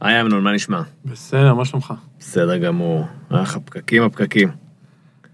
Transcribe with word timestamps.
היי 0.00 0.20
אמנון, 0.20 0.44
מה 0.44 0.52
נשמע? 0.52 0.82
בסדר, 1.04 1.54
מה 1.54 1.64
שלומך? 1.64 1.94
בסדר 2.20 2.56
גמור. 2.56 3.06
אך, 3.28 3.56
הפקקים 3.56 4.02
הפקקים. 4.02 4.48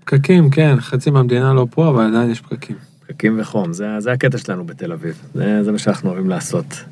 פקקים, 0.01 0.51
כן, 0.51 0.81
חצי 0.81 1.11
מהמדינה 1.11 1.55
לא 1.55 1.67
פה, 1.71 1.89
אבל 1.89 2.07
עדיין 2.07 2.31
יש 2.31 2.41
פקקים. 2.41 2.77
פקקים 3.01 3.41
וחום, 3.41 3.73
זה, 3.73 3.87
זה 3.99 4.13
הקטע 4.13 4.39
שלנו 4.39 4.65
בתל 4.65 4.93
אביב. 4.93 5.23
זה, 5.35 5.65
זה 5.65 5.73
מה 5.73 5.79
שאנחנו 5.79 6.11
אוהבים 6.11 6.29
לעשות. 6.31 6.85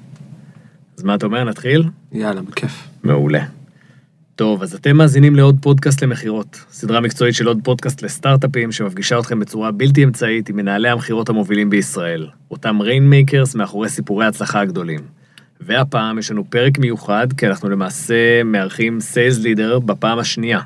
אז 0.98 1.04
מה 1.04 1.14
אתה 1.14 1.26
אומר, 1.26 1.44
נתחיל? 1.44 1.84
יאללה, 2.12 2.42
בכיף. 2.42 2.88
מעולה. 3.02 3.44
טוב, 4.36 4.62
אז 4.62 4.74
אתם 4.74 4.96
מאזינים 4.96 5.36
לעוד 5.36 5.56
פודקאסט 5.60 6.02
למכירות. 6.02 6.64
סדרה 6.70 7.00
מקצועית 7.00 7.34
של 7.34 7.46
עוד 7.46 7.58
פודקאסט 7.64 8.02
לסטארט-אפים 8.02 8.72
שמפגישה 8.72 9.18
אתכם 9.18 9.40
בצורה 9.40 9.70
בלתי 9.70 10.04
אמצעית 10.04 10.48
עם 10.48 10.56
מנהלי 10.56 10.88
המכירות 10.88 11.28
המובילים 11.28 11.70
בישראל. 11.70 12.28
אותם 12.50 12.80
rainmakers 12.80 13.54
מאחורי 13.54 13.88
סיפורי 13.88 14.24
ההצלחה 14.24 14.60
הגדולים. 14.60 15.00
והפעם 15.60 16.18
יש 16.18 16.30
לנו 16.30 16.50
פרק 16.50 16.78
מיוחד, 16.78 17.26
כי 17.32 17.46
אנחנו 17.46 17.68
למעשה 17.68 18.42
מארחים 18.44 19.00
sales 19.00 19.38
leader 19.38 19.78
בפעם 19.78 20.18
השנייה. 20.18 20.60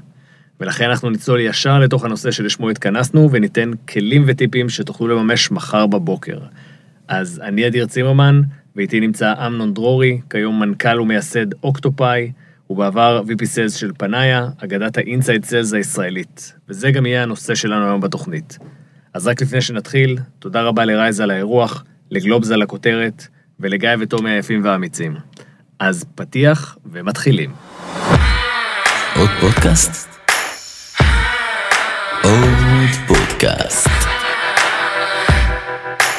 ולכן 0.61 0.91
אנחנו 0.91 1.11
נצלול 1.11 1.41
ישר 1.41 1.79
לתוך 1.79 2.05
הנושא 2.05 2.31
שלשמו 2.31 2.71
התכנסנו, 2.71 3.29
וניתן 3.33 3.71
כלים 3.89 4.25
וטיפים 4.27 4.69
שתוכלו 4.69 5.09
לממש 5.09 5.51
מחר 5.51 5.87
בבוקר. 5.87 6.39
אז 7.09 7.41
אני 7.45 7.67
אדיר 7.67 7.87
צימרמן, 7.87 8.41
ואיתי 8.77 9.01
נמצא 9.01 9.47
אמנון 9.47 9.75
דרורי, 9.75 10.21
כיום 10.31 10.61
מנכ"ל 10.61 11.01
ומייסד 11.01 11.47
אוקטופאי, 11.63 12.33
ובעבר 12.71 13.23
VP 13.27 13.43
Sales 13.43 13.79
של 13.79 13.91
פנאיה, 13.99 14.49
אגדת 14.65 14.99
ה-inside 14.99 15.45
sales 15.45 15.73
הישראלית. 15.73 16.55
וזה 16.69 16.91
גם 16.91 17.07
יהיה 17.07 17.23
הנושא 17.23 17.55
שלנו 17.55 17.87
היום 17.87 18.01
בתוכנית. 18.01 18.59
אז 19.15 19.27
רק 19.27 19.43
לפני 19.43 19.61
שנתחיל, 19.61 20.19
תודה 20.39 20.63
רבה 20.63 20.85
לרייז 20.85 21.21
על 21.21 21.31
האירוח, 21.31 21.85
לגלובס 22.11 22.51
על 22.51 22.63
הכותרת, 22.63 23.29
ולגיא 23.61 23.91
וטומי 24.01 24.31
היפים 24.31 24.65
והאמיצים. 24.65 25.17
אז 25.79 26.05
פתיח 26.15 26.79
ומתחילים. 26.87 27.53
עוד 29.17 29.31
פודקאסט? 29.41 30.09
עוד 32.23 32.89
פודקאסט. 33.07 33.89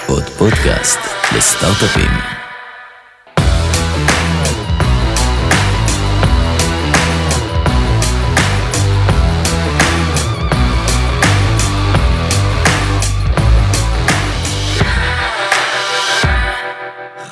עוד 0.08 0.24
פודקאסט 0.24 1.00
לסטארט-אפים. 1.38 2.45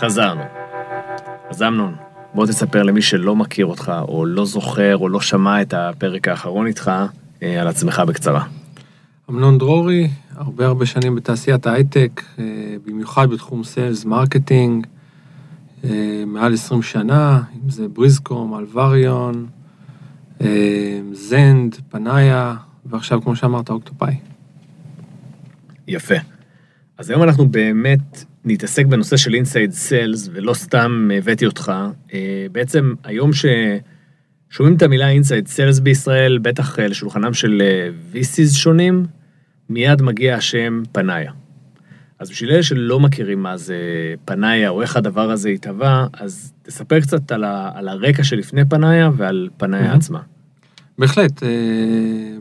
חזרנו. 0.06 0.42
אז 1.50 1.64
אמנון, 1.64 1.96
בוא 2.34 2.46
תספר 2.46 2.84
למי 2.84 3.02
שלא 3.02 3.36
מכיר 3.36 3.66
אותך, 3.66 3.92
או 4.08 4.26
לא 4.26 4.46
זוכר, 4.46 4.98
או 4.98 5.10
לא 5.10 5.22
שמע 5.22 5.62
את 5.62 5.74
הפרק 5.74 6.28
האחרון 6.28 6.68
איתך, 6.68 6.92
אה, 7.44 7.62
על 7.62 7.68
עצמך 7.68 8.02
בקצרה. 8.08 8.46
אמנון 9.30 9.58
דרורי, 9.58 10.10
הרבה 10.36 10.66
הרבה 10.66 10.86
שנים 10.86 11.16
בתעשיית 11.16 11.68
ההייטק, 11.68 12.24
אה, 12.40 12.44
במיוחד 12.86 13.30
בתחום 13.30 13.64
sales 13.64 14.06
marketing, 14.06 14.88
אה, 15.84 16.24
מעל 16.28 16.54
20 16.54 16.82
שנה, 16.82 17.42
אם 17.56 17.70
זה 17.70 17.88
בריזקום, 17.88 18.60
אלווריון, 18.60 19.48
זנד, 21.14 21.76
פנאיה, 21.90 22.56
ועכשיו, 22.86 23.22
כמו 23.22 23.36
שאמרת, 23.36 23.70
אוקטופאי. 23.70 24.16
יפה. 25.88 26.16
אז 26.98 27.10
היום 27.10 27.24
אנחנו 27.24 27.48
באמת 27.48 28.26
נתעסק 28.46 28.86
בנושא 28.86 29.18
של 29.18 29.34
inside 29.34 29.72
sales, 29.72 30.30
ולא 30.34 30.54
סתם 30.54 31.10
הבאתי 31.18 31.46
אותך. 31.46 31.72
אה, 32.14 32.46
בעצם 32.52 32.94
היום 33.04 33.32
ששומעים 33.34 34.76
את 34.78 34.82
המילה 34.82 35.10
inside 35.10 35.48
sales 35.48 35.80
בישראל, 35.80 36.38
בטח 36.38 36.80
אה, 36.80 36.88
לשולחנם 36.88 37.34
של 37.34 37.62
אה, 37.62 37.90
VCs 38.14 38.56
שונים, 38.56 39.06
מיד 39.70 40.02
מגיע 40.02 40.36
השם 40.36 40.84
פנאיה. 40.92 41.32
אז 42.20 42.30
בשביל 42.30 42.52
אלה 42.52 42.64
שלא 42.64 43.00
מכירים 43.00 43.44
מה 43.44 43.58
זה 43.58 43.78
פנאיה, 44.26 44.70
או 44.70 44.82
איך 44.82 44.98
הדבר 44.98 45.32
הזה 45.32 45.50
התהווה, 45.50 46.08
אז 46.14 46.54
תספר 46.62 47.00
קצת 47.00 47.32
על, 47.32 47.44
ה, 47.44 47.72
על 47.76 47.88
הרקע 47.88 48.24
שלפני 48.24 48.66
פנאיה 48.66 49.10
ועל 49.18 49.50
פנאיה 49.58 49.94
mm-hmm. 49.94 49.96
עצמה. 49.96 50.20
בהחלט, 50.98 51.44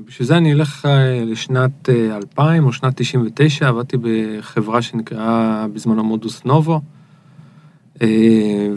בשביל 0.06 0.28
זה 0.28 0.36
אני 0.36 0.52
אלך 0.52 0.88
לשנת 1.26 1.88
2000 1.88 2.64
או 2.64 2.72
שנת 2.72 3.00
99, 3.00 3.68
עבדתי 3.68 3.96
בחברה 4.00 4.82
שנקראה 4.82 5.66
בזמנו 5.72 6.04
מודוס 6.04 6.44
נובו, 6.44 6.80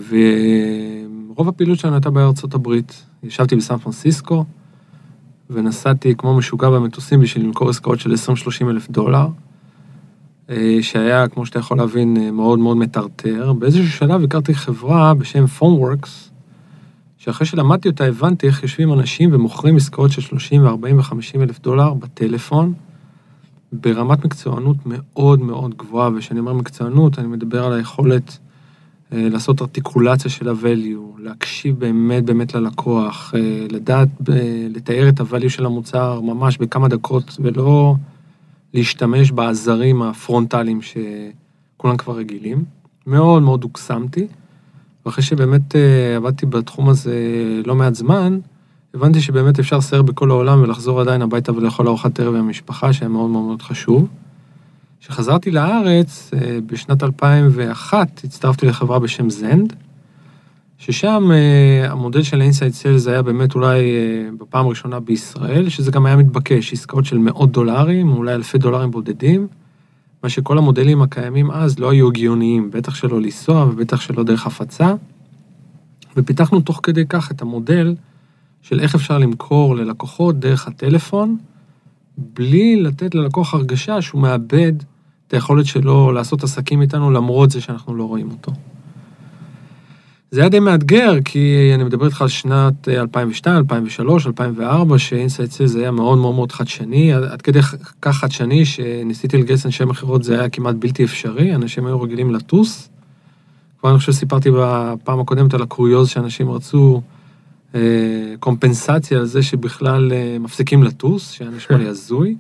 ורוב 0.10 1.48
הפעילות 1.48 1.80
שלנו 1.80 1.96
הייתה 1.96 2.10
בארצות 2.10 2.54
הברית. 2.54 3.06
ישבתי 3.24 3.56
בסן 3.56 3.78
פרנסיסקו, 3.78 4.46
ונסעתי 5.50 6.16
כמו 6.18 6.38
משוגע 6.38 6.70
במטוסים 6.70 7.20
בשביל 7.20 7.46
למכור 7.46 7.70
עסקאות 7.70 8.00
של 8.00 8.14
20-30 8.14 8.70
אלף 8.70 8.90
דולר, 8.90 9.28
שהיה, 10.82 11.28
כמו 11.28 11.46
שאתה 11.46 11.60
יכול 11.60 11.78
להבין, 11.78 12.36
מאוד 12.36 12.60
מאוד 12.60 12.78
מטרטר. 12.78 13.54
באיזשהו 13.54 13.88
שלב 13.88 14.24
הכרתי 14.24 14.54
חברה 14.54 15.14
בשם 15.14 15.48
פונוורקס, 15.48 16.32
שאחרי 17.26 17.48
שלמדתי 17.48 17.90
אותה 17.90 18.06
הבנתי 18.06 18.48
איך 18.48 18.64
יושבים 18.64 18.94
אנשים 18.94 19.30
ומוכרים 19.34 19.76
עסקאות 19.76 20.12
של 20.12 20.22
30 20.22 20.64
ו-40 20.64 20.94
ו-50 20.96 21.42
אלף 21.42 21.60
דולר 21.60 21.94
בטלפון, 21.94 22.74
ברמת 23.72 24.26
מקצוענות 24.26 24.78
מאוד 24.86 25.40
מאוד 25.40 25.78
גבוהה, 25.78 26.10
וכשאני 26.16 26.40
אומר 26.40 26.54
מקצוענות, 26.54 27.20
אני 27.20 27.28
מדבר 27.28 27.66
על 27.66 27.74
היכולת 27.74 28.38
אה, 29.14 29.30
לעשות 29.30 29.62
ארטיקולציה 29.62 30.32
של 30.32 30.50
ה-value, 30.50 31.20
להקשיב 31.20 31.80
באמת 31.80 32.26
באמת 32.26 32.54
ללקוח, 32.54 33.34
אה, 33.36 33.68
לדעת, 33.72 34.10
אה, 34.30 34.68
לתאר 34.70 35.10
את 35.10 35.20
ה-value 35.20 35.50
של 35.50 35.66
המוצר 35.66 36.22
ממש 36.22 36.58
בכמה 36.58 36.88
דקות, 36.88 37.38
ולא 37.40 37.96
להשתמש 38.74 39.32
בעזרים 39.32 40.02
הפרונטליים 40.02 40.80
שכולם 40.82 41.98
כבר 41.98 42.16
רגילים. 42.16 42.64
מאוד 43.08 43.44
מאוד 43.44 43.64
הוקסמתי. 43.64 44.28
ואחרי 45.06 45.24
שבאמת 45.24 45.76
אה, 45.76 46.16
עבדתי 46.16 46.46
בתחום 46.46 46.90
הזה 46.90 47.16
לא 47.66 47.76
מעט 47.76 47.96
זמן, 47.96 48.40
הבנתי 48.94 49.22
שבאמת 49.22 49.60
אפשר 49.60 49.78
לסייר 49.78 50.02
בכל 50.02 50.32
העולם 50.32 50.62
ולחזור 50.62 51.02
עדיין 51.02 51.22
הביתה 51.22 51.52
ולאכול 51.52 51.88
ארוחת 51.88 52.20
ערב 52.20 52.36
עם 52.36 52.46
המשפחה, 52.46 52.94
שהיה 52.94 53.10
מאוד 53.10 53.30
מאוד 53.30 53.44
מאוד 53.44 53.62
חשוב. 53.62 54.08
כשחזרתי 55.02 55.52
לארץ, 55.52 56.32
אה, 56.34 56.60
בשנת 56.66 57.04
2001, 57.04 58.22
הצטרפתי 58.24 58.66
לחברה 58.66 59.00
בשם 59.00 59.30
זנד, 59.30 59.74
ששם 60.78 61.32
אה, 61.32 61.92
המודל 61.92 62.24
של 62.24 62.42
inside 62.42 62.74
sales 62.74 63.08
היה 63.08 63.22
באמת 63.22 63.56
אולי 63.56 63.84
בפעם 64.38 64.66
הראשונה 64.66 65.00
בישראל, 65.00 65.70
שזה 65.70 65.92
גם 65.92 66.06
היה 66.06 66.16
מתבקש, 66.16 66.74
עסקאות 66.74 67.06
של 67.06 67.18
מאות 67.18 67.52
דולרים, 67.52 68.12
אולי 68.12 68.34
אלפי 68.34 68.58
דולרים 68.58 68.92
בודדים. 68.92 69.48
מה 70.26 70.30
שכל 70.30 70.58
המודלים 70.58 71.02
הקיימים 71.02 71.52
אז 71.52 71.80
לא 71.80 71.92
היו 71.92 72.08
הגיוניים, 72.08 72.72
בטח 72.72 72.96
שלא 72.96 73.22
לנסוע 73.22 73.66
ובטח 73.66 74.02
שלא 74.02 74.24
דרך 74.24 74.48
הפצה. 74.48 74.94
ופיתחנו 76.18 76.62
תוך 76.62 76.80
כדי 76.84 77.06
כך 77.10 77.32
את 77.32 77.42
המודל 77.42 77.96
של 78.62 78.80
איך 78.80 78.96
אפשר 78.96 79.18
למכור 79.18 79.76
ללקוחות 79.76 80.40
דרך 80.40 80.68
הטלפון, 80.68 81.38
בלי 82.18 82.82
לתת 82.82 83.16
ללקוח 83.16 83.54
הרגשה 83.54 84.02
שהוא 84.02 84.22
מאבד 84.22 84.74
את 85.28 85.34
היכולת 85.34 85.66
שלו 85.66 86.12
לעשות 86.12 86.44
עסקים 86.44 86.82
איתנו 86.82 87.12
למרות 87.12 87.52
זה 87.52 87.62
שאנחנו 87.62 87.96
לא 87.96 88.04
רואים 88.04 88.32
אותו. 88.32 88.52
זה 90.36 90.42
היה 90.42 90.50
די 90.50 90.60
מאתגר, 90.60 91.14
כי 91.26 91.72
אני 91.76 91.84
מדבר 91.84 92.06
איתך 92.06 92.22
על 92.22 92.28
שנת 92.28 92.90
2002, 92.90 93.58
2003, 93.58 94.28
2004, 94.28 94.98
ש 94.98 95.11
inside 95.11 95.52
sales 95.52 95.76
היה 95.76 95.92
מאוד 95.92 96.18
מאוד 96.18 96.36
מאוד 96.36 96.52
חדשני, 96.52 97.14
עד 97.14 97.42
כדי 97.42 97.60
כך 98.02 98.16
חדשני 98.16 98.66
שניסיתי 98.66 99.38
לגייס 99.38 99.66
אנשי 99.66 99.86
מכירות, 99.86 100.24
זה 100.24 100.40
היה 100.40 100.50
כמעט 100.50 100.76
בלתי 100.76 101.04
אפשרי, 101.04 101.56
אנשים 101.56 101.86
היו 101.86 102.02
רגילים 102.02 102.32
לטוס. 102.32 102.90
כבר 103.80 103.90
אני 103.90 104.00
חושב 104.00 104.12
שסיפרתי 104.12 104.50
בפעם 104.52 105.20
הקודמת 105.20 105.54
על 105.54 105.62
הקוריוז 105.62 106.10
שאנשים 106.10 106.52
רצו 106.52 107.02
אה, 107.76 107.82
קומפנסציה 108.40 109.20
על 109.20 109.26
זה 109.26 109.44
שבכלל 109.44 110.12
אה, 110.14 110.38
מפסיקים 110.40 110.84
לטוס, 110.84 111.32
שהיה 111.32 111.50
נשמע 111.50 111.78
לי 111.78 111.88
הזוי. 111.88 112.36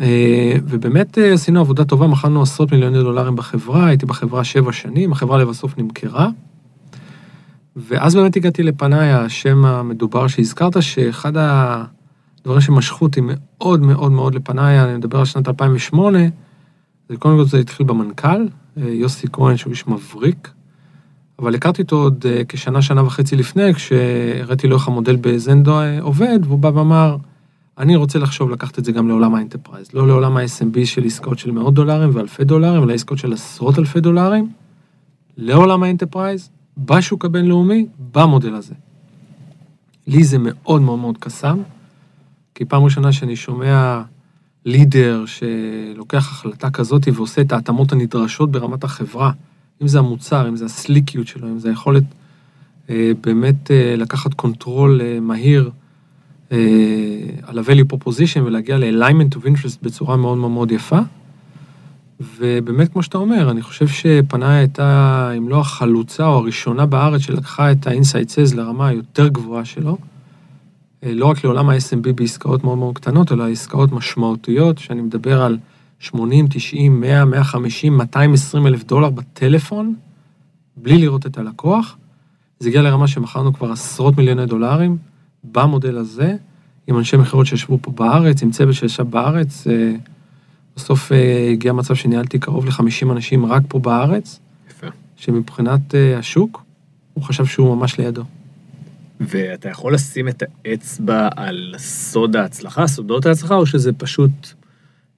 אה, 0.00 0.52
ובאמת 0.64 1.18
אה, 1.18 1.32
עשינו 1.32 1.60
עבודה 1.60 1.84
טובה, 1.84 2.06
מכרנו 2.06 2.42
עשרות 2.42 2.72
מיליוני 2.72 2.98
דולרים 2.98 3.36
בחברה, 3.36 3.86
הייתי 3.86 4.06
בחברה 4.06 4.44
שבע 4.44 4.72
שנים, 4.72 5.12
החברה 5.12 5.38
לבסוף 5.38 5.78
נמכרה. 5.78 6.28
ואז 7.88 8.14
באמת 8.14 8.36
הגעתי 8.36 8.62
לפנאי, 8.62 9.12
השם 9.12 9.64
המדובר 9.64 10.26
שהזכרת, 10.28 10.82
שאחד 10.82 11.32
הדברים 11.36 12.60
שמשכו 12.60 13.04
אותי 13.04 13.20
מאוד 13.24 13.80
מאוד 13.80 14.12
מאוד 14.12 14.34
לפנאי, 14.34 14.80
אני 14.80 14.96
מדבר 14.96 15.18
על 15.18 15.24
שנת 15.24 15.48
2008, 15.48 16.18
זה 17.08 17.16
קודם 17.16 17.36
כל 17.36 17.44
זה 17.44 17.58
התחיל 17.58 17.86
במנכ"ל, 17.86 18.46
יוסי 18.76 19.26
כהן, 19.32 19.56
שהוא 19.56 19.70
איש 19.70 19.88
מבריק, 19.88 20.50
אבל 21.38 21.54
הכרתי 21.54 21.82
אותו 21.82 21.96
עוד 21.96 22.24
אה, 22.28 22.42
כשנה, 22.48 22.82
שנה 22.82 23.02
וחצי 23.02 23.36
לפני, 23.36 23.74
כשהראיתי 23.74 24.68
לו 24.68 24.76
איך 24.76 24.88
המודל 24.88 25.16
בזנד, 25.16 25.80
אה, 25.80 26.00
עובד, 26.00 26.38
והוא 26.42 26.58
בא 26.58 26.68
ואמר, 26.74 27.16
אני 27.78 27.96
רוצה 27.96 28.18
לחשוב 28.18 28.50
לקחת 28.50 28.78
את 28.78 28.84
זה 28.84 28.92
גם 28.92 29.08
לעולם 29.08 29.34
ה-enterprise, 29.34 29.88
לא 29.94 30.06
לעולם 30.06 30.36
ה-SMB 30.36 30.84
של 30.84 31.04
עסקאות 31.04 31.38
של 31.38 31.50
מאות 31.50 31.74
דולרים 31.74 32.10
ואלפי 32.12 32.44
דולרים, 32.44 32.82
אלא 32.82 32.92
עסקאות 32.92 33.18
של 33.18 33.32
עשרות 33.32 33.78
אלפי 33.78 34.00
דולרים, 34.00 34.50
לעולם 35.36 35.82
ה-enterprise, 35.82 36.50
בשוק 36.84 37.24
הבינלאומי, 37.24 37.86
במודל 38.12 38.54
הזה. 38.54 38.74
לי 40.06 40.24
זה 40.24 40.36
מאוד 40.40 40.82
מאוד 40.82 40.98
מאוד 40.98 41.18
קסם, 41.18 41.58
כי 42.54 42.64
פעם 42.64 42.84
ראשונה 42.84 43.12
שאני 43.12 43.36
שומע 43.36 44.02
leader 44.64 45.24
שלוקח 45.26 46.30
החלטה 46.30 46.70
כזאת 46.70 47.08
ועושה 47.14 47.40
את 47.40 47.52
ההתאמות 47.52 47.92
הנדרשות 47.92 48.50
ברמת 48.50 48.84
החברה, 48.84 49.32
אם 49.82 49.88
זה 49.88 49.98
המוצר, 49.98 50.48
אם 50.48 50.56
זה 50.56 50.64
הסליקיות 50.64 51.26
שלו, 51.26 51.48
אם 51.48 51.58
זה 51.58 51.68
היכולת 51.68 52.04
אה, 52.90 53.12
באמת 53.20 53.70
אה, 53.70 53.94
לקחת 53.96 54.34
control 54.34 55.00
אה, 55.00 55.20
מהיר 55.20 55.70
אה, 56.52 56.58
על 57.42 57.58
ה-value 57.58 57.94
proposition 57.94 58.40
ולהגיע 58.44 58.78
ל-alignment 58.78 59.36
of 59.36 59.46
interest 59.46 59.78
בצורה 59.82 60.16
מאוד 60.16 60.38
מאוד 60.38 60.50
מאוד 60.50 60.72
יפה. 60.72 60.98
ובאמת, 62.20 62.92
כמו 62.92 63.02
שאתה 63.02 63.18
אומר, 63.18 63.50
אני 63.50 63.62
חושב 63.62 63.88
שפנאיה 63.88 64.54
הייתה, 64.54 65.30
אם 65.38 65.48
לא 65.48 65.60
החלוצה 65.60 66.26
או 66.26 66.36
הראשונה 66.38 66.86
בארץ 66.86 67.20
שלקחה 67.20 67.72
את 67.72 67.86
ה-inside 67.86 68.28
sales 68.28 68.56
לרמה 68.56 68.88
היותר 68.88 69.28
גבוהה 69.28 69.64
שלו, 69.64 69.98
אה, 71.04 71.14
לא 71.14 71.26
רק 71.26 71.44
לעולם 71.44 71.68
ה-SMB 71.68 72.12
בעסקאות 72.14 72.64
מאוד 72.64 72.78
מאוד 72.78 72.94
קטנות, 72.94 73.32
אלא 73.32 73.48
עסקאות 73.48 73.92
משמעותיות, 73.92 74.78
שאני 74.78 75.00
מדבר 75.00 75.42
על 75.42 75.58
80, 75.98 76.46
90, 76.50 77.00
100, 77.00 77.24
150, 77.24 77.96
220 77.96 78.66
אלף 78.66 78.84
דולר 78.84 79.10
בטלפון, 79.10 79.94
בלי 80.76 80.98
לראות 80.98 81.26
את 81.26 81.38
הלקוח. 81.38 81.96
זה 82.60 82.68
הגיע 82.68 82.82
לרמה 82.82 83.08
שמכרנו 83.08 83.52
כבר 83.52 83.72
עשרות 83.72 84.16
מיליוני 84.16 84.46
דולרים 84.46 84.96
במודל 85.44 85.98
הזה, 85.98 86.36
עם 86.86 86.98
אנשי 86.98 87.16
מכירות 87.16 87.46
שישבו 87.46 87.78
פה 87.82 87.90
בארץ, 87.90 88.42
עם 88.42 88.50
צוות 88.50 88.74
שישב 88.74 89.02
בארץ. 89.02 89.66
בסוף 90.80 91.12
אה, 91.12 91.48
הגיע 91.52 91.72
מצב 91.72 91.94
שניהלתי 91.94 92.38
קרוב 92.38 92.66
ל-50 92.66 93.12
אנשים 93.12 93.46
רק 93.46 93.62
פה 93.68 93.78
בארץ, 93.78 94.40
יפה. 94.70 94.86
שמבחינת 95.16 95.94
אה, 95.94 96.18
השוק, 96.18 96.62
הוא 97.14 97.24
חשב 97.24 97.46
שהוא 97.46 97.76
ממש 97.76 97.98
לידו. 97.98 98.22
ואתה 99.20 99.68
יכול 99.68 99.94
לשים 99.94 100.28
את 100.28 100.42
האצבע 100.64 101.28
על 101.36 101.74
סוד 101.78 102.36
ההצלחה, 102.36 102.86
סודות 102.86 103.26
ההצלחה, 103.26 103.54
או 103.54 103.66
שזה 103.66 103.92
פשוט 103.92 104.30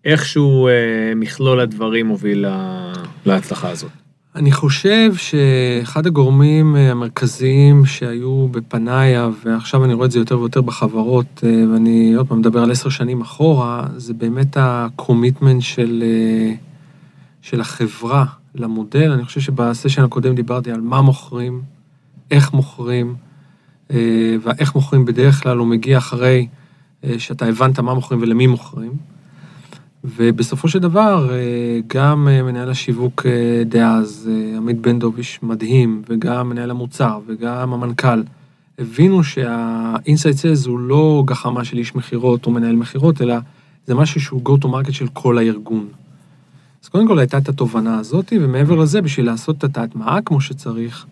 איכשהו 0.04 0.68
אה, 0.68 0.72
מכלול 1.16 1.60
הדברים 1.60 2.06
מוביל 2.06 2.38
לה- 2.38 2.92
להצלחה 3.26 3.70
הזאת? 3.70 3.90
אני 4.36 4.52
חושב 4.52 5.14
שאחד 5.14 6.06
הגורמים 6.06 6.76
אה, 6.76 6.90
המרכזיים 6.90 7.86
שהיו 7.86 8.48
בפנאיה, 8.48 9.28
ועכשיו 9.44 9.84
אני 9.84 9.94
רואה 9.94 10.06
את 10.06 10.10
זה 10.10 10.18
יותר 10.18 10.38
ויותר 10.38 10.60
בחברות, 10.60 11.40
אה, 11.44 11.64
ואני 11.72 12.14
עוד 12.14 12.28
פעם 12.28 12.38
מדבר 12.38 12.62
על 12.62 12.70
עשר 12.70 12.88
שנים 12.88 13.20
אחורה, 13.20 13.86
זה 13.96 14.14
באמת 14.14 14.56
הקומיטמנט 14.60 15.62
של, 15.62 16.02
אה, 16.06 16.54
של 17.42 17.60
החברה 17.60 18.24
למודל. 18.54 19.10
אני 19.12 19.24
חושב 19.24 19.40
שבסשן 19.40 20.04
הקודם 20.04 20.34
דיברתי 20.34 20.70
על 20.70 20.80
מה 20.80 21.00
מוכרים, 21.00 21.62
איך 22.30 22.52
מוכרים, 22.52 23.14
ואיך 24.42 24.74
מוכרים 24.74 25.04
בדרך 25.04 25.42
כלל 25.42 25.58
הוא 25.58 25.66
מגיע 25.66 25.98
אחרי 25.98 26.46
שאתה 27.18 27.46
הבנת 27.46 27.78
מה 27.78 27.94
מוכרים 27.94 28.22
ולמי 28.22 28.46
מוכרים. 28.46 28.92
ובסופו 30.04 30.68
של 30.68 30.78
דבר, 30.78 31.28
אה, 31.32 31.80
גם 31.86 32.28
אה, 32.30 32.42
מנהל 32.42 32.70
השיווק 32.70 33.26
אה, 33.26 33.64
דאז, 33.64 34.30
עמית 34.56 34.80
בן 34.80 34.98
דב, 34.98 35.16
איש 35.16 35.42
מדהים, 35.42 36.02
וגם 36.08 36.48
מנהל 36.48 36.70
המוצר, 36.70 37.20
וגם 37.26 37.72
המנכ"ל, 37.72 38.22
הבינו 38.78 39.24
שה-inside 39.24 40.38
sales 40.42 40.68
הוא 40.68 40.78
לא 40.78 41.22
גחמה 41.26 41.64
של 41.64 41.78
איש 41.78 41.94
מכירות 41.94 42.46
או 42.46 42.50
מנהל 42.50 42.76
מכירות, 42.76 43.22
אלא 43.22 43.34
זה 43.86 43.94
משהו 43.94 44.20
שהוא 44.20 44.42
go 44.44 44.64
to 44.64 44.68
market 44.68 44.92
של 44.92 45.06
כל 45.12 45.38
הארגון. 45.38 45.88
אז 46.82 46.88
קודם 46.88 47.08
כל 47.08 47.18
הייתה 47.18 47.38
את 47.38 47.48
התובנה 47.48 47.98
הזאת, 47.98 48.32
ומעבר 48.40 48.74
לזה, 48.74 49.02
בשביל 49.02 49.26
לעשות 49.26 49.64
את 49.64 49.78
ההטמעה 49.78 50.22
כמו 50.22 50.40
שצריך, 50.40 51.06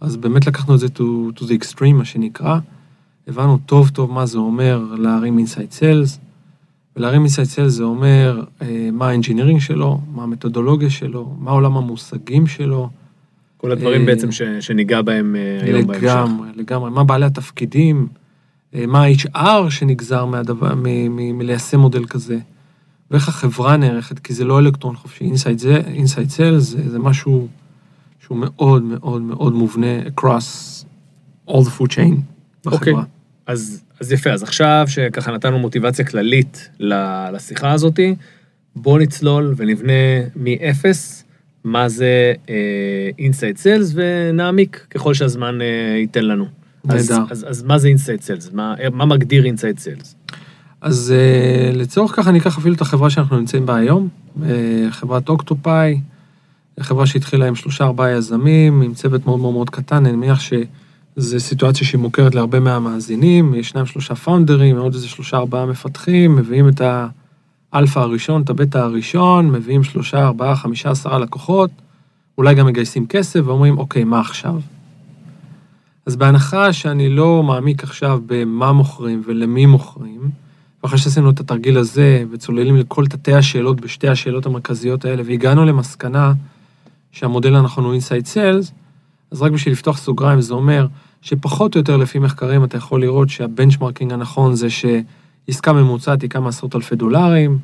אז 0.00 0.16
באמת 0.16 0.46
לקחנו 0.46 0.74
את 0.74 0.80
זה 0.80 0.86
to, 0.86 1.02
to 1.36 1.42
the 1.42 1.62
extreme, 1.62 1.92
מה 1.92 2.04
שנקרא. 2.04 2.58
הבנו 3.28 3.58
טוב 3.66 3.88
טוב 3.88 4.12
מה 4.12 4.26
זה 4.26 4.38
אומר 4.38 4.94
להרים 4.98 5.38
inside 5.38 5.80
sales, 5.80 6.27
ולהרים 6.96 7.24
inside 7.24 7.56
sales 7.56 7.68
זה 7.68 7.82
אומר 7.84 8.42
אה, 8.62 8.88
מה 8.92 9.08
האנג'ינירינג 9.08 9.60
שלו, 9.60 10.00
מה 10.14 10.22
המתודולוגיה 10.22 10.90
שלו, 10.90 11.34
מה 11.38 11.50
עולם 11.50 11.76
המושגים 11.76 12.46
שלו. 12.46 12.88
כל 13.56 13.72
הדברים 13.72 14.00
אה, 14.00 14.06
בעצם 14.06 14.32
ש, 14.32 14.42
שניגע 14.42 15.02
בהם 15.02 15.36
אה, 15.36 15.64
היום 15.64 15.86
בהמשך. 15.86 16.02
לגמרי, 16.02 16.48
לגמרי. 16.54 16.90
מה 16.90 17.04
בעלי 17.04 17.26
התפקידים, 17.26 18.08
אה, 18.74 18.86
מה 18.86 19.02
ה-HR 19.04 19.70
שנגזר 19.70 20.24
מהדבר, 20.24 20.74
מ- 20.74 20.82
מ- 21.16 21.38
מליישם 21.38 21.80
מודל 21.80 22.04
כזה, 22.04 22.38
ואיך 23.10 23.28
החברה 23.28 23.76
נערכת, 23.76 24.18
כי 24.18 24.34
זה 24.34 24.44
לא 24.44 24.58
אלקטרון 24.58 24.96
חופשי. 24.96 25.30
inside 25.30 26.30
sales 26.36 26.58
זה, 26.58 26.90
זה 26.90 26.98
משהו 26.98 27.48
שהוא 28.20 28.38
מאוד 28.38 28.82
מאוד 28.82 29.22
מאוד 29.22 29.52
מובנה 29.54 29.86
across 30.16 30.84
all 31.50 31.52
the 31.52 31.80
food 31.80 31.90
chain 31.90 32.14
אוקיי. 32.66 32.92
בחברה. 32.92 33.04
אז, 33.48 33.82
אז 34.00 34.12
יפה, 34.12 34.30
אז 34.30 34.42
עכשיו 34.42 34.84
שככה 34.88 35.32
נתנו 35.32 35.58
מוטיבציה 35.58 36.04
כללית 36.04 36.70
לשיחה 37.32 37.72
הזאתי, 37.72 38.14
בוא 38.76 38.98
נצלול 38.98 39.54
ונבנה 39.56 39.92
מאפס 40.36 41.24
מה 41.64 41.88
זה 41.88 42.32
inside 43.18 43.56
uh, 43.56 43.58
sales 43.58 43.92
ונעמיק 43.94 44.86
ככל 44.90 45.14
שהזמן 45.14 45.58
uh, 45.60 45.64
ייתן 46.00 46.24
לנו. 46.24 46.46
אז. 46.88 47.12
אז, 47.30 47.46
אז 47.48 47.62
מה 47.62 47.78
זה 47.78 47.88
inside 47.88 48.20
sales? 48.20 48.50
מה, 48.52 48.74
מה 48.92 49.04
מגדיר 49.04 49.44
inside 49.44 49.78
sales? 49.78 50.14
אז 50.80 51.14
uh, 51.14 51.76
לצורך 51.76 52.12
כך 52.16 52.28
אני 52.28 52.38
אקח 52.38 52.58
אפילו 52.58 52.74
את 52.74 52.80
החברה 52.80 53.10
שאנחנו 53.10 53.38
נמצאים 53.38 53.66
בה 53.66 53.76
היום, 53.76 54.08
uh, 54.36 54.42
חברת 54.90 55.28
אוקטופאי, 55.28 56.00
חברה 56.80 57.06
שהתחילה 57.06 57.46
עם 57.46 57.54
שלושה 57.54 57.84
ארבעה 57.84 58.10
יזמים, 58.10 58.82
עם 58.82 58.94
צוות 58.94 59.26
מאוד 59.26 59.40
מאוד 59.40 59.52
מאוד 59.52 59.70
קטן, 59.70 60.06
אני 60.06 60.16
מניח 60.16 60.40
שזו 61.18 61.40
סיטואציה 61.40 61.86
שהיא 61.86 62.00
מוכרת 62.00 62.34
להרבה 62.34 62.60
מהמאזינים, 62.60 63.54
ישנם 63.54 63.86
שלושה 63.86 64.14
founderים, 64.14 64.78
עוד 64.78 64.94
איזה 64.94 65.08
שלושה 65.08 65.36
ארבעה 65.36 65.66
מפתחים, 65.66 66.36
מביאים 66.36 66.68
את 66.68 66.80
האלפא 67.72 67.98
הראשון, 67.98 68.42
את 68.42 68.50
הבטא 68.50 68.78
הראשון, 68.78 69.50
מביאים 69.50 69.84
שלושה 69.84 70.26
ארבעה 70.26 70.56
חמישה 70.56 70.90
עשרה 70.90 71.18
לקוחות, 71.18 71.70
אולי 72.38 72.54
גם 72.54 72.66
מגייסים 72.66 73.06
כסף 73.06 73.40
ואומרים, 73.44 73.78
אוקיי, 73.78 74.04
מה 74.04 74.20
עכשיו? 74.20 74.60
אז 76.06 76.16
בהנחה 76.16 76.72
שאני 76.72 77.08
לא 77.08 77.42
מעמיק 77.42 77.82
עכשיו 77.82 78.20
במה 78.26 78.72
מוכרים 78.72 79.22
ולמי 79.26 79.66
מוכרים, 79.66 80.30
ואחרי 80.82 80.98
שעשינו 80.98 81.30
את 81.30 81.40
התרגיל 81.40 81.78
הזה 81.78 82.24
וצוללים 82.30 82.76
לכל 82.76 83.06
תתי 83.06 83.34
השאלות 83.34 83.80
בשתי 83.80 84.08
השאלות 84.08 84.46
המרכזיות 84.46 85.04
האלה, 85.04 85.22
והגענו 85.26 85.64
למסקנה 85.64 86.32
שהמודל 87.12 87.56
הנכון 87.56 87.84
הוא 87.84 87.92
inside 87.92 88.26
sales, 88.26 88.72
אז 89.30 89.42
רק 89.42 89.52
בשביל 89.52 89.72
לפתוח 89.72 89.98
סוגריים 89.98 90.40
זה 90.40 90.54
אומר 90.54 90.86
שפחות 91.22 91.74
או 91.74 91.80
יותר 91.80 91.96
לפי 91.96 92.18
מחקרים 92.18 92.64
אתה 92.64 92.76
יכול 92.76 93.00
לראות 93.00 93.28
שה-benchmarking 93.28 94.12
הנכון 94.12 94.54
זה 94.54 94.68
שעסקה 94.70 95.72
ממוצעת 95.72 96.22
היא 96.22 96.30
כמה 96.30 96.48
עשרות 96.48 96.76
אלפי 96.76 96.96
דולרים, 96.96 97.58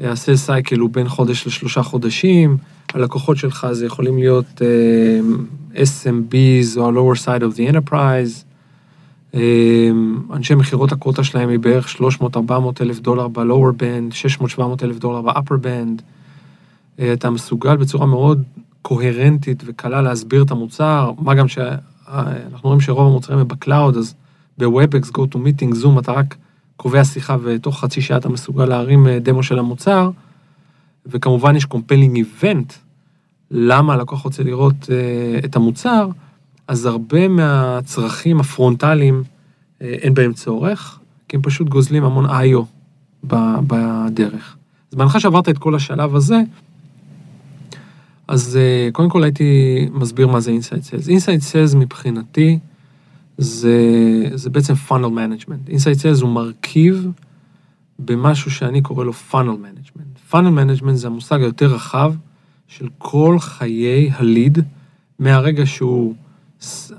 ה 0.00 0.06
sales 0.06 0.36
cycle 0.36 0.78
הוא 0.78 0.90
בין 0.90 1.08
חודש 1.08 1.46
לשלושה 1.46 1.82
חודשים, 1.82 2.56
הלקוחות 2.94 3.36
שלך 3.36 3.66
זה 3.72 3.86
יכולים 3.86 4.18
להיות 4.18 4.46
אה, 4.56 5.74
SMBs 5.74 6.78
או 6.78 6.88
ה-lower 6.88 7.18
side 7.24 7.42
of 7.42 7.56
the 7.56 7.72
enterprise, 7.72 8.44
אמ, 9.32 9.36
אנשי 10.32 10.54
מכירות 10.54 10.92
ה 10.92 10.97
quota 10.97 11.24
שלהם 11.24 11.48
היא 11.48 11.58
בערך 11.58 11.96
300-400 12.20 12.40
אלף 12.80 13.00
דולר 13.00 13.28
ב-lower 13.28 13.80
band, 13.80 14.38
600-700 14.58 14.60
אלף 14.82 14.98
דולר 14.98 15.22
ב-upper 15.22 15.64
band. 15.64 16.02
אה, 16.98 17.02
אתה 17.12 17.30
מסוגל 17.30 17.76
בצורה 17.76 18.06
מאוד 18.06 18.42
קוהרנטית 18.82 19.62
וקלה 19.66 20.02
להסביר 20.02 20.42
את 20.42 20.50
המוצר, 20.50 21.12
מה 21.18 21.34
גם 21.34 21.48
שאנחנו 22.14 22.68
רואים 22.68 22.80
שרוב 22.80 23.06
המוצרים 23.06 23.38
הם 23.38 23.48
ב 23.48 23.55
cloud, 23.55 23.96
אז 23.96 24.14
ב-WebEx, 24.58 25.10
GoToMeeting, 25.18 25.84
Zoom, 25.84 25.98
אתה 25.98 26.12
רק 26.12 26.36
קובע 26.76 27.04
שיחה 27.04 27.36
ותוך 27.42 27.80
חצי 27.80 28.00
שעה 28.00 28.16
אתה 28.16 28.28
מסוגל 28.28 28.64
להרים 28.64 29.06
אה, 29.06 29.18
דמו 29.18 29.42
של 29.42 29.58
המוצר, 29.58 30.10
וכמובן 31.06 31.56
יש 31.56 31.64
compelling 31.64 32.16
event, 32.16 32.72
למה 33.50 33.94
הלקוח 33.94 34.22
רוצה 34.22 34.42
לראות 34.42 34.90
אה, 34.90 35.40
את 35.44 35.56
המוצר, 35.56 36.08
אז 36.68 36.86
הרבה 36.86 37.28
מהצרכים 37.28 38.40
הפרונטליים 38.40 39.22
אה, 39.82 39.86
אין 39.86 40.14
בהם 40.14 40.32
צורך, 40.32 40.98
כי 41.28 41.36
הם 41.36 41.42
פשוט 41.42 41.68
גוזלים 41.68 42.04
המון 42.04 42.26
איו 42.30 42.62
בדרך. 43.24 44.56
אז 44.92 44.98
בהנחה 44.98 45.20
שעברת 45.20 45.48
את 45.48 45.58
כל 45.58 45.74
השלב 45.74 46.16
הזה, 46.16 46.40
אז 48.28 48.56
אה, 48.56 48.88
קודם 48.92 49.08
כל 49.08 49.24
הייתי 49.24 49.44
מסביר 49.92 50.26
מה 50.26 50.40
זה 50.40 50.50
inside 50.50 50.82
sales. 50.82 51.08
inside 51.08 51.40
sales 51.40 51.74
מבחינתי 51.74 52.58
זה, 53.38 53.78
זה 54.34 54.50
בעצם 54.50 54.74
funnel 54.88 54.92
management. 54.92 55.68
אינסייד 55.68 55.98
סיילס 55.98 56.20
הוא 56.20 56.30
מרכיב 56.30 57.08
במשהו 57.98 58.50
שאני 58.50 58.82
קורא 58.82 59.04
לו 59.04 59.12
funnel 59.30 59.34
management. 59.34 60.32
funnel 60.32 60.82
management 60.82 60.92
זה 60.92 61.06
המושג 61.06 61.40
היותר 61.40 61.66
רחב 61.66 62.14
של 62.68 62.88
כל 62.98 63.36
חיי 63.38 64.10
הליד, 64.14 64.58
מהרגע 65.18 65.66
שהוא, 65.66 66.14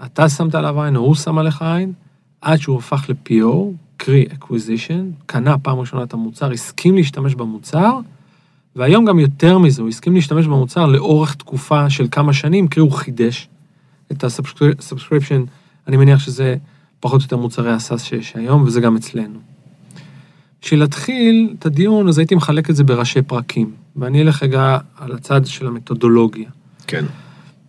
אתה 0.05 0.29
שמת 0.29 0.55
עליו 0.55 0.81
עין 0.81 0.95
או 0.95 1.01
הוא 1.01 1.15
שם 1.15 1.37
עליך 1.37 1.61
עין, 1.61 1.93
עד 2.41 2.59
שהוא 2.59 2.77
הפך 2.77 3.09
ל-PO, 3.09 3.55
קרי 3.97 4.25
acquisition, 4.31 5.23
קנה 5.25 5.57
פעם 5.57 5.79
ראשונה 5.79 6.03
את 6.03 6.13
המוצר, 6.13 6.51
הסכים 6.51 6.95
להשתמש 6.95 7.35
במוצר, 7.35 7.99
והיום 8.75 9.05
גם 9.05 9.19
יותר 9.19 9.57
מזה, 9.57 9.81
הוא 9.81 9.89
הסכים 9.89 10.15
להשתמש 10.15 10.45
במוצר 10.45 10.85
לאורך 10.85 11.35
תקופה 11.35 11.89
של 11.89 12.07
כמה 12.11 12.33
שנים, 12.33 12.67
קרי 12.67 12.81
הוא 12.81 12.91
חידש 12.91 13.47
את 14.11 14.23
ה-subscription, 14.23 15.41
אני 15.87 15.97
מניח 15.97 16.19
שזה 16.19 16.55
פחות 16.99 17.21
או 17.21 17.25
יותר 17.25 17.37
מוצרי 17.37 17.71
הסאס 17.71 18.03
שיש 18.03 18.33
היום, 18.35 18.63
וזה 18.63 18.81
גם 18.81 18.95
אצלנו. 18.95 19.39
בשביל 20.61 20.79
להתחיל 20.79 21.53
את 21.59 21.65
הדיון, 21.65 22.07
אז 22.07 22.17
הייתי 22.17 22.35
מחלק 22.35 22.69
את 22.69 22.75
זה 22.75 22.83
בראשי 22.83 23.21
פרקים, 23.21 23.71
ואני 23.95 24.21
אלך 24.21 24.43
רגע 24.43 24.77
על 24.97 25.11
הצד 25.11 25.45
של 25.45 25.67
המתודולוגיה. 25.67 26.49
כן. 26.87 27.05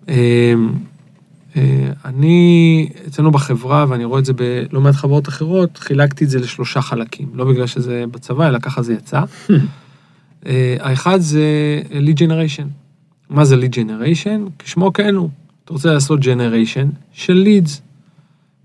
אה, 0.08 0.54
אה, 1.56 1.88
אני, 2.04 2.88
אצלנו 3.06 3.30
בחברה, 3.30 3.86
ואני 3.88 4.04
רואה 4.04 4.20
את 4.20 4.24
זה 4.24 4.32
בלא 4.32 4.80
מעט 4.80 4.94
חברות 4.94 5.28
אחרות, 5.28 5.78
חילקתי 5.78 6.24
את 6.24 6.30
זה 6.30 6.38
לשלושה 6.38 6.80
חלקים. 6.80 7.28
לא 7.34 7.44
בגלל 7.44 7.66
שזה 7.66 8.04
בצבא, 8.10 8.48
אלא 8.48 8.58
ככה 8.58 8.82
זה 8.82 8.94
יצא. 8.94 9.20
אה, 10.46 10.76
האחד 10.80 11.18
זה 11.20 11.80
lead 11.90 12.18
generation. 12.18 12.66
מה 13.30 13.44
זה 13.44 13.56
lead 13.56 13.74
generation? 13.74 14.50
כשמו 14.58 14.92
כן 14.92 15.14
הוא. 15.14 15.28
אתה 15.64 15.72
רוצה 15.72 15.92
לעשות 15.92 16.20
generation 16.20 16.86
של 17.12 17.44
leads. 17.46 17.70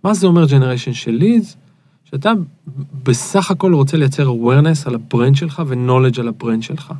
מה 0.03 0.13
זה 0.13 0.27
אומר 0.27 0.45
generation 0.45 0.93
של 0.93 1.19
leads? 1.21 1.55
שאתה 2.03 2.31
בסך 3.03 3.51
הכל 3.51 3.73
רוצה 3.73 3.97
לייצר 3.97 4.27
awareness 4.27 4.87
על 4.87 4.95
ה 4.95 5.02
brand 5.02 5.35
שלך 5.35 5.61
ו-knowledge 5.67 6.19
על 6.19 6.27
ה 6.27 6.33
brand 6.33 6.63
שלך. 6.63 6.93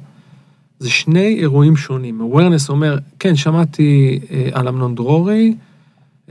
זה 0.79 0.89
שני 0.89 1.35
אירועים 1.39 1.75
שונים. 1.75 2.21
awareness 2.21 2.69
אומר, 2.69 2.97
כן, 3.19 3.35
שמעתי 3.35 4.19
אה, 4.31 4.50
על 4.53 4.67
אמנון 4.67 4.95
דרורי, 4.95 5.55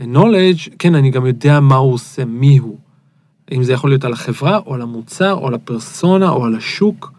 knowledge, 0.00 0.70
כן, 0.78 0.94
אני 0.94 1.10
גם 1.10 1.26
יודע 1.26 1.60
מה 1.60 1.74
הוא 1.74 1.92
עושה, 1.92 2.24
מי 2.24 2.58
הוא. 2.58 2.78
אם 3.52 3.62
זה 3.62 3.72
יכול 3.72 3.90
להיות 3.90 4.04
על 4.04 4.12
החברה, 4.12 4.58
או 4.66 4.74
על 4.74 4.82
המוצר, 4.82 5.32
או 5.32 5.48
על 5.48 5.54
הפרסונה, 5.54 6.30
או 6.30 6.44
על 6.44 6.54
השוק. 6.54 7.12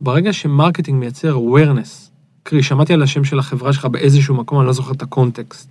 ברגע 0.00 0.32
ש 0.32 0.44
marketing 0.44 0.98
מייצר 0.98 1.36
awareness, 1.36 2.10
קרי, 2.42 2.62
שמעתי 2.62 2.92
על 2.92 3.02
השם 3.02 3.24
של 3.24 3.38
החברה 3.38 3.72
שלך 3.72 3.84
באיזשהו 3.84 4.34
מקום, 4.34 4.58
אני 4.58 4.66
לא 4.66 4.72
זוכר 4.72 4.92
את 4.92 5.02
ה 5.02 5.09
context. 5.09 5.68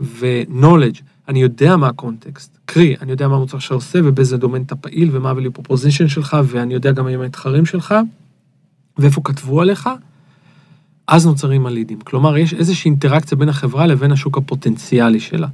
ו-knowledge, 0.00 1.02
אני 1.28 1.42
יודע 1.42 1.76
מה 1.76 1.88
ה 1.88 1.96
context. 1.96 2.58
קרי, 2.64 2.96
אני 3.00 3.10
יודע 3.10 3.28
מה 3.28 3.36
המוצר 3.36 3.58
שאתה 3.58 3.74
עושה 3.74 3.98
ובאיזה 4.04 4.36
דומיין 4.36 4.62
אתה 4.62 4.76
פעיל 4.76 5.08
ומה 5.12 5.30
ה-value 5.30 6.08
שלך, 6.08 6.36
ואני 6.44 6.74
יודע 6.74 6.92
גם 6.92 7.06
עם 7.06 7.20
המתחרים 7.20 7.66
שלך, 7.66 7.94
ואיפה 8.98 9.20
כתבו 9.24 9.60
עליך, 9.60 9.88
אז 11.06 11.26
נוצרים 11.26 11.66
הלידים. 11.66 12.00
כלומר, 12.00 12.36
יש 12.36 12.54
איזושהי 12.54 12.88
אינטראקציה 12.88 13.38
בין 13.38 13.48
החברה 13.48 13.86
לבין 13.86 14.12
השוק 14.12 14.38
הפוטנציאלי 14.38 15.20
שלה. 15.20 15.48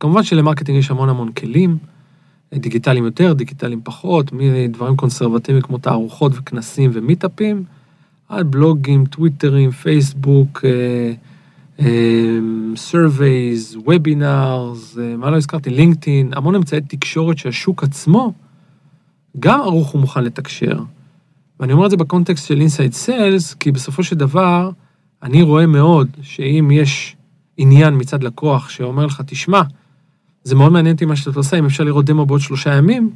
כמובן 0.00 0.22
של 0.22 0.36
marketing 0.36 0.78
יש 0.78 0.90
המון 0.90 1.08
המון 1.08 1.32
כלים, 1.32 1.76
דיגיטליים 2.58 3.04
יותר, 3.04 3.32
דיגיטליים 3.32 3.80
פחות, 3.84 4.32
מדברים 4.32 4.96
קונסרבטיביים 4.96 5.62
כמו 5.62 5.78
תערוכות 5.78 6.32
וכנסים 6.34 6.90
ומיטאפים, 6.94 7.64
עד 8.28 8.50
בלוגים, 8.50 9.06
טוויטרים, 9.06 9.70
פייסבוק, 9.70 10.64
surveys, 12.76 13.76
webinars, 13.84 14.96
מה 15.18 15.30
לא 15.30 15.36
הזכרתי, 15.36 15.70
לינקדאין, 15.70 16.30
המון 16.32 16.54
אמצעי 16.54 16.80
תקשורת 16.80 17.38
שהשוק 17.38 17.82
עצמו 17.82 18.32
גם 19.40 19.60
ערוך 19.60 19.94
ומוכן 19.94 20.24
לתקשר. 20.24 20.80
ואני 21.60 21.72
אומר 21.72 21.86
את 21.86 21.90
זה 21.90 21.96
ב 21.96 22.02
context 22.02 22.46
של 22.46 22.60
inside 22.60 22.92
sales, 22.92 23.54
כי 23.54 23.72
בסופו 23.72 24.02
של 24.02 24.16
דבר, 24.16 24.70
אני 25.22 25.42
רואה 25.42 25.66
מאוד 25.66 26.08
שאם 26.22 26.70
יש 26.72 27.16
עניין 27.56 27.94
מצד 27.96 28.22
לקוח 28.22 28.68
שאומר 28.68 29.06
לך, 29.06 29.22
תשמע, 29.26 29.62
זה 30.44 30.54
מאוד 30.54 30.72
מעניין 30.72 30.94
אותי 30.94 31.04
מה 31.04 31.16
שאתה 31.16 31.38
עושה, 31.38 31.58
אם 31.58 31.64
אפשר 31.64 31.84
לראות 31.84 32.04
דמו 32.04 32.26
בעוד 32.26 32.40
שלושה 32.40 32.74
ימים, 32.74 33.10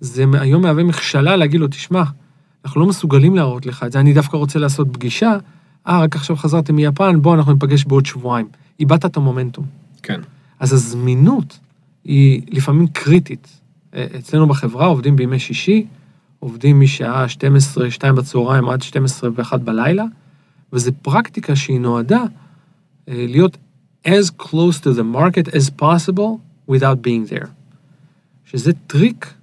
זה 0.00 0.24
היום 0.32 0.62
מהווה 0.62 0.84
מכשלה 0.84 1.36
להגיד 1.36 1.60
לו, 1.60 1.68
תשמע, 1.68 2.02
אנחנו 2.64 2.80
לא 2.80 2.86
מסוגלים 2.86 3.36
להראות 3.36 3.66
לך 3.66 3.82
את 3.82 3.92
זה, 3.92 4.00
אני 4.00 4.12
דווקא 4.12 4.36
רוצה 4.36 4.58
לעשות 4.58 4.88
פגישה, 4.92 5.36
אה, 5.88 6.00
רק 6.00 6.16
עכשיו 6.16 6.36
חזרתי 6.36 6.72
מיפן, 6.72 7.22
בוא, 7.22 7.34
אנחנו 7.34 7.52
ניפגש 7.52 7.84
בעוד 7.84 8.06
שבועיים. 8.06 8.48
איבדת 8.80 9.04
את 9.04 9.16
המומנטום. 9.16 9.64
כן. 10.02 10.20
אז 10.60 10.72
הזמינות 10.72 11.58
היא 12.04 12.42
לפעמים 12.50 12.86
קריטית. 12.86 13.60
אה, 13.94 14.06
אצלנו 14.18 14.46
בחברה 14.46 14.86
עובדים 14.86 15.16
בימי 15.16 15.38
שישי, 15.38 15.86
עובדים 16.38 16.80
משעה 16.80 17.28
12, 17.28 17.90
2 17.90 18.14
בצהריים 18.14 18.68
עד 18.68 18.82
12 18.82 19.30
ו-1 19.36 19.56
בלילה, 19.56 20.04
וזו 20.72 20.90
פרקטיקה 21.02 21.56
שהיא 21.56 21.80
נועדה 21.80 22.22
אה, 23.08 23.24
להיות 23.28 23.56
as 24.06 24.30
close 24.30 24.80
to 24.80 24.92
the 24.92 25.04
market 25.04 25.48
as 25.54 25.70
possible 25.70 26.40
without 26.66 27.02
being 27.02 27.32
there. 27.32 27.48
שזה 28.44 28.72
טריק 28.86 29.34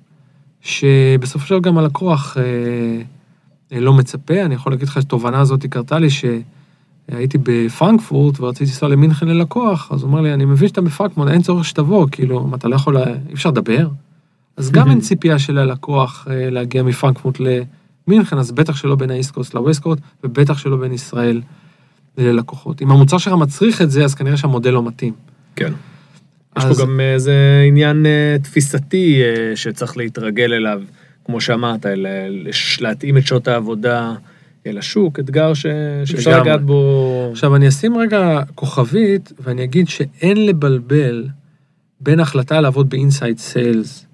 שבסופו 0.62 1.46
של 1.46 1.56
דבר 1.56 1.70
גם 1.70 1.78
הלקוח 1.78 2.38
אה, 2.38 2.44
אה, 3.72 3.80
לא 3.80 3.94
מצפה. 3.94 4.42
אני 4.42 4.56
יכול 4.56 4.72
להגיד 4.72 4.88
לך 4.88 4.94
שהתובנה 4.94 5.40
הזאת 5.40 5.66
קרתה 5.66 6.00
לי 6.00 6.08
שהייתי 6.10 7.38
בפרנקפורט 7.44 8.40
ורציתי 8.40 8.66
לנסוע 8.66 8.90
למינכן 8.90 9.28
ללקוח, 9.28 9.92
אז 9.92 10.02
הוא 10.02 10.10
אומר 10.10 10.22
לי, 10.22 10.34
אני 10.34 10.46
מבין 10.46 10.68
שאתה 10.68 10.82
בפרנקפורט, 10.82 11.30
אין 11.30 11.42
צורך 11.42 11.66
שתבוא, 11.66 12.08
כאילו, 12.12 12.50
אתה 12.56 12.68
לא 12.68 12.76
יכול, 12.76 12.98
אי 12.98 13.34
אפשר 13.34 13.50
לדבר? 13.50 13.88
אז 14.58 14.72
גם 14.72 14.90
אין 14.90 15.00
ציפייה 15.08 15.40
של 15.40 15.58
הלקוח 15.58 16.28
אה, 16.30 16.50
להגיע 16.50 16.84
מפרנקפורט 16.84 17.38
למינכן, 17.40 18.38
אז 18.38 18.52
בטח 18.52 18.76
שלא 18.76 18.96
בין 18.96 19.12
ה 19.12 19.16
East 19.16 19.32
Coast 19.32 19.54
ל 19.54 19.59
West 19.59 19.82
Coast, 19.82 20.02
ובטח 20.24 20.58
שלא 20.58 20.78
בין 20.78 20.92
ישראל 20.92 21.42
ללקוחות. 22.18 22.82
אם 22.82 22.92
המוצר 22.92 23.18
שלך 23.18 23.34
מצריך 23.34 23.82
את 23.82 23.92
זה, 23.92 24.04
אז 24.04 24.16
כנראה 24.16 24.38
שהמודל 24.38 24.72
לא 24.72 24.84
מתאים. 24.84 25.14
כן. 25.56 25.74
יש 26.58 26.64
אז- 26.64 26.78
פה 26.78 26.84
גם 26.86 27.00
איזה 27.00 27.34
עניין 27.68 28.06
אה, 28.06 28.36
תפיסתי 28.44 29.22
אה, 29.24 29.56
שצריך 29.56 29.98
להתרגל 29.98 30.54
אליו, 30.54 30.82
כמו 31.26 31.42
שאמרת, 31.42 31.86
להתאים 32.82 33.18
את 33.18 33.28
שעות 33.28 33.48
העבודה 33.48 34.14
אה, 34.68 34.72
לשוק, 34.72 35.20
אתגר 35.20 35.54
ש- 35.54 35.66
שאפשר. 36.06 36.42
לגעת 36.42 36.62
בו. 36.64 37.30
עכשיו, 37.32 37.56
אני 37.56 37.68
אשים 37.68 37.98
רגע 37.98 38.42
כוכבית, 38.56 39.32
ואני 39.40 39.64
אגיד 39.64 39.88
שאין 39.90 40.46
לבלבל 40.46 41.28
בין 42.02 42.20
החלטה 42.20 42.62
לעבוד 42.62 42.90
באינסייד 42.90 43.38
סיילס 43.40 44.06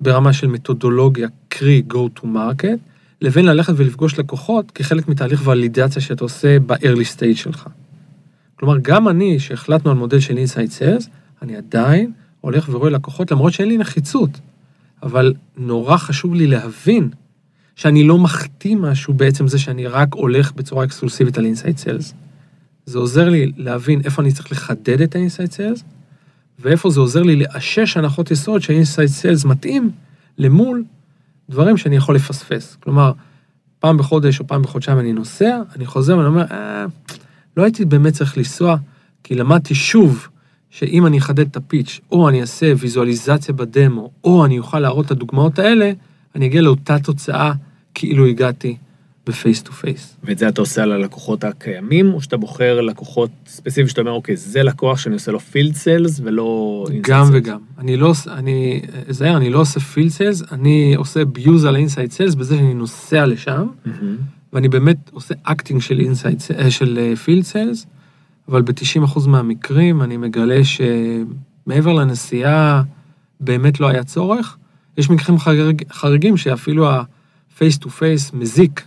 ברמה 0.00 0.32
של 0.32 0.46
מתודולוגיה, 0.46 1.28
קרי 1.48 1.82
go 1.92 2.20
to 2.20 2.22
market, 2.24 2.78
לבין 3.20 3.44
ללכת 3.44 3.72
ולפגוש 3.76 4.18
לקוחות 4.18 4.70
כחלק 4.70 5.08
מתהליך 5.08 5.46
ולידציה 5.46 6.02
שאתה 6.02 6.24
עושה 6.24 6.58
ב-early 6.58 7.16
stage 7.16 7.36
שלך. 7.36 7.68
כלומר, 8.56 8.78
גם 8.82 9.08
אני, 9.08 9.38
שהחלטנו 9.38 9.90
על 9.90 9.96
מודל 9.96 10.20
של 10.20 10.36
inside 10.36 10.70
sales, 10.70 11.08
אני 11.42 11.56
עדיין 11.56 12.12
הולך 12.40 12.68
ורואה 12.68 12.90
לקוחות, 12.90 13.30
למרות 13.30 13.52
שאין 13.52 13.68
לי 13.68 13.78
נחיצות, 13.78 14.30
אבל 15.02 15.34
נורא 15.56 15.96
חשוב 15.96 16.34
לי 16.34 16.46
להבין 16.46 17.10
שאני 17.76 18.04
לא 18.04 18.18
מחטיא 18.18 18.76
משהו 18.76 19.14
בעצם 19.14 19.48
זה 19.48 19.58
שאני 19.58 19.86
רק 19.86 20.14
הולך 20.14 20.52
בצורה 20.52 20.84
אקסקלוסיבית 20.84 21.38
על 21.38 21.44
inside 21.44 21.78
sales. 21.78 22.14
זה 22.86 22.98
עוזר 22.98 23.28
לי 23.28 23.52
להבין 23.56 24.00
איפה 24.04 24.22
אני 24.22 24.32
צריך 24.32 24.52
לחדד 24.52 25.00
את 25.00 25.16
ה-inside 25.16 25.52
sales, 25.52 25.82
ואיפה 26.58 26.90
זה 26.90 27.00
עוזר 27.00 27.22
לי 27.22 27.36
לאשש 27.36 27.96
הנחות 27.96 28.30
יסוד 28.30 28.62
שה-inside 28.62 29.22
sales 29.22 29.48
מתאים 29.48 29.90
למול 30.38 30.84
דברים 31.50 31.76
שאני 31.76 31.96
יכול 31.96 32.14
לפספס. 32.14 32.76
כלומר, 32.82 33.12
פעם 33.78 33.96
בחודש 33.96 34.40
או 34.40 34.46
פעם 34.46 34.62
בחודשיים 34.62 34.98
אני 34.98 35.12
נוסע, 35.12 35.58
אני 35.76 35.86
חוזר 35.86 36.16
ואני 36.16 36.28
אומר, 36.28 36.44
אה, 36.50 36.84
לא 37.56 37.62
הייתי 37.62 37.84
באמת 37.84 38.12
צריך 38.12 38.38
לנסוע, 38.38 38.76
כי 39.24 39.34
למדתי 39.34 39.74
שוב 39.74 40.28
שאם 40.70 41.06
אני 41.06 41.18
אחדד 41.18 41.46
את 41.46 41.56
ה 41.56 41.62
pitch, 41.62 42.00
או 42.12 42.28
אני 42.28 42.40
אעשה 42.40 42.72
ויזואליזציה 42.78 43.54
בדמו, 43.54 44.10
או 44.24 44.44
אני 44.44 44.58
אוכל 44.58 44.78
להראות 44.78 45.06
את 45.06 45.10
הדוגמאות 45.10 45.58
האלה, 45.58 45.92
אני 46.34 46.46
אגיע 46.46 46.62
לאותה 46.62 46.98
תוצאה 46.98 47.52
כאילו 47.94 48.26
הגעתי 48.26 48.76
ב 49.30 49.36
face 49.36 49.62
to 49.62 49.72
face. 49.72 50.16
ואת 50.24 50.38
זה 50.38 50.48
אתה 50.48 50.60
עושה 50.60 50.82
על 50.82 50.92
הלקוחות 50.92 51.44
הקיימים, 51.44 52.14
או 52.14 52.22
שאתה 52.22 52.36
בוחר 52.36 52.80
לקוחות 52.80 53.30
ספציפיים 53.46 53.88
שאתה 53.88 54.00
אומר, 54.00 54.10
אוקיי, 54.12 54.36
זה 54.36 54.62
לקוח 54.62 54.98
שאני 54.98 55.14
עושה 55.14 55.32
לו 55.32 55.40
field 55.40 55.74
sales 55.74 56.20
ולא... 56.24 56.84
גם 57.00 57.22
inside 57.26 57.30
sales." 57.30 57.30
וגם. 57.32 57.58
אני 57.78 57.96
לא, 57.96 58.06
עוש- 58.06 58.28
אני, 58.28 58.80
זהר, 59.08 59.36
אני 59.36 59.50
לא 59.50 59.58
עושה 59.60 59.80
field 59.80 60.10
sales, 60.10 60.42
אני 60.52 60.94
עושה 60.96 61.24
abuse 61.24 61.64
על 61.64 61.74
ה 61.74 61.79
inside 61.79 62.12
sales 62.12 62.34
בזה 62.34 62.56
שאני 62.56 62.74
נוסע 62.74 63.26
לשם, 63.26 63.66
מהמם. 63.84 64.16
ואני 64.52 64.68
באמת 64.68 64.96
עושה 65.12 65.34
acting 65.42 65.80
של 65.80 66.00
inside, 66.00 66.42
של 66.68 67.14
field 67.24 67.44
sales, 67.44 67.86
אבל 68.48 68.62
ב-90% 68.62 69.28
מהמקרים 69.28 70.02
אני 70.02 70.16
מגלה 70.16 70.60
שמעבר 70.64 71.92
לנסיעה 71.92 72.82
באמת 73.40 73.80
לא 73.80 73.88
היה 73.88 74.04
צורך. 74.04 74.56
יש 74.98 75.10
מקרים 75.10 75.38
חריג, 75.38 75.82
חריגים 75.92 76.36
שאפילו 76.36 76.90
ה-face 76.90 77.78
to 77.84 77.86
face 77.86 78.36
מזיק, 78.36 78.82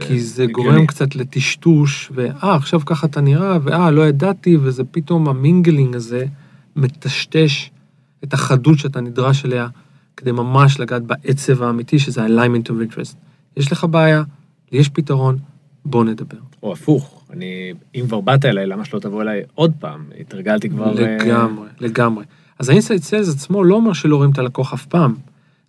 כי 0.00 0.20
זה 0.20 0.42
הגיוני. 0.42 0.70
גורם 0.70 0.86
קצת 0.86 1.16
לטשטוש, 1.16 2.10
ואה, 2.14 2.54
עכשיו 2.56 2.80
ככה 2.86 3.06
אתה 3.06 3.20
נראה, 3.20 3.58
ואה, 3.62 3.90
לא 3.90 4.08
ידעתי, 4.08 4.56
וזה 4.56 4.84
פתאום 4.84 5.28
ה 5.28 5.36
mingling 5.36 5.96
הזה 5.96 6.24
מטשטש 6.76 7.70
את 8.24 8.34
החדות 8.34 8.78
שאתה 8.78 9.00
נדרש 9.00 9.44
אליה, 9.44 9.68
כדי 10.16 10.32
ממש 10.32 10.80
לגעת 10.80 11.02
בעצב 11.02 11.62
האמיתי, 11.62 11.98
שזה 11.98 12.22
ה-alignment 12.22 12.66
of 12.68 12.92
interest. 12.94 13.14
יש 13.56 13.72
לך 13.72 13.84
בעיה, 13.90 14.22
לי 14.72 14.78
יש 14.78 14.88
פתרון, 14.88 15.36
בוא 15.84 16.04
נדבר. 16.04 16.38
או 16.62 16.72
הפוך, 16.72 17.24
אני, 17.32 17.72
אם 17.94 18.04
כבר 18.08 18.20
באת 18.20 18.44
אליי, 18.44 18.66
למה 18.66 18.84
שלא 18.84 18.98
תבוא 19.00 19.22
אליי 19.22 19.42
עוד 19.54 19.72
פעם? 19.80 20.04
התרגלתי 20.20 20.68
כבר... 20.70 20.98
אה, 20.98 21.16
לגמרי, 21.24 21.68
לגמרי. 21.80 22.24
אז 22.58 22.68
ה 22.68 22.73
inside 22.73 23.02
sales 23.02 23.28
עצמו 23.34 23.64
לא 23.64 23.74
אומר 23.74 23.92
שלא 23.92 24.16
רואים 24.16 24.30
את 24.30 24.38
הלקוח 24.38 24.72
אף 24.72 24.86
פעם. 24.86 25.14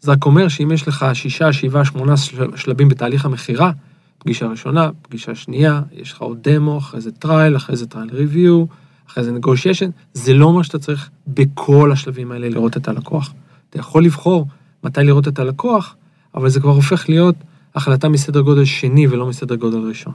זה 0.02 0.12
רק 0.12 0.26
אומר 0.26 0.48
שאם 0.48 0.72
יש 0.72 0.88
לך 0.88 1.06
שישה, 1.14 1.54
שבעה, 1.54 1.86
שמונה 1.86 2.18
של- 2.18 2.56
שלבים 2.58 2.90
בתהליך 2.90 3.26
המכירה, 3.26 3.72
פגישה 4.20 4.48
ראשונה, 4.48 4.90
פגישה 5.02 5.36
שנייה, 5.36 5.82
יש 5.92 6.12
לך 6.14 6.22
עוד 6.22 6.38
דמו, 6.42 6.78
אחרי 6.78 7.02
זה 7.02 7.12
trial, 7.12 7.56
אחרי 7.56 7.76
זה 7.76 7.88
trial 7.88 8.10
review, 8.14 8.66
אחרי 9.10 9.24
זה 9.24 9.32
negotiation, 9.38 9.92
זה 10.14 10.34
לא 10.34 10.46
אומר 10.46 10.62
שאתה 10.62 10.80
צריך 10.80 11.10
בכל 11.28 11.92
השלבים 11.92 12.32
האלה 12.32 12.50
לראות 12.50 12.78
את 12.78 12.88
הלקוח. 12.88 13.34
אתה 13.70 13.80
יכול 13.80 14.06
לבחור 14.06 14.48
מתי 14.84 15.04
לראות 15.04 15.28
את 15.28 15.40
הלקוח, 15.40 15.96
אבל 16.36 16.50
זה 16.50 16.60
כבר 16.60 16.72
הופך 16.72 17.10
להיות 17.10 17.36
החלטה 17.76 18.10
מסדר 18.10 18.42
גודל 18.42 18.66
שני 18.66 19.08
ולא 19.08 19.26
מסדר 19.26 19.56
גודל 19.56 19.78
ראשון. 19.78 20.14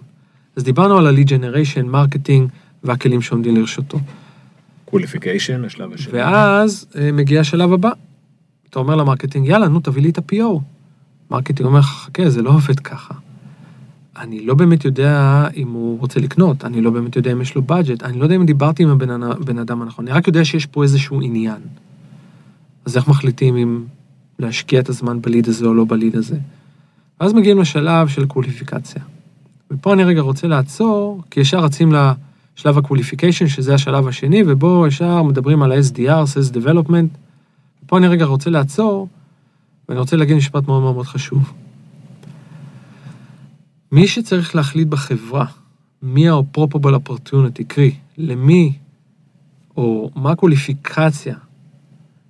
אז 0.56 0.64
דיברנו 0.64 0.98
על 0.98 1.06
ה-lead 1.06 1.28
generation, 1.28 1.82
marketing 1.82 2.48
והכלים 2.82 3.22
שעומדים 3.22 3.56
לרשותו. 3.56 3.98
qualification, 4.84 5.64
השלב 5.64 5.92
השני. 5.92 6.12
ואז 6.12 6.86
אה, 6.96 7.12
מגיע 7.12 7.40
השלב 7.40 7.72
הבא. 7.72 7.90
אתה 8.70 8.78
אומר 8.78 8.96
ל 8.96 9.01
marketing, 9.01 9.46
יאללה, 9.48 9.68
נו, 9.68 9.80
תביא 9.80 10.02
לי 10.02 10.10
את 10.10 10.18
ה-PO. 10.18 10.60
marketing 11.30 11.66
אומר 11.66 11.78
לך, 11.78 11.86
חכה, 11.86 12.30
זה 12.30 12.42
לא 12.42 12.50
עובד 12.50 12.80
ככה. 12.80 13.14
אני 14.16 14.46
לא 14.46 14.54
באמת 14.54 14.84
יודע 14.84 15.46
אם 15.56 15.72
הוא 15.72 15.98
רוצה 16.00 16.20
לקנות, 16.20 16.64
אני 16.64 16.80
לא 16.80 16.90
באמת 16.90 17.16
יודע 17.16 17.32
אם 17.32 17.40
יש 17.40 17.54
לו 17.54 17.62
budget, 17.62 18.02
אני 18.02 18.18
לא 18.18 18.24
יודע 18.24 18.36
אם 18.36 18.46
דיברתי 18.46 18.82
עם 18.82 18.88
הבן 18.88 19.58
אדם 19.58 19.82
הנכון, 19.82 20.08
אני 20.08 20.14
רק 20.16 20.26
יודע 20.26 20.44
שיש 20.44 20.66
פה 20.66 20.82
איזשהו 20.82 21.20
עניין. 21.20 21.60
אז 22.84 22.96
איך 22.96 23.08
מחליטים 23.08 23.56
אם 23.56 23.84
להשקיע 24.38 24.80
את 24.80 24.88
הזמן 24.88 25.20
ב 25.22 25.27
lead 25.27 25.48
הזה 25.48 25.66
או 25.66 25.74
לא 25.74 25.84
ב 25.88 25.94
lead 25.94 26.16
הזה? 26.16 26.36
ואז 27.20 27.32
מגיעים 27.32 27.60
לשלב 27.60 28.08
של 28.08 28.26
קווליפיקציה. 28.26 29.02
ופה 29.70 29.92
אני 29.92 30.04
רגע 30.04 30.20
רוצה 30.20 30.46
לעצור, 30.46 31.22
כי 31.30 31.40
ישר 31.40 31.58
רצים 31.58 31.92
לשלב 31.92 32.78
ה 32.78 32.83
qualification, 32.83 33.48
שזה 33.48 33.74
השלב 33.74 34.08
השני, 34.08 34.42
ובו 34.46 34.86
ישר 34.86 35.22
מדברים 35.22 35.62
על 35.62 35.72
ה-SDR, 35.72 35.98
Sales 35.98 36.54
Development. 36.54 37.18
פה 37.86 37.98
אני 37.98 38.08
רגע 38.08 38.24
רוצה 38.24 38.50
לעצור, 38.50 39.08
ואני 39.88 40.00
רוצה 40.00 40.16
להגיד 40.16 40.36
משפט 40.36 40.68
מאוד 40.68 40.82
מאוד 40.82 41.06
חשוב. 41.06 41.52
מי 43.94 44.08
שצריך 44.08 44.56
להחליט 44.56 44.88
בחברה 44.88 45.46
מי 46.02 46.28
ה-probable 46.28 47.08
opportunity, 47.08 47.64
קרי, 47.68 47.94
למי 48.18 48.72
או 49.76 50.10
מה 50.14 50.30
ה-קווליפיקציה 50.30 51.36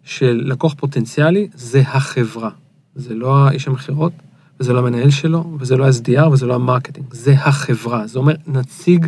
של 0.02 0.42
לקוח 0.44 0.75
פוטנציאלי, 0.75 1.49
זה 1.54 1.80
החברה. 1.80 2.50
זה 2.94 3.14
לא 3.14 3.37
האיש 3.37 3.68
המכירות, 3.68 4.12
וזה 4.61 4.73
לא 4.73 4.78
המנהל 4.78 5.11
שלו, 5.11 5.56
וזה 5.61 5.76
לא 5.76 5.87
ה-SDR, 5.87 6.28
וזה 6.28 6.47
לא 6.47 6.54
המרקטינג, 6.54 7.06
זה 7.12 7.33
החברה. 7.33 8.06
זה 8.06 8.18
אומר 8.18 8.35
נציג 8.47 9.06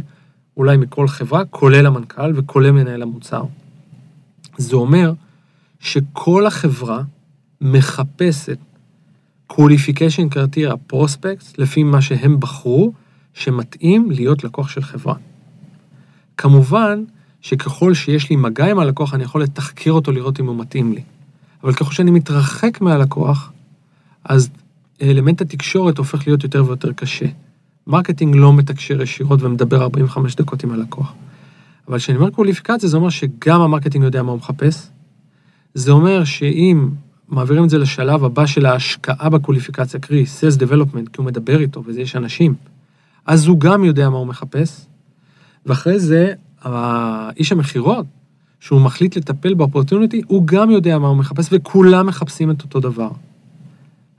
אולי 0.56 0.76
מכל 0.76 1.08
חברה, 1.08 1.44
כולל 1.44 1.86
המנכ"ל 1.86 2.32
וכולל 2.36 2.70
מנהל 2.70 3.02
המוצר. 3.02 3.44
זה 4.58 4.76
אומר 4.76 5.12
שכל 5.80 6.46
החברה 6.46 7.02
מחפשת 7.60 8.58
qualification 9.52 10.34
criteria 10.34 10.92
prospects 10.92 11.54
לפי 11.58 11.82
מה 11.82 12.02
שהם 12.02 12.40
בחרו, 12.40 12.92
שמתאים 13.34 14.10
להיות 14.10 14.44
לקוח 14.44 14.68
של 14.68 14.82
חברה. 14.82 15.14
כמובן 16.36 17.04
שככל 17.40 17.94
שיש 17.94 18.30
לי 18.30 18.36
מגע 18.36 18.70
עם 18.70 18.78
הלקוח, 18.78 19.14
אני 19.14 19.24
יכול 19.24 19.42
לתחקר 19.42 19.90
אותו 19.90 20.12
לראות 20.12 20.40
אם 20.40 20.46
הוא 20.46 20.56
מתאים 20.56 20.92
לי. 20.92 21.02
אבל 21.62 21.74
ככל 21.74 21.92
שאני 21.92 22.10
מתרחק 22.10 22.80
מהלקוח, 22.80 23.52
אז 24.24 24.50
אלמנט 25.02 25.40
התקשורת 25.40 25.98
הופך 25.98 26.26
להיות 26.26 26.42
יותר 26.44 26.64
ויותר 26.66 26.92
קשה. 26.92 27.26
מרקטינג 27.86 28.36
לא 28.36 28.52
מתקשר 28.52 29.02
ישירות 29.02 29.42
ומדבר 29.42 29.82
45 29.82 30.34
דקות 30.34 30.64
עם 30.64 30.72
הלקוח. 30.72 31.12
אבל 31.88 31.98
כשאני 31.98 32.18
אומר 32.18 32.30
קווליפיקציה, 32.30 32.88
זה 32.88 32.96
אומר 32.96 33.08
שגם 33.08 33.60
המרקטינג 33.60 34.04
יודע 34.04 34.22
מה 34.22 34.30
הוא 34.30 34.38
מחפש. 34.38 34.88
זה 35.74 35.92
אומר 35.92 36.24
שאם 36.24 36.88
מעבירים 37.28 37.64
את 37.64 37.70
זה 37.70 37.78
לשלב 37.78 38.24
הבא 38.24 38.46
של 38.46 38.66
ההשקעה 38.66 39.28
בקווליפיקציה, 39.28 40.00
קרי 40.00 40.24
Sales 40.24 40.60
Development, 40.60 41.10
כי 41.12 41.16
הוא 41.16 41.26
מדבר 41.26 41.60
איתו 41.60 41.82
וזה 41.86 42.00
יש 42.00 42.16
אנשים, 42.16 42.54
אז 43.26 43.46
הוא 43.46 43.60
גם 43.60 43.84
יודע 43.84 44.10
מה 44.10 44.16
הוא 44.16 44.26
מחפש, 44.26 44.86
ואחרי 45.66 45.98
זה, 45.98 46.32
איש 47.36 47.52
המכירות, 47.52 48.06
שהוא 48.60 48.80
מחליט 48.80 49.16
לטפל 49.16 49.54
ב-opportunity, 49.54 50.22
הוא 50.26 50.46
גם 50.46 50.70
יודע 50.70 50.98
מה 50.98 51.08
הוא 51.08 51.16
מחפש, 51.16 51.48
וכולם 51.52 52.06
מחפשים 52.06 52.50
את 52.50 52.62
אותו 52.62 52.80
דבר. 52.80 53.10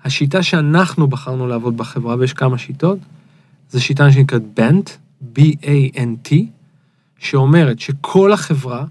השיטה 0.03 0.43
שאנחנו 0.43 1.07
בחרנו 1.07 1.47
לעבוד 1.47 1.77
בחברה, 1.77 2.15
ויש 2.19 2.33
כמה 2.33 2.57
שיטות, 2.57 2.99
זו 3.71 3.83
שיטה 3.83 4.11
שנקראת 4.11 4.41
BANT, 4.59 4.89
B-A-N-T, 5.35 6.35
שאומרת 7.19 7.79
שכל 7.79 8.33
החברה, 8.33 8.85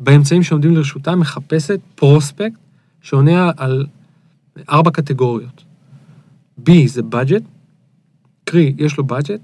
באמצעים 0.00 0.42
שעומדים 0.42 0.74
לרשותה, 0.76 1.16
מחפשת 1.16 1.80
פרוספקט 1.94 2.56
שעונה 3.02 3.50
על 3.56 3.86
ארבע 4.70 4.90
קטגוריות. 4.90 5.64
B 6.68 6.70
זה 6.86 7.00
budget, 7.12 7.42
קרי, 8.44 8.74
יש 8.78 8.96
לו 8.96 9.04
budget, 9.04 9.40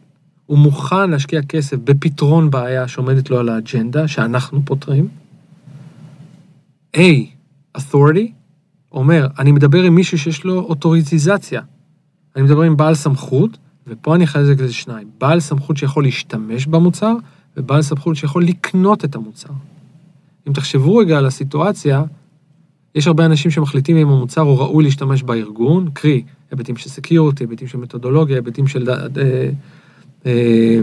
הוא 0.47 0.59
מוכן 0.59 1.11
להשקיע 1.11 1.43
כסף 1.43 1.77
בפתרון 1.85 2.51
בעיה 2.51 2.89
שעומדת 2.89 3.31
לו 3.31 3.39
על 3.39 3.49
האג'נדה, 3.49 4.09
שאנחנו 4.09 4.65
פותרים. 4.65 5.09
A, 6.97 7.01
authority, 7.79 8.33
אומר, 8.93 9.27
אני 9.39 9.53
מדבר 9.53 9.83
עם 9.83 9.95
מישהו 9.95 10.19
שיש 10.19 10.45
לו 10.45 10.61
אוטוריטיזציה. 10.61 11.63
אני 12.37 12.45
מדבר 12.45 12.63
עם 12.63 12.77
בעל 12.77 12.95
סמכות, 12.95 13.59
ופה 13.87 14.15
אני 14.15 14.25
אחלק 14.25 14.61
לזה 14.61 14.73
שניים. 14.73 15.11
בעל 15.19 15.41
סמכות 15.41 15.77
שיכול 15.77 16.05
להשתמש 16.05 16.67
במוצר, 16.67 17.15
ובעל 17.57 17.83
סמכות 17.83 18.17
שיכול 18.17 18.45
לקנות 18.45 19.05
את 19.05 19.15
המוצר. 19.15 19.53
אם 20.49 20.53
תחשבו 20.53 20.97
רגע 20.97 21.19
על 21.19 21.27
הסיטואציה, 21.27 22.03
יש 22.99 23.07
הרבה 23.07 23.27
אנשים 23.27 23.51
שמחליטים 23.51 23.97
אם 23.97 24.09
המוצר 24.09 24.41
הוא 24.41 24.59
ראוי 24.59 24.85
להשתמש 24.85 25.23
בארגון, 25.23 25.91
קרי, 25.93 26.23
היבטים 26.51 26.77
של 26.77 26.91
סקיורטי, 26.91 27.45
היבטים 27.45 27.69
של 27.69 27.79
מתודולוגיה, 27.79 28.37
היבטים 28.37 28.67
של 28.67 28.91
אה, 28.91 29.49
אה, 30.27 30.81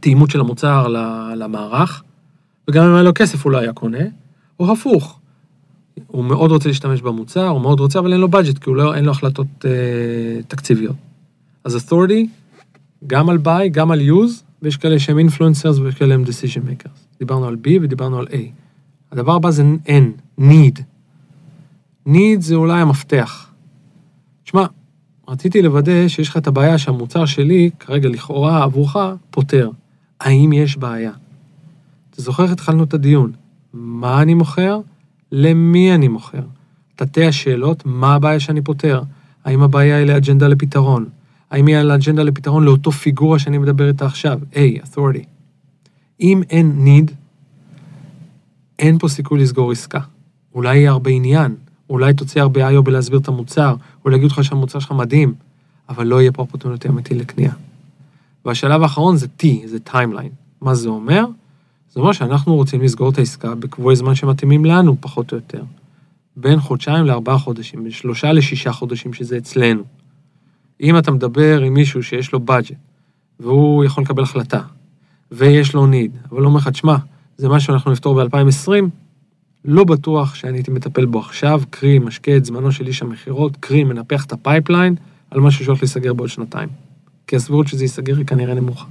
תאימות 0.00 0.30
של 0.30 0.40
המוצר 0.40 0.88
למערך, 1.36 2.02
וגם 2.70 2.84
אם 2.84 2.94
היה 2.94 3.02
לו 3.02 3.10
כסף 3.14 3.44
הוא 3.44 3.52
לא 3.52 3.58
היה 3.58 3.72
קונה, 3.72 4.04
או 4.60 4.72
הפוך, 4.72 5.18
הוא 6.06 6.24
מאוד 6.24 6.50
רוצה 6.50 6.68
להשתמש 6.68 7.02
במוצר, 7.02 7.48
הוא 7.48 7.60
מאוד 7.60 7.80
רוצה, 7.80 7.98
אבל 7.98 8.12
אין 8.12 8.20
לו 8.20 8.28
budget, 8.28 8.58
כי 8.58 8.70
לא, 8.74 8.94
אין 8.94 9.04
לו 9.04 9.10
החלטות 9.10 9.46
אה, 9.64 10.42
תקציביות. 10.48 10.96
אז 11.64 11.76
authority, 11.76 12.26
גם 13.06 13.28
על 13.28 13.38
buy, 13.44 13.68
גם 13.70 13.90
על 13.90 14.00
use, 14.00 14.42
ויש 14.62 14.76
כאלה 14.76 14.98
שהם 14.98 15.18
influencers 15.18 15.80
ויש 15.80 15.94
כאלה 15.94 16.14
הם 16.14 16.24
decision 16.24 16.68
makers. 16.68 17.18
דיברנו 17.18 17.46
על 17.46 17.56
B 17.64 17.68
ודיברנו 17.82 18.18
על 18.18 18.26
A. 18.26 18.36
הדבר 19.12 19.32
הבא 19.32 19.50
זה 19.50 19.64
N, 19.86 20.40
need. 20.40 20.93
Need 22.08 22.40
זה 22.40 22.54
אולי 22.54 22.80
המפתח. 22.80 23.52
תשמע, 24.44 24.66
רציתי 25.28 25.62
לוודא 25.62 26.08
שיש 26.08 26.28
לך 26.28 26.36
את 26.36 26.46
הבעיה 26.46 26.78
שהמוצר 26.78 27.26
שלי, 27.26 27.70
כרגע 27.78 28.08
לכאורה 28.08 28.62
עבורך, 28.62 28.96
פותר. 29.30 29.70
האם 30.20 30.52
יש 30.52 30.76
בעיה? 30.76 31.12
אתה 32.10 32.22
זוכר 32.22 32.42
איך 32.42 32.52
התחלנו 32.52 32.84
את 32.84 32.94
הדיון? 32.94 33.32
מה 33.72 34.22
אני 34.22 34.34
מוכר? 34.34 34.80
למי 35.32 35.94
אני 35.94 36.08
מוכר? 36.08 36.42
תתי 36.96 37.26
השאלות, 37.26 37.86
מה 37.86 38.14
הבעיה 38.14 38.40
שאני 38.40 38.62
פותר? 38.62 39.02
האם 39.44 39.62
הבעיה 39.62 39.96
היא 39.96 40.06
לאג'נדה 40.06 40.48
לפתרון? 40.48 41.08
האם 41.50 41.66
היא 41.66 41.76
לאג'נדה 41.76 42.22
לפתרון 42.22 42.64
לאותו 42.64 42.92
פיגורה 42.92 43.38
שאני 43.38 43.58
מדבר 43.58 43.88
איתה 43.88 44.06
עכשיו? 44.06 44.40
A, 44.52 44.56
authority. 44.56 45.26
אם 46.20 46.42
אין 46.50 46.86
need, 46.86 47.12
אין 48.78 48.98
פה 48.98 49.08
סיכוי 49.08 49.40
לסגור 49.40 49.72
עסקה. 49.72 50.00
אולי 50.54 50.76
יהיה 50.76 50.90
הרבה 50.90 51.10
עניין, 51.10 51.54
אולי 51.90 52.14
תוציא 52.14 52.42
הרבה 52.42 52.68
איו 52.68 52.82
בלהסביר 52.82 53.18
את 53.18 53.28
המוצר, 53.28 53.74
אולי 54.04 54.16
יגידו 54.16 54.34
לך 54.34 54.44
שהמוצר 54.44 54.78
שלך 54.78 54.92
מדהים, 54.92 55.34
אבל 55.88 56.06
לא 56.06 56.20
יהיה 56.20 56.32
פה 56.32 56.42
אופורטוניטי 56.42 56.88
אמיתי 56.88 57.14
לקנייה. 57.14 57.52
והשלב 58.44 58.82
האחרון 58.82 59.16
זה 59.16 59.26
T, 59.42 59.46
זה 59.66 59.80
timeline. 59.80 60.30
מה 60.60 60.74
זה 60.74 60.88
אומר? 60.88 61.24
זה 61.92 62.00
אומר 62.00 62.12
שאנחנו 62.12 62.54
רוצים 62.54 62.82
לסגור 62.82 63.10
את 63.10 63.18
העסקה 63.18 63.54
בקבועי 63.54 63.96
זמן 63.96 64.14
שמתאימים 64.14 64.64
לנו, 64.64 64.96
פחות 65.00 65.32
או 65.32 65.36
יותר. 65.36 65.62
בין 66.36 66.60
חודשיים 66.60 67.04
לארבעה 67.04 67.38
חודשים, 67.38 67.82
בין 67.82 67.92
שלושה 67.92 68.32
לשישה 68.32 68.72
חודשים, 68.72 69.12
שזה 69.12 69.36
אצלנו. 69.36 69.82
אם 70.80 70.98
אתה 70.98 71.10
מדבר 71.10 71.60
עם 71.60 71.74
מישהו 71.74 72.02
שיש 72.02 72.32
לו 72.32 72.40
budget, 72.48 72.74
והוא 73.40 73.84
יכול 73.84 74.04
לקבל 74.04 74.22
החלטה, 74.22 74.60
ויש 75.32 75.74
לו 75.74 75.86
need, 75.86 76.16
אבל 76.30 76.40
הוא 76.40 76.46
אומר 76.46 76.58
לך, 76.58 76.68
תשמע, 76.68 76.96
זה 77.36 77.48
משהו 77.48 77.66
שאנחנו 77.66 77.92
נפתור 77.92 78.24
ב-2020, 78.24 78.70
לא 79.64 79.84
בטוח 79.84 80.34
שאני 80.34 80.58
הייתי 80.58 80.70
מטפל 80.70 81.06
בו 81.06 81.18
עכשיו, 81.18 81.62
קרי, 81.70 81.98
משקיע 81.98 82.36
את 82.36 82.44
זמנו 82.44 82.72
של 82.72 82.86
איש 82.86 83.02
המכירות, 83.02 83.56
קרי, 83.56 83.84
מנפח 83.84 84.24
את 84.24 84.32
ה-pipeline 84.32 84.94
על 85.30 85.40
משהו 85.40 85.64
שהולך 85.64 85.82
להיסגר 85.82 86.14
בעוד 86.14 86.28
שנתיים. 86.28 86.68
כי 87.26 87.36
הסבירות 87.36 87.68
שזה 87.68 87.84
ייסגר 87.84 88.16
היא 88.16 88.26
כנראה 88.26 88.54
נמוכה. 88.54 88.86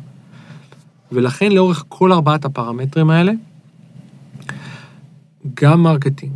ולכן 1.12 1.52
לאורך 1.52 1.86
כל 1.90 2.12
ארבעת 2.12 2.46
הפרמטרים 2.46 3.10
האלה, 3.10 3.32
גם 5.54 5.84
מרקטינג, 5.84 6.34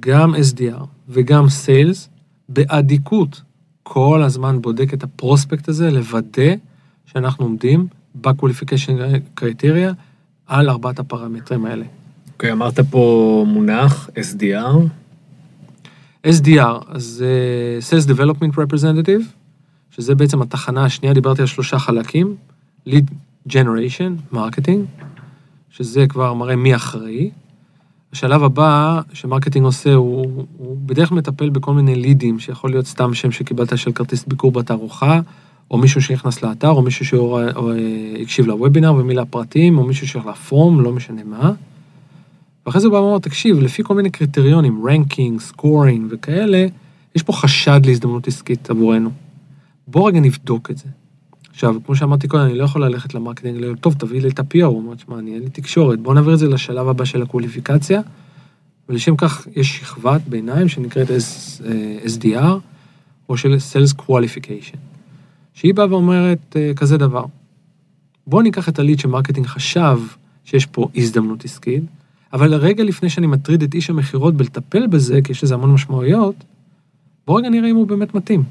גם 0.00 0.34
SDR 0.34 0.84
וגם 1.08 1.48
sales, 1.48 2.08
באדיקות 2.48 3.42
כל 3.82 4.22
הזמן 4.22 4.62
בודק 4.62 4.94
את 4.94 5.02
ה-prospect 5.02 5.68
הזה, 5.68 5.90
לוודא 5.90 6.54
שאנחנו 7.06 7.44
עומדים 7.44 7.86
ב-qualification 8.14 9.18
criteria 9.34 9.92
על 10.46 10.70
ארבעת 10.70 10.98
הפרמטרים 10.98 11.64
האלה. 11.64 11.84
אוקיי, 12.32 12.50
אוקיי, 12.50 12.52
אמרת 12.52 12.80
פה 12.80 13.44
מונח 13.48 14.10
SDR. 14.16 14.76
SDR, 16.26 16.84
אז 16.88 17.24
uh, 17.24 17.90
Sales 17.90 18.08
Development 18.08 18.54
Representative, 18.56 19.22
שזה 19.90 20.14
בעצם 20.14 20.42
התחנה 20.42 20.84
השנייה, 20.84 21.14
דיברתי 21.14 21.40
על 21.40 21.46
שלושה 21.46 21.78
חלקים, 21.78 22.36
Lead 22.88 23.12
Generation, 23.48 24.34
Marketing, 24.34 25.02
שזה 25.70 26.06
כבר 26.06 26.34
מראה 26.34 26.56
מי 26.56 26.74
אחראי. 26.74 27.30
השלב 28.12 28.42
הבא 28.42 29.00
שמרקטינג 29.12 29.64
עושה, 29.64 29.94
הוא, 29.94 30.46
הוא 30.56 30.76
בדרך 30.86 31.08
כלל 31.08 31.18
מטפל 31.18 31.50
בכל 31.50 31.74
מיני 31.74 31.94
לידים, 31.94 32.38
שיכול 32.38 32.70
להיות 32.70 32.86
סתם 32.86 33.14
שם 33.14 33.32
שקיבלת 33.32 33.78
של 33.78 33.92
כרטיס 33.92 34.24
ביקור 34.24 34.52
בתערוכה, 34.52 35.20
או 35.70 35.78
מישהו 35.78 36.02
שנכנס 36.02 36.42
לאתר, 36.42 36.70
או 36.70 36.82
מישהו 36.82 37.04
שהקשיב 37.04 38.46
לוובינר 38.46 38.94
ומילא 38.94 39.24
פרטים, 39.30 39.78
או 39.78 39.84
מישהו 39.84 40.08
שהולך 40.08 40.26
לפורום, 40.26 40.80
לא 40.80 40.92
משנה 40.92 41.24
מה. 41.24 41.52
ואחרי 42.66 42.80
זה 42.80 42.86
הוא 42.86 42.92
בא 42.92 42.98
ואומר, 42.98 43.18
תקשיב, 43.18 43.60
לפי 43.60 43.82
כל 43.84 43.94
מיני 43.94 44.10
קריטריונים, 44.10 44.86
ranking, 44.86 45.40
scoring 45.40 46.06
וכאלה, 46.10 46.66
יש 47.14 47.22
פה 47.22 47.32
חשד 47.32 47.80
להזדמנות 47.86 48.28
עסקית 48.28 48.70
עבורנו. 48.70 49.10
בוא 49.86 50.08
רגע 50.08 50.20
נבדוק 50.20 50.70
את 50.70 50.78
זה. 50.78 50.88
עכשיו, 51.50 51.76
כמו 51.86 51.96
שאמרתי 51.96 52.28
קודם, 52.28 52.44
אני 52.44 52.58
לא 52.58 52.64
יכול 52.64 52.84
ללכת 52.84 53.14
למרקטינג, 53.14 53.60
להגיד, 53.60 53.78
טוב, 53.78 53.94
תביא 53.94 54.20
לי 54.20 54.28
את 54.28 54.38
ה-PR, 54.38 54.64
הוא 54.64 54.78
אומר, 54.78 54.94
תשמע, 54.94 55.18
אני 55.18 55.34
אין 55.34 55.42
לי 55.42 55.50
תקשורת, 55.50 56.00
בוא 56.00 56.14
נעביר 56.14 56.34
את 56.34 56.38
זה 56.38 56.48
לשלב 56.48 56.88
הבא 56.88 57.04
של 57.04 57.22
הקווליפיקציה, 57.22 58.00
ולשם 58.88 59.16
כך 59.16 59.46
יש 59.56 59.78
שכבת 59.78 60.20
ביניים 60.28 60.68
שנקראת 60.68 61.08
SDR, 62.04 62.52
או 63.28 63.36
של 63.36 63.56
Sales 63.72 64.02
Qualification, 64.02 64.76
שהיא 65.54 65.74
באה 65.74 65.86
ואומרת 65.90 66.56
אה, 66.56 66.72
כזה 66.76 66.96
דבר, 66.96 67.24
בוא 68.26 68.42
ניקח 68.42 68.68
את 68.68 68.78
הליד 68.78 68.98
שמרקטינג 68.98 69.46
חשב 69.46 69.98
שיש 70.44 70.66
פה 70.66 70.88
הזדמנות 70.96 71.44
עסקית, 71.44 71.82
אבל 72.32 72.54
רגע 72.54 72.84
לפני 72.84 73.10
שאני 73.10 73.26
מטריד 73.26 73.62
את 73.62 73.74
איש 73.74 73.90
המכירות 73.90 74.34
בלטפל 74.34 74.86
בזה, 74.86 75.22
כי 75.22 75.32
יש 75.32 75.44
לזה 75.44 75.54
המון 75.54 75.72
משמעויות, 75.72 76.34
בוא 77.26 77.38
רגע 77.38 77.48
נראה 77.48 77.70
אם 77.70 77.76
הוא 77.76 77.86
באמת 77.86 78.14
מתאים. 78.14 78.42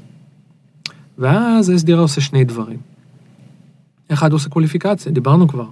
ואז 1.18 1.68
ה-SDR 1.68 1.96
עושה 1.96 2.20
שני 2.20 2.44
דברים. 2.44 2.78
אחד 4.08 4.32
עושה 4.32 4.48
קווליפיקציה, 4.48 5.12
דיברנו 5.12 5.48
כבר. 5.48 5.68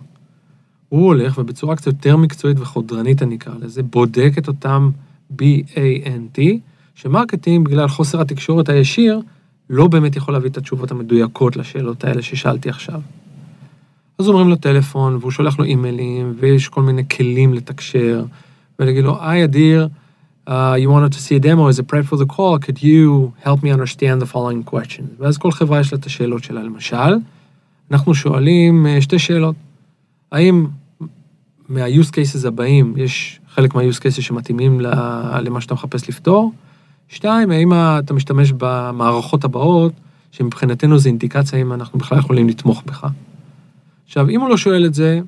הוא 0.89 1.07
הולך 1.07 1.39
ובצורה 1.39 1.77
קצת 1.77 1.87
יותר 1.87 2.17
מקצועית 2.17 2.61
וחודרנית, 2.61 3.23
אני 3.23 3.37
אקרא 3.37 3.55
לזה, 3.61 3.83
בודק 3.83 4.33
את 4.39 4.49
אותם 4.49 4.91
B-A-N-T, 5.33 6.41
שמרקטינג, 6.95 7.69
בגלל 7.69 7.89
חוסר 7.89 8.21
התקשורת 8.21 8.69
הישיר, 8.69 9.21
לא 9.71 9.87
באמת 9.87 10.17
יכול 10.17 10.35
להביא 10.35 10.51
את 10.51 10.57
התשובות 10.57 10.91
המדויקות 10.91 11.57
לשאלות 11.57 12.05
האלה 12.05 12.23
ששאלתי 12.23 12.69
עכשיו. 12.69 13.01
אז 14.21 14.29
אומרים 14.29 14.49
לו 14.49 14.57
טלפון, 14.57 15.17
והוא 15.21 15.31
שולח 15.31 15.59
לו 15.59 15.65
אימיילים, 15.65 16.35
ויש 16.39 16.69
כל 16.69 16.83
מיני 16.83 17.09
כלים 17.09 17.55
לתקשר, 17.55 18.25
ולהגיד 18.79 19.05
לו, 19.05 19.19
היי 19.21 19.45
אדיר, 19.45 19.89
uh, 20.49 20.51
you 20.53 20.89
wanted 20.89 21.13
to 21.13 21.19
see 21.19 21.37
a 21.37 21.41
demo 21.41 21.69
as 21.69 21.79
a 21.79 21.83
prep 21.83 22.05
for 22.11 22.17
the 22.17 22.27
call, 22.27 22.59
could 22.59 22.83
you 22.83 23.33
help 23.47 23.63
me 23.63 23.71
understand 23.71 24.23
the 24.23 24.33
following 24.33 24.73
questions? 24.73 25.11
ואז 25.19 25.39
כל 25.39 25.53
חברה 25.53 25.81
יש 25.81 25.93
לה 25.93 25.99
את 25.99 26.07
השאלות 26.07 26.45
שלה. 26.45 26.63
למשל, 26.63 27.15
אנחנו 27.91 28.15
שואלים 28.15 28.87
uh, 28.87 29.01
שתי 29.01 29.19
שאלות. 29.19 29.55
האם 30.33 30.67
מה-use 31.69 32.11
cases 32.11 32.47
הבאים, 32.47 32.95
יש 32.97 33.41
חלק 33.55 33.75
מה-use 33.75 33.99
cases 33.99 34.23
שמתאימים 34.23 34.81
למה 35.41 35.61
שאתה 35.61 35.75
מחפש 35.75 36.09
לפתור? 36.09 36.53
שתיים, 37.09 37.51
האם 37.51 37.73
אתה 37.73 38.15
משתמש 38.15 38.53
במערכות 38.57 39.45
הבאות, 39.45 39.93
שמבחינתנו 40.33 40.99
זה 40.99 41.09
אינדיקציה 41.09 41.59
אם 41.59 41.73
אנחנו 41.73 41.99
בכלל 41.99 42.19
יכולים 42.19 42.49
לתמוך 42.49 42.83
בך. 42.87 43.07
עכשיו, 44.11 44.29
אם 44.29 44.41
הוא 44.41 44.49
לא 44.49 44.57
שואל 44.57 44.87
את 44.87 44.95
זה, 44.95 45.21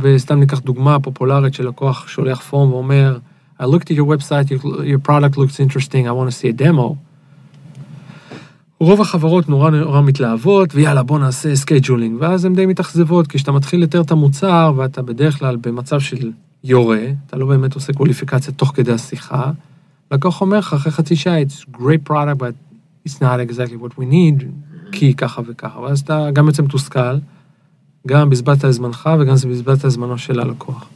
וסתם 0.00 0.40
ניקח 0.40 0.58
דוגמה 0.58 1.00
פופולרית 1.00 1.54
של 1.54 1.68
לקוח 1.68 2.08
שולח 2.08 2.40
form 2.40 2.72
ואומר, 2.72 3.18
I 3.60 3.64
looked 3.64 3.88
at 3.88 3.96
your 3.96 4.06
website, 4.06 4.48
your 4.62 4.98
product 5.08 5.36
looks 5.36 5.60
interesting, 5.60 6.06
I 6.06 6.12
want 6.12 6.30
to 6.30 6.36
see 6.40 6.48
a 6.48 6.62
demo. 6.62 6.94
רוב 8.80 9.00
החברות 9.00 9.48
נורא 9.48 9.70
נורא 9.70 10.00
מתלהבות, 10.00 10.74
ויאללה, 10.74 11.02
בוא 11.02 11.18
נעשה 11.18 11.56
scheduling, 11.56 12.16
ואז 12.20 12.44
הן 12.44 12.54
די 12.54 12.66
מתאכזבות, 12.66 13.26
כי 13.26 13.38
כשאתה 13.38 13.52
מתחיל 13.52 13.82
לתאר 13.82 14.00
את 14.00 14.10
המוצר, 14.10 14.72
ואתה 14.76 15.02
בדרך 15.02 15.38
כלל 15.38 15.56
במצב 15.56 16.00
של 16.00 16.32
יורה, 16.64 17.02
אתה 17.26 17.36
לא 17.36 17.46
באמת 17.46 17.74
עושה 17.74 17.92
קוליפיקציה 17.92 18.52
תוך 18.52 18.72
כדי 18.74 18.92
השיחה, 18.92 19.50
לקוח 20.10 20.40
אומר 20.40 20.58
לך 20.58 20.72
אחרי 20.72 20.92
חצי 20.92 21.16
שעה, 21.16 21.42
it's 21.42 21.76
great 21.76 22.10
product, 22.10 22.38
but 22.38 22.78
it's 23.08 23.16
not 23.16 23.50
exactly 23.50 23.82
what 23.82 23.98
we 23.98 24.04
need, 24.12 24.44
כי 24.92 25.14
ככה 25.14 25.42
וככה, 25.46 25.80
ואז 25.80 26.00
אתה 26.00 26.30
גם 26.32 26.46
יוצא 26.46 26.62
מתוסכל, 26.62 27.18
גם 28.06 28.30
בזבזת 28.30 28.64
את 28.64 28.72
זמנך 28.72 29.08
וגם 29.20 29.34
בזבזת 29.34 29.84
את 29.84 29.90
זמנו 29.90 30.18
של 30.18 30.40
הלקוח. 30.40 30.88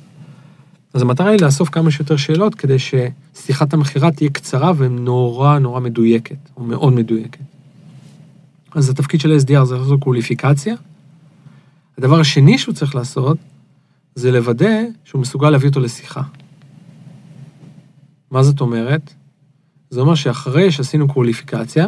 אז 0.94 1.02
המטרה 1.02 1.30
היא 1.30 1.40
לאסוף 1.40 1.68
כמה 1.68 1.90
שיותר 1.90 2.16
שאלות 2.16 2.54
כדי 2.54 2.76
ששיחת 2.78 3.74
המכירה 3.74 4.10
תהיה 4.10 4.30
קצרה 4.30 4.72
ונורא 4.76 5.58
נורא 5.58 5.80
מדויקת, 5.80 6.36
או 6.56 6.64
מאוד 6.64 6.92
מדויקת. 6.92 7.40
אז 8.74 8.88
התפקיד 8.88 9.20
של 9.20 9.36
SDR 9.36 9.64
זה 9.64 9.78
לעשות 9.78 10.00
קוליפיקציה. 10.00 10.74
הדבר 11.98 12.20
השני 12.20 12.58
שהוא 12.58 12.74
צריך 12.74 12.94
לעשות, 12.94 13.38
זה 14.14 14.30
לוודא 14.30 14.80
שהוא 15.04 15.20
מסוגל 15.20 15.50
להביא 15.50 15.68
אותו 15.68 15.80
לשיחה. 15.80 16.22
מה 18.30 18.42
זאת 18.42 18.60
אומרת? 18.60 19.14
זה 19.90 20.00
אומר 20.00 20.14
שאחרי 20.14 20.70
שעשינו 20.70 21.08
קוליפיקציה, 21.08 21.86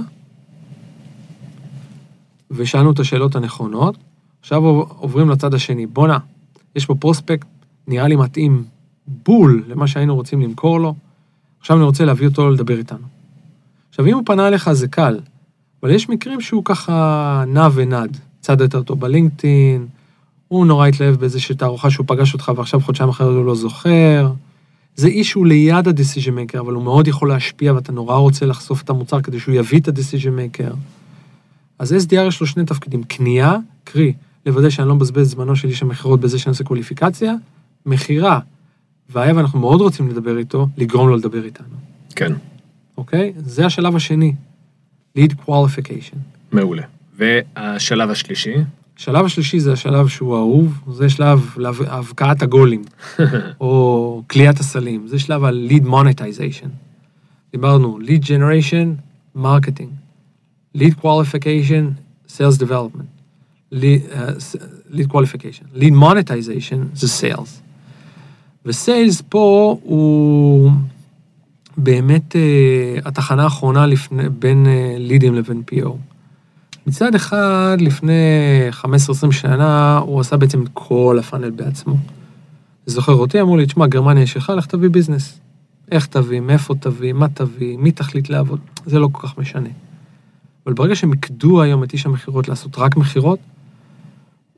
ושאלנו 2.51 2.91
את 2.91 2.99
השאלות 2.99 3.37
הנכונות, 3.37 3.97
עכשיו 4.45 4.65
עוברים 4.89 5.31
לצד 5.31 5.55
השני. 5.55 5.87
בואנה, 5.87 6.19
יש 6.77 6.87
פה 6.87 6.95
פרוספקט, 6.95 7.47
נראה 7.87 8.09
לי 8.09 8.17
מתאים 8.17 8.65
בול 9.07 9.65
למה 9.69 9.87
שהיינו 9.87 10.15
רוצים 10.15 10.41
למכור 10.41 10.81
לו, 10.81 10.95
עכשיו 11.61 11.77
אני 11.77 11.85
רוצה 11.85 12.05
להביא 12.05 12.29
אותו 12.29 12.51
לדבר 12.51 12.79
איתנו. 12.79 13.07
עכשיו, 13.91 14.07
אם 14.07 14.15
הוא 14.15 14.23
פנה 14.27 14.49
אליך 14.49 14.73
זה 14.73 14.89
קל, 14.89 15.21
אבל 15.83 15.91
יש 15.91 16.09
מקרים 16.09 16.41
שהוא 16.41 16.65
ככה 16.65 17.45
נע 17.47 17.69
ונד, 17.75 18.19
צד 18.41 18.61
יותר 18.61 18.83
טוב 18.83 19.01
בלינקדאין, 19.01 19.87
הוא 20.49 20.67
נורא 20.67 20.87
התלהב 20.87 21.15
באיזושהי 21.15 21.55
תערוכה 21.55 21.91
שהוא 21.91 22.07
פגש 22.07 22.35
אותך 22.35 22.53
ועכשיו 22.57 22.81
חודשיים 22.81 23.09
אחרי 23.09 23.27
הוא 23.27 23.45
לא 23.45 23.55
זוכר. 23.55 24.33
זה 24.97 25.09
איש 25.09 25.31
שהוא 25.31 25.47
ליד 25.47 25.89
ה-decision 25.89 26.55
maker, 26.55 26.61
אבל 26.61 26.73
הוא 26.73 26.83
מאוד 26.83 27.09
יכול 27.09 27.29
להשפיע 27.29 27.75
ואתה 27.75 27.93
נורא 27.93 28.17
רוצה 28.17 28.47
לחשוף 28.47 28.83
את 28.83 28.91
המוצר 28.91 29.21
כדי 29.21 29.41
שהוא 29.41 29.55
יביא 29.55 29.81
את 29.81 29.89
ה-decision 29.89 30.59
maker. 30.59 30.75
אז 31.79 31.93
SDR 31.93 32.29
יש 32.29 32.41
לו 32.41 32.47
שני 32.47 32.65
תפקידים, 32.65 33.03
קנייה, 33.05 33.57
קרי, 33.85 34.13
לוודא 34.47 34.71
שאני 34.71 34.89
לא 34.89 34.95
מבזבז 34.95 35.31
זמנו 35.31 35.57
של 35.57 35.69
איש 35.69 35.83
המכירות 35.83 36.21
בזה 36.21 36.39
שאני 36.39 36.51
עושה 36.51 36.65
קוליפיקציה, 36.65 37.35
מכירה, 37.87 38.41
והיה 39.11 39.37
ואנחנו 39.37 39.59
מאוד 39.59 39.81
רוצים 39.81 40.09
לדבר 40.09 40.39
איתו, 40.39 40.69
לגרום 40.77 41.09
לו 41.09 41.17
לדבר 41.17 41.45
איתנו. 41.45 41.77
כן. 42.17 42.33
אוקיי? 42.97 43.33
זה 43.37 43.67
השלב 43.67 43.97
השני, 43.97 44.33
lead 45.19 45.33
qualification. 45.47 46.17
מעולה. 46.53 46.83
והשלב 47.17 48.11
השלישי? 48.11 48.55
השלב 48.99 49.25
השלישי 49.25 49.61
זה 49.61 49.73
השלב 49.73 50.09
שהוא 50.09 50.37
אהוב, 50.37 50.81
זה 50.93 51.09
שלב 51.09 51.55
הבקעת 51.87 52.43
הגולים, 52.43 52.83
או 53.61 54.23
כליית 54.31 54.61
הסלים, 54.61 55.09
זה 55.09 55.19
שלב 55.19 55.45
ה-lead 55.45 55.85
monetization. 55.85 56.69
דיברנו, 57.53 57.99
lead 58.03 58.23
generation, 58.23 58.87
marketing, 59.39 59.91
lead 60.79 60.93
qualification, 61.03 61.85
sales 62.29 62.59
development, 62.59 63.14
lead, 63.75 64.13
uh, 64.13 64.57
lead 65.77 65.93
monetization 65.93 66.79
זה 66.95 67.07
sales. 67.07 67.61
וסיילס 68.67 69.23
פה 69.29 69.79
הוא 69.83 70.71
באמת 71.77 72.37
uh, 72.37 73.09
התחנה 73.09 73.45
האחרונה 73.45 73.87
לפני, 73.87 74.29
בין 74.29 74.67
uh, 74.67 74.99
לידים 74.99 75.35
לבין 75.35 75.63
PO. 75.71 75.89
מצד 76.87 77.15
אחד, 77.15 77.77
לפני 77.81 78.13
15-20 78.83 78.87
שנה, 79.33 79.99
הוא 79.99 80.21
עשה 80.21 80.37
בעצם 80.37 80.63
את 80.63 80.69
כל 80.75 81.17
הפאנל 81.21 81.51
בעצמו. 81.51 81.97
זוכר 82.87 83.13
אותי, 83.13 83.41
אמרו 83.41 83.57
לי, 83.57 83.67
תשמע, 83.67 83.87
גרמניה 83.87 84.27
שלך, 84.27 84.53
לך 84.57 84.67
תביא 84.67 84.89
ביזנס. 84.89 85.41
איך 85.91 86.07
תביא, 86.07 86.41
מאיפה 86.41 86.75
תביא, 86.75 87.13
מה 87.13 87.29
תביא, 87.29 87.77
מי 87.77 87.93
תחליט 87.93 88.29
לעבוד, 88.29 88.61
זה 88.87 88.99
לא 88.99 89.09
כל 89.13 89.29
כך 89.29 89.39
משנה. 89.39 89.69
אבל 90.67 90.75
ברגע 90.75 90.95
שהם 90.95 91.13
היום 91.63 91.85
את 91.85 91.93
איש 91.93 92.07
המכירות 92.07 92.49
לעשות 92.49 92.79
רק 92.79 92.97
מכירות, 92.97 93.39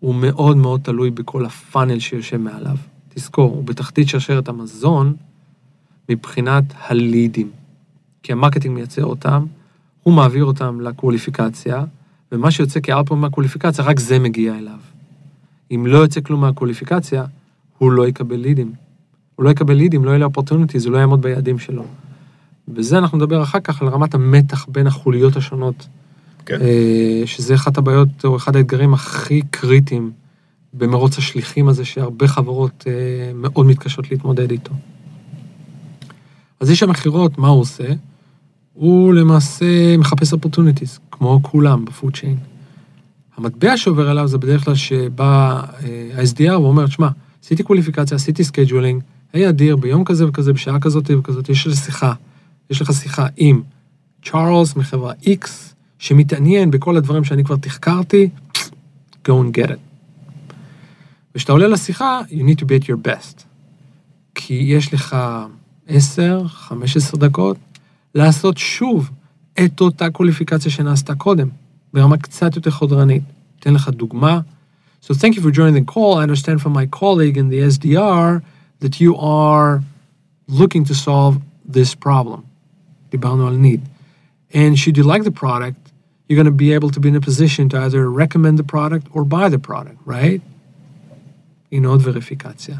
הוא 0.00 0.14
מאוד 0.14 0.56
מאוד 0.56 0.80
תלוי 0.80 1.10
בכל 1.10 1.44
ה-funnel 1.44 1.98
שיושב 1.98 2.36
מעליו. 2.36 2.76
תזכור, 3.08 3.50
הוא 3.50 3.64
בתחתית 3.64 4.08
שרשרת 4.08 4.48
המזון 4.48 5.16
מבחינת 6.08 6.64
הלידים. 6.86 7.50
כי 8.22 8.32
המרקטינג 8.32 8.74
מייצר 8.74 9.04
אותם, 9.04 9.44
הוא 10.02 10.14
מעביר 10.14 10.44
אותם 10.44 10.80
לקווליפיקציה, 10.80 11.84
ומה 12.32 12.50
שיוצא 12.50 12.80
כאלפון 12.80 13.20
מהקווליפיקציה, 13.20 13.84
רק 13.84 14.00
זה 14.00 14.18
מגיע 14.18 14.58
אליו. 14.58 14.78
אם 15.70 15.86
לא 15.86 15.98
יוצא 15.98 16.20
כלום 16.20 16.40
מהקווליפיקציה, 16.40 17.24
הוא 17.78 17.92
לא 17.92 18.08
יקבל 18.08 18.36
לידים. 18.36 18.72
הוא 19.36 19.44
לא 19.44 19.50
יקבל 19.50 19.74
לידים, 19.74 20.04
לא 20.04 20.10
יהיה 20.10 20.18
לו 20.18 20.26
opportunities, 20.26 20.86
הוא 20.86 20.92
לא 20.92 20.98
יעמוד 20.98 21.22
ביעדים 21.22 21.58
שלו. 21.58 21.84
בזה 22.68 22.98
אנחנו 22.98 23.18
נדבר 23.18 23.42
אחר 23.42 23.60
כך 23.60 23.82
על 23.82 23.88
רמת 23.88 24.14
המתח 24.14 24.66
בין 24.68 24.86
החוליות 24.86 25.36
השונות. 25.36 25.88
כן. 26.46 26.60
אה, 26.62 27.22
שזה 27.26 27.54
אחת 27.54 27.78
הבעיות, 27.78 28.24
או 28.24 28.36
אחד 28.36 28.56
האתגרים 28.56 28.94
הכי 28.94 29.42
קריטיים 29.50 30.10
במרוץ 30.74 31.18
השליחים 31.18 31.68
הזה, 31.68 31.84
שהרבה 31.84 32.28
חברות 32.28 32.84
אה, 32.86 33.32
מאוד 33.34 33.66
מתקשות 33.66 34.10
להתמודד 34.10 34.50
איתו. 34.50 34.72
אז 36.60 36.70
איש 36.70 36.82
המכירות, 36.82 37.38
מה 37.38 37.48
הוא 37.48 37.60
עושה? 37.60 37.88
הוא 38.72 39.14
למעשה 39.14 39.96
מחפש 39.96 40.32
opportunities, 40.32 40.98
כמו 41.10 41.40
כולם 41.42 41.84
ב-food 41.84 42.16
chain. 42.16 42.36
המטבע 43.36 43.76
שעובר 43.76 44.08
עליו 44.10 44.28
זה 44.28 44.38
בדרך 44.38 44.64
כלל 44.64 44.74
שבא 44.74 45.60
ה-SDR 46.14 46.52
ואומר, 46.52 46.86
שמע, 46.86 47.08
עשיתי 47.44 47.62
קווליפיקציה, 47.62 48.14
עשיתי 48.14 48.44
scheduling, 48.44 49.02
היי 49.32 49.48
אדיר, 49.48 49.76
ביום 49.76 50.04
כזה 50.04 50.28
וכזה, 50.28 50.52
בשעה 50.52 50.80
כזאת 50.80 51.10
וכזאת, 51.18 51.48
יש 51.48 51.66
לך 51.66 51.74
שיחה, 51.74 52.12
יש 52.70 52.82
לך 52.82 52.92
שיחה 52.92 53.26
עם 53.36 53.62
צ'ארלס 54.24 54.76
מחברה 54.76 55.12
X, 55.24 55.48
שמתעניין 55.99 56.71
בכל 56.71 56.97
הדברים 56.97 57.23
שאני 57.23 57.43
כבר 57.43 57.55
תחקרתי, 57.55 58.29
go 59.25 59.29
and 59.29 59.57
get 59.57 59.69
it. 59.69 59.79
וכשאתה 61.35 61.51
עולה 61.51 61.67
לשיחה, 61.67 62.21
you 62.29 62.43
need 62.43 62.59
to 62.59 62.65
be 62.65 62.83
at 62.83 62.85
your 62.85 63.07
best. 63.07 63.43
כי 64.35 64.53
יש 64.53 64.93
לך 64.93 65.15
10, 65.87 66.47
15 66.47 67.19
דקות 67.19 67.57
לעשות 68.15 68.57
שוב 68.57 69.09
את 69.65 69.81
אותה 69.81 70.09
קווליפיקציה 70.09 70.71
שנעשתה 70.71 71.15
קודם, 71.15 71.47
ברמה 71.93 72.17
קצת 72.17 72.55
יותר 72.55 72.71
חודרנית. 72.71 73.23
אתן 73.59 73.73
לך 73.73 73.89
דוגמה. 73.89 74.39
So 75.03 75.13
thank 75.13 75.35
you 75.35 75.41
for 75.41 75.51
joining 75.51 75.73
the 75.73 75.93
call. 75.93 76.17
I 76.19 76.23
understand 76.23 76.61
from 76.61 76.73
my 76.73 76.85
colleague 76.85 77.37
in 77.37 77.49
the 77.49 77.59
SDR 77.75 78.41
that 78.81 79.01
you 79.01 79.15
are 79.17 79.81
looking 80.47 80.83
to 80.85 80.93
solve 80.93 81.37
this 81.65 81.95
problem. 81.95 82.41
דיברנו 83.11 83.47
על 83.47 83.57
need. 83.61 83.81
And 84.53 84.77
should 84.77 84.97
you 84.97 85.03
like 85.03 85.23
the 85.23 85.31
product, 85.31 85.84
you're 86.27 86.41
going 86.41 86.45
to 86.45 86.51
be 86.51 86.73
able 86.73 86.89
to 86.89 86.99
be 86.99 87.09
in 87.09 87.15
a 87.15 87.21
position 87.21 87.69
to 87.69 87.77
either 87.77 88.09
recommend 88.09 88.57
the 88.57 88.63
product 88.63 89.07
or 89.13 89.23
buy 89.25 89.49
the 89.49 89.59
product, 89.59 89.97
right? 90.05 90.41
הנה 91.71 91.87
עוד 91.87 92.01
וריפיקציה. 92.03 92.77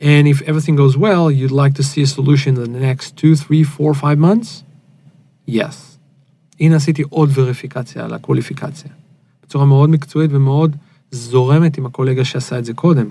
And 0.00 0.26
if 0.26 0.42
everything 0.42 0.74
goes 0.76 0.96
well, 0.96 1.30
you'd 1.30 1.52
like 1.52 1.74
to 1.74 1.82
see 1.82 2.02
a 2.02 2.06
solution 2.06 2.56
in 2.56 2.72
the 2.72 2.80
next 2.80 3.16
two, 3.16 3.36
three, 3.36 3.62
four, 3.62 3.94
five 3.94 4.18
months? 4.18 4.64
Yes. 5.46 5.98
הנה 6.60 6.76
עשיתי 6.76 7.02
עוד 7.02 7.30
וריפיקציה 7.34 8.04
על 8.04 8.14
הקווליפיקציה. 8.14 8.90
בצורה 9.42 9.64
מאוד 9.64 9.90
מקצועית 9.90 10.30
ומאוד 10.34 10.76
זורמת 11.10 11.78
עם 11.78 11.86
הקולגה 11.86 12.24
שעשה 12.24 12.58
את 12.58 12.64
זה 12.64 12.74
קודם. 12.74 13.08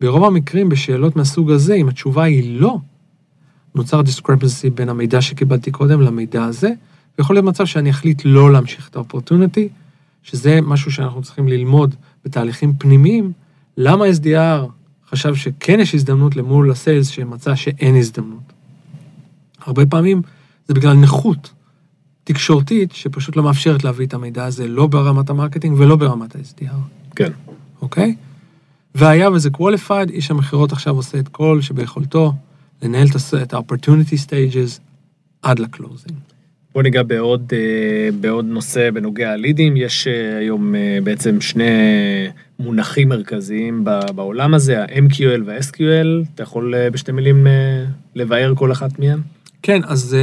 ברוב 0.00 0.24
המקרים 0.24 0.68
בשאלות 0.68 1.16
מהסוג 1.16 1.50
הזה, 1.50 1.74
אם 1.74 1.88
התשובה 1.88 2.22
היא 2.22 2.60
לא, 2.60 2.78
נוצר 3.74 4.00
discrepancy 4.00 4.70
בין 4.74 4.88
המידע 4.88 5.22
שקיבלתי 5.22 5.70
קודם 5.70 6.00
למידע 6.00 6.44
הזה, 6.44 6.70
ויכול 7.17 7.35
להיות 7.35 7.45
מצב 7.45 7.65
שאני 7.65 7.89
אחליט 7.89 8.21
לא 8.25 8.51
להמשיך 8.51 8.89
את 8.89 8.95
ה-opportunity, 8.95 9.67
שזה 10.23 10.59
משהו 10.61 10.91
שאנחנו 10.91 11.21
צריכים 11.21 11.47
ללמוד 11.47 11.95
בתהליכים 12.25 12.73
פנימיים, 12.77 13.31
למה 13.77 14.05
SDR 14.05 14.67
חשב 15.09 15.35
שכן 15.35 15.79
יש 15.79 15.95
הזדמנות 15.95 16.35
למול 16.35 16.71
ה-sales 16.71 17.07
שמצא 17.07 17.55
שאין 17.55 17.95
הזדמנות. 17.95 18.53
הרבה 19.59 19.85
פעמים 19.85 20.21
זה 20.67 20.73
בגלל 20.73 20.93
נכות 20.93 21.53
תקשורתית 22.23 22.91
שפשוט 22.91 23.35
לא 23.35 23.43
מאפשרת 23.43 23.83
להביא 23.83 24.05
את 24.05 24.13
המידע 24.13 24.45
הזה 24.45 24.67
לא 24.67 24.87
ברמת 24.87 25.29
המרקטינג 25.29 25.79
ולא 25.79 25.95
ברמת 25.95 26.35
ה-SDR, 26.35 27.15
כן. 27.15 27.31
אוקיי? 27.81 28.15
והיה 28.95 29.31
וזה 29.31 29.49
qualified, 29.57 30.09
איש 30.09 30.31
המכירות 30.31 30.71
עכשיו 30.71 30.95
עושה 30.95 31.19
את 31.19 31.27
כל 31.27 31.61
שביכולתו 31.61 32.33
לנהל 32.81 33.07
את 33.41 33.53
ה-opportunity 33.53 34.27
stages 34.27 34.79
עד 35.41 35.59
לקלוזינג. 35.59 36.17
בוא 36.77 36.83
ניגע 36.83 37.03
בעוד, 37.03 37.53
אה, 37.53 38.09
בעוד 38.19 38.45
נושא 38.45 38.89
בנוגע 38.91 39.35
ללידים. 39.35 39.77
יש 39.77 40.07
אה, 40.07 40.37
היום 40.37 40.75
אה, 40.75 40.97
בעצם 41.03 41.41
שני 41.41 41.63
מונחים 42.59 43.09
מרכזיים 43.09 43.83
בעולם 44.15 44.53
הזה, 44.53 44.83
ה-MQL 44.83 45.41
וה-SQL. 45.45 46.25
אתה 46.35 46.43
יכול 46.43 46.73
בשתי 46.91 47.11
מילים 47.11 47.47
לבאר 48.15 48.53
כל 48.55 48.71
אחת 48.71 48.99
מהן? 48.99 49.19
כן, 49.61 49.81
אז 49.83 50.17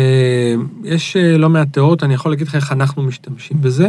יש 0.84 1.16
לא 1.16 1.48
מעט 1.48 1.72
תיאוריות, 1.72 2.02
אני 2.02 2.14
יכול 2.14 2.32
להגיד 2.32 2.46
לך 2.46 2.54
איך 2.54 2.72
אנחנו 2.72 3.02
משתמשים 3.02 3.56
בזה. 3.60 3.88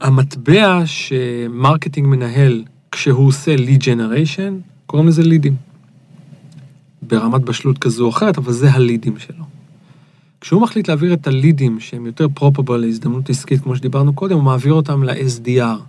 המטבע 0.00 0.82
שמרקטינג 0.86 2.06
מנהל 2.06 2.64
כשהוא 2.92 3.28
עושה 3.28 3.54
lead 3.54 3.80
generation, 3.80 4.52
קוראים 4.86 5.08
לזה 5.08 5.22
לידים. 5.22 5.56
ברמת 7.02 7.40
בשלות 7.40 7.78
כזו 7.78 8.04
או 8.04 8.10
אחרת, 8.10 8.38
אבל 8.38 8.52
זה 8.52 8.70
הלידים 8.70 9.18
שלו. 9.18 9.53
כשהוא 10.44 10.62
מחליט 10.62 10.88
להעביר 10.88 11.14
את 11.14 11.26
הלידים 11.26 11.80
שהם 11.80 12.06
יותר 12.06 12.26
פרופבל 12.34 12.76
להזדמנות 12.76 13.30
עסקית, 13.30 13.60
כמו 13.60 13.76
שדיברנו 13.76 14.14
קודם, 14.14 14.36
הוא 14.36 14.44
מעביר 14.44 14.72
אותם 14.72 15.02
ל-SDR, 15.02 15.80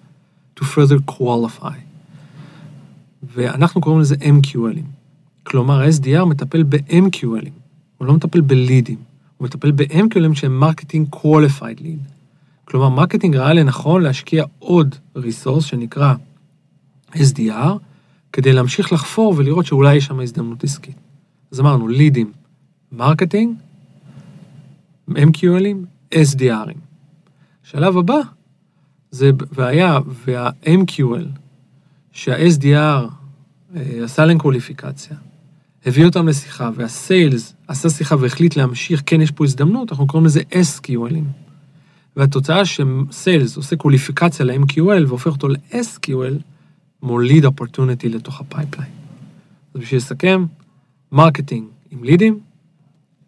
to 0.59 0.63
further 0.63 1.11
qualify. 1.11 1.73
ואנחנו 3.23 3.81
קוראים 3.81 4.01
לזה 4.01 4.15
MQLים. 4.15 4.85
כלומר, 5.43 5.81
ה-SDR 5.81 6.25
מטפל 6.25 6.63
ב-MQLים, 6.63 7.51
הוא 7.97 8.07
לא 8.07 8.13
מטפל 8.13 8.41
בלידים, 8.41 8.97
הוא 9.37 9.45
מטפל 9.45 9.71
ב-MQLים 9.71 10.35
שהם 10.35 10.59
marketing 10.59 11.15
qualified 11.15 11.79
lead. 11.79 12.09
כלומר, 12.65 12.89
מרקטינג 12.89 13.35
ראה 13.35 13.53
לנכון 13.53 14.01
להשקיע 14.01 14.45
עוד 14.59 14.95
resource 15.15 15.65
שנקרא 15.65 16.13
SDR, 17.13 17.71
כדי 18.33 18.53
להמשיך 18.53 18.93
לחפור 18.93 19.33
ולראות 19.37 19.65
שאולי 19.65 19.95
יש 19.95 20.05
שם 20.05 20.19
הזדמנות 20.19 20.63
עסקית. 20.63 20.95
אז 21.51 21.59
אמרנו, 21.59 21.87
לידים, 21.87 22.31
מרקטינג, 22.91 23.55
MQLים, 25.09 26.13
SDRים. 26.13 26.79
השלב 27.65 27.97
הבא 27.97 28.19
זה, 29.11 29.31
והיה, 29.51 29.99
וה-MQL, 30.25 31.39
שה-SDR 32.11 32.67
אה, 33.75 34.03
עשה 34.03 34.25
להם 34.25 34.37
קווליפיקציה, 34.37 35.17
הביא 35.85 36.05
אותם 36.05 36.27
לשיחה, 36.27 36.69
וה 36.75 36.98
sales 36.98 37.53
עשה 37.67 37.89
שיחה 37.89 38.15
והחליט 38.19 38.55
להמשיך, 38.55 39.03
כן, 39.05 39.21
יש 39.21 39.31
פה 39.31 39.45
הזדמנות, 39.45 39.91
אנחנו 39.91 40.07
קוראים 40.07 40.25
לזה 40.25 40.41
SQLים. 40.51 41.45
והתוצאה 42.15 42.61
ש 42.65 42.91
sales 42.91 43.57
עושה 43.57 43.75
קווליפיקציה 43.75 44.45
ל-MQL 44.45 45.07
והופך 45.07 45.27
אותו 45.27 45.47
ל-SQL, 45.47 46.33
מוליד 47.01 47.45
opportunity 47.45 48.07
לתוך 48.09 48.41
ה 48.41 48.46
pipeline. 48.46 48.91
אז 49.73 49.81
בשביל 49.81 49.97
לסכם, 49.97 50.45
marketing 51.11 51.67
עם 51.91 52.03
לידים, 52.03 52.39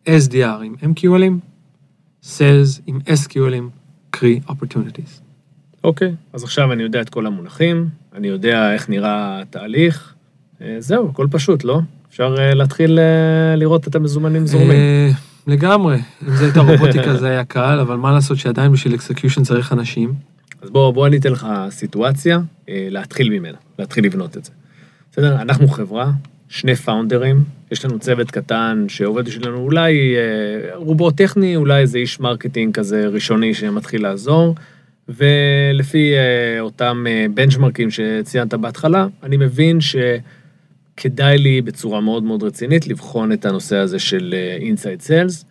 SDR 0.06 0.64
עם 0.64 0.76
MQLים, 0.94 1.34
sales 2.24 2.82
עם 2.88 3.00
SQLים, 3.08 3.70
קרי 4.10 4.40
opportunities. 4.48 5.22
אוקיי, 5.84 6.16
אז 6.34 6.44
עכשיו 6.44 6.74
אני 6.74 6.84
יודע 6.84 7.02
את 7.02 7.10
כל 7.10 7.26
המונחים, 7.26 7.90
אני 8.16 8.28
יודע 8.28 8.74
איך 8.74 8.90
נראה 8.90 9.42
התהליך. 9.42 10.14
אה, 10.62 10.76
זהו, 10.80 11.10
הכל 11.10 11.28
פשוט, 11.32 11.64
לא? 11.64 11.80
אפשר 12.10 12.36
אה, 12.40 12.54
להתחיל 12.54 13.00
אה, 13.00 13.56
לראות 13.56 13.88
את 13.88 13.96
המזומנים 13.96 14.48
זורמים. 14.48 15.14
לגמרי, 15.48 15.98
אם 16.28 16.36
זה 16.36 16.46
הייתה 16.46 16.60
רובוטיקה 16.60 17.16
זה 17.16 17.28
היה 17.28 17.46
קל, 17.46 17.80
אבל 17.80 17.96
מה 17.96 18.12
לעשות 18.12 18.38
שעדיין 18.38 18.72
בשביל 18.72 18.96
execution 18.96 19.44
צריך 19.44 19.74
אנשים. 19.74 20.14
אז 20.62 20.70
בוא, 20.70 20.92
בוא 20.92 21.08
אני 21.08 21.18
אתן 21.18 21.32
לך 21.32 21.48
סיטואציה, 21.70 22.40
להתחיל 22.68 23.30
ממנה, 23.30 23.58
להתחיל 23.80 24.06
לבנות 24.06 24.38
את 24.38 24.46
זה. 24.46 24.52
בסדר? 25.12 25.42
אנחנו 25.42 25.68
חברה, 25.68 26.12
שני 26.50 26.76
פאונדרים, 26.76 27.44
יש 27.72 27.86
לנו 27.86 28.00
צוות 28.00 28.32
קטן 28.32 28.86
שעובד 28.88 29.26
בשבילנו, 29.26 29.58
אולי 29.58 30.16
אה, 30.16 30.76
רובו 30.76 31.12
טכני, 31.12 31.56
אולי 31.56 31.80
איזה 31.82 31.98
איש 31.98 32.20
marketing 32.20 32.74
כזה 32.74 33.08
ראשוני 33.08 33.54
שמתחיל 33.54 34.04
לעזור, 34.04 34.56
ולפי 35.10 36.14
אה, 36.14 36.60
אותם 36.60 37.06
אה, 37.08 37.26
בנצ'מרקים 37.34 37.90
שציינת 37.92 38.54
בהתחלה, 38.54 39.08
אני 39.24 39.38
מבין 39.38 39.78
שכדאי 39.82 41.38
לי 41.38 41.62
בצורה 41.62 42.02
מאוד 42.02 42.24
מאוד 42.24 42.44
רצינית 42.44 42.88
לבחון 42.88 43.32
את 43.32 43.46
הנושא 43.46 43.76
הזה 43.78 44.00
של 44.00 44.36
inside 44.62 45.02
sales, 45.02 45.46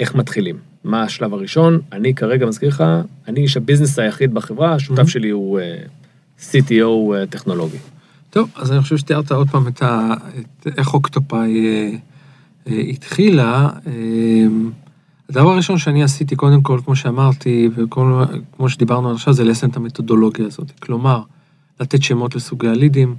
איך 0.00 0.14
מתחילים. 0.14 0.56
מה 0.84 1.02
השלב 1.02 1.34
הראשון? 1.34 1.80
אני 1.92 2.14
כרגע 2.14 2.46
מזכיר 2.46 2.68
לך, 2.68 2.84
אני 3.28 3.40
איש 3.40 3.56
ה 3.56 3.61
business 3.61 3.98
היחיד 3.98 4.34
בחברה, 4.34 4.74
השותף 4.74 5.02
Mhm. 5.02 5.08
שלי 5.10 5.30
הוא 5.30 5.60
CTO 6.38 6.84
טכנולוגי. 7.30 7.76
טוב, 8.32 8.50
אז 8.56 8.72
אני 8.72 8.80
חושב 8.80 8.96
שתיארת 8.96 9.32
עוד 9.32 9.50
פעם 9.50 9.68
את, 9.68 9.82
ה, 9.82 10.14
את 10.40 10.66
איך 10.78 10.94
אוקטופאי 10.94 11.66
אה, 11.66 11.90
אה, 12.66 12.80
התחילה. 12.80 13.68
אה, 13.86 13.92
הדבר 15.28 15.52
הראשון 15.52 15.78
שאני 15.78 16.02
עשיתי, 16.02 16.36
קודם 16.36 16.62
כל, 16.62 16.80
כמו 16.84 16.96
שאמרתי, 16.96 17.68
וכמו 17.74 18.68
שדיברנו 18.68 19.08
עד 19.08 19.14
עכשיו, 19.14 19.34
זה 19.34 19.44
ליישם 19.44 19.68
את 19.68 19.76
המתודולוגיה 19.76 20.46
הזאת. 20.46 20.70
כלומר, 20.80 21.22
לתת 21.80 22.02
שמות 22.02 22.34
לסוגי 22.34 22.68
הלידים, 22.68 23.16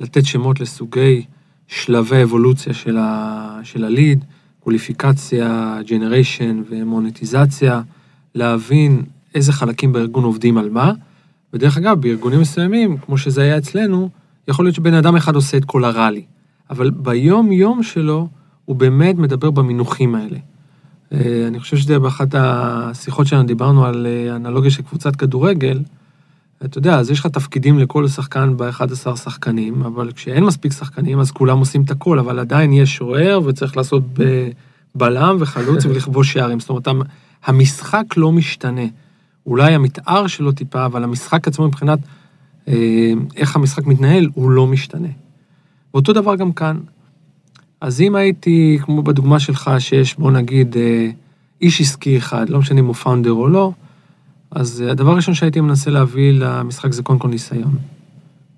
לתת 0.00 0.26
שמות 0.26 0.60
לסוגי 0.60 1.24
שלבי 1.68 2.16
האבולוציה 2.16 2.74
של, 2.74 2.96
ה, 2.98 3.60
של 3.62 3.84
הליד, 3.84 4.24
קוליפיקציה, 4.60 5.78
ג'נריישן 5.86 6.62
ומוניטיזציה, 6.70 7.82
להבין 8.34 9.02
איזה 9.34 9.52
חלקים 9.52 9.92
בארגון 9.92 10.24
עובדים 10.24 10.58
על 10.58 10.70
מה. 10.70 10.92
ודרך 11.52 11.76
אגב, 11.76 12.00
בארגונים 12.00 12.40
מסוימים, 12.40 12.96
כמו 12.98 13.18
שזה 13.18 13.42
היה 13.42 13.58
אצלנו, 13.58 14.10
יכול 14.48 14.64
להיות 14.64 14.74
שבן 14.74 14.94
אדם 14.94 15.16
אחד 15.16 15.34
עושה 15.34 15.56
את 15.56 15.64
כל 15.64 15.84
הראלי. 15.84 16.22
אבל 16.70 16.90
ביום-יום 16.90 17.82
שלו, 17.82 18.28
הוא 18.64 18.76
באמת 18.76 19.16
מדבר 19.16 19.50
במינוחים 19.50 20.14
האלה. 20.14 20.38
אה, 21.12 21.44
אני 21.48 21.60
חושב 21.60 21.76
שזה 21.76 21.98
באחת 21.98 22.28
השיחות 22.34 23.26
שלנו 23.26 23.42
דיברנו 23.46 23.84
על 23.86 24.06
אה, 24.06 24.36
אנלוגיה 24.36 24.70
של 24.70 24.82
קבוצת 24.82 25.16
כדורגל. 25.16 25.82
אתה 26.64 26.78
יודע, 26.78 26.98
אז 26.98 27.10
יש 27.10 27.20
לך 27.20 27.26
תפקידים 27.26 27.78
לכל 27.78 28.08
שחקן 28.08 28.56
ב-11 28.56 29.16
שחקנים, 29.16 29.82
אבל 29.82 30.12
כשאין 30.12 30.44
מספיק 30.44 30.72
שחקנים, 30.72 31.20
אז 31.20 31.30
כולם 31.30 31.58
עושים 31.58 31.82
את 31.82 31.90
הכל, 31.90 32.18
אבל 32.18 32.38
עדיין 32.38 32.72
יש 32.72 32.96
שוער 32.96 33.40
וצריך 33.44 33.76
לעשות 33.76 34.02
בלם 34.94 35.36
וחלוץ 35.40 35.84
ולכבוש 35.84 36.32
שערים. 36.32 36.60
זאת 36.60 36.68
אומרת, 36.68 36.86
המ- 36.86 37.02
המשחק 37.44 38.04
לא 38.16 38.32
משתנה. 38.32 38.86
אולי 39.46 39.74
המתאר 39.74 40.26
שלו 40.26 40.52
טיפה, 40.52 40.84
אבל 40.86 41.04
המשחק 41.04 41.48
עצמו 41.48 41.66
מבחינת 41.68 41.98
איך 43.36 43.56
המשחק 43.56 43.86
מתנהל, 43.86 44.28
הוא 44.34 44.50
לא 44.50 44.66
משתנה. 44.66 45.08
ואותו 45.94 46.12
דבר 46.12 46.36
גם 46.36 46.52
כאן. 46.52 46.76
אז 47.80 48.00
אם 48.00 48.14
הייתי, 48.14 48.78
כמו 48.82 49.02
בדוגמה 49.02 49.40
שלך, 49.40 49.70
שיש, 49.78 50.14
בוא 50.18 50.30
נגיד, 50.30 50.76
אה, 50.76 51.10
איש 51.62 51.80
עסקי 51.80 52.18
אחד, 52.18 52.48
לא 52.48 52.58
משנה 52.58 52.80
אם 52.80 52.86
הוא 52.86 52.94
פאונדר 52.94 53.32
או 53.32 53.48
לא, 53.48 53.72
אז 54.50 54.82
אה, 54.82 54.90
הדבר 54.90 55.10
הראשון 55.10 55.34
שהייתי 55.34 55.60
מנסה 55.60 55.90
להביא 55.90 56.32
למשחק 56.32 56.92
זה 56.92 57.02
קודם 57.02 57.18
כל 57.18 57.28
ניסיון. 57.28 57.76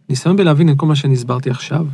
ניסיון 0.09 0.37
בלהבין 0.37 0.71
את 0.71 0.77
כל 0.77 0.87
מה 0.87 0.97
שאני 0.97 1.15
הסברתי 1.15 1.51
עכשיו. 1.51 1.87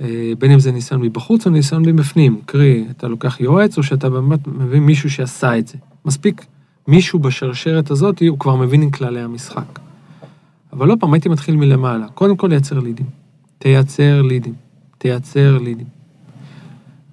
אה, 0.00 0.32
בין 0.38 0.50
אם 0.50 0.60
זה 0.60 0.72
ניסיון 0.72 1.00
מבחוץ 1.00 1.46
או 1.46 1.50
ניסיון 1.50 1.82
מבפנים. 1.82 2.40
קרי, 2.46 2.84
אתה 2.90 3.08
לוקח 3.08 3.40
יועץ 3.40 3.78
או 3.78 3.82
שאתה 3.82 4.10
באמת 4.10 4.48
מביא 4.48 4.80
מישהו 4.80 5.10
שעשה 5.10 5.58
את 5.58 5.68
זה. 5.68 5.78
מספיק 6.04 6.46
מישהו 6.88 7.18
בשרשרת 7.18 7.90
הזאת, 7.90 8.22
הוא 8.28 8.38
כבר 8.38 8.56
מבין 8.56 8.82
עם 8.82 8.90
כללי 8.90 9.20
המשחק. 9.20 9.78
אבל 10.74 10.88
לא 10.88 10.96
פעם, 11.00 11.12
הייתי 11.12 11.28
מתחיל 11.28 11.56
מלמעלה. 11.56 12.08
קודם 12.08 12.36
כל 12.36 12.46
לייצר 12.46 12.78
לידים. 12.78 13.06
תייצר 13.58 14.22
לידים. 14.22 14.54
תייצר 14.98 15.58
לידים. 15.58 15.86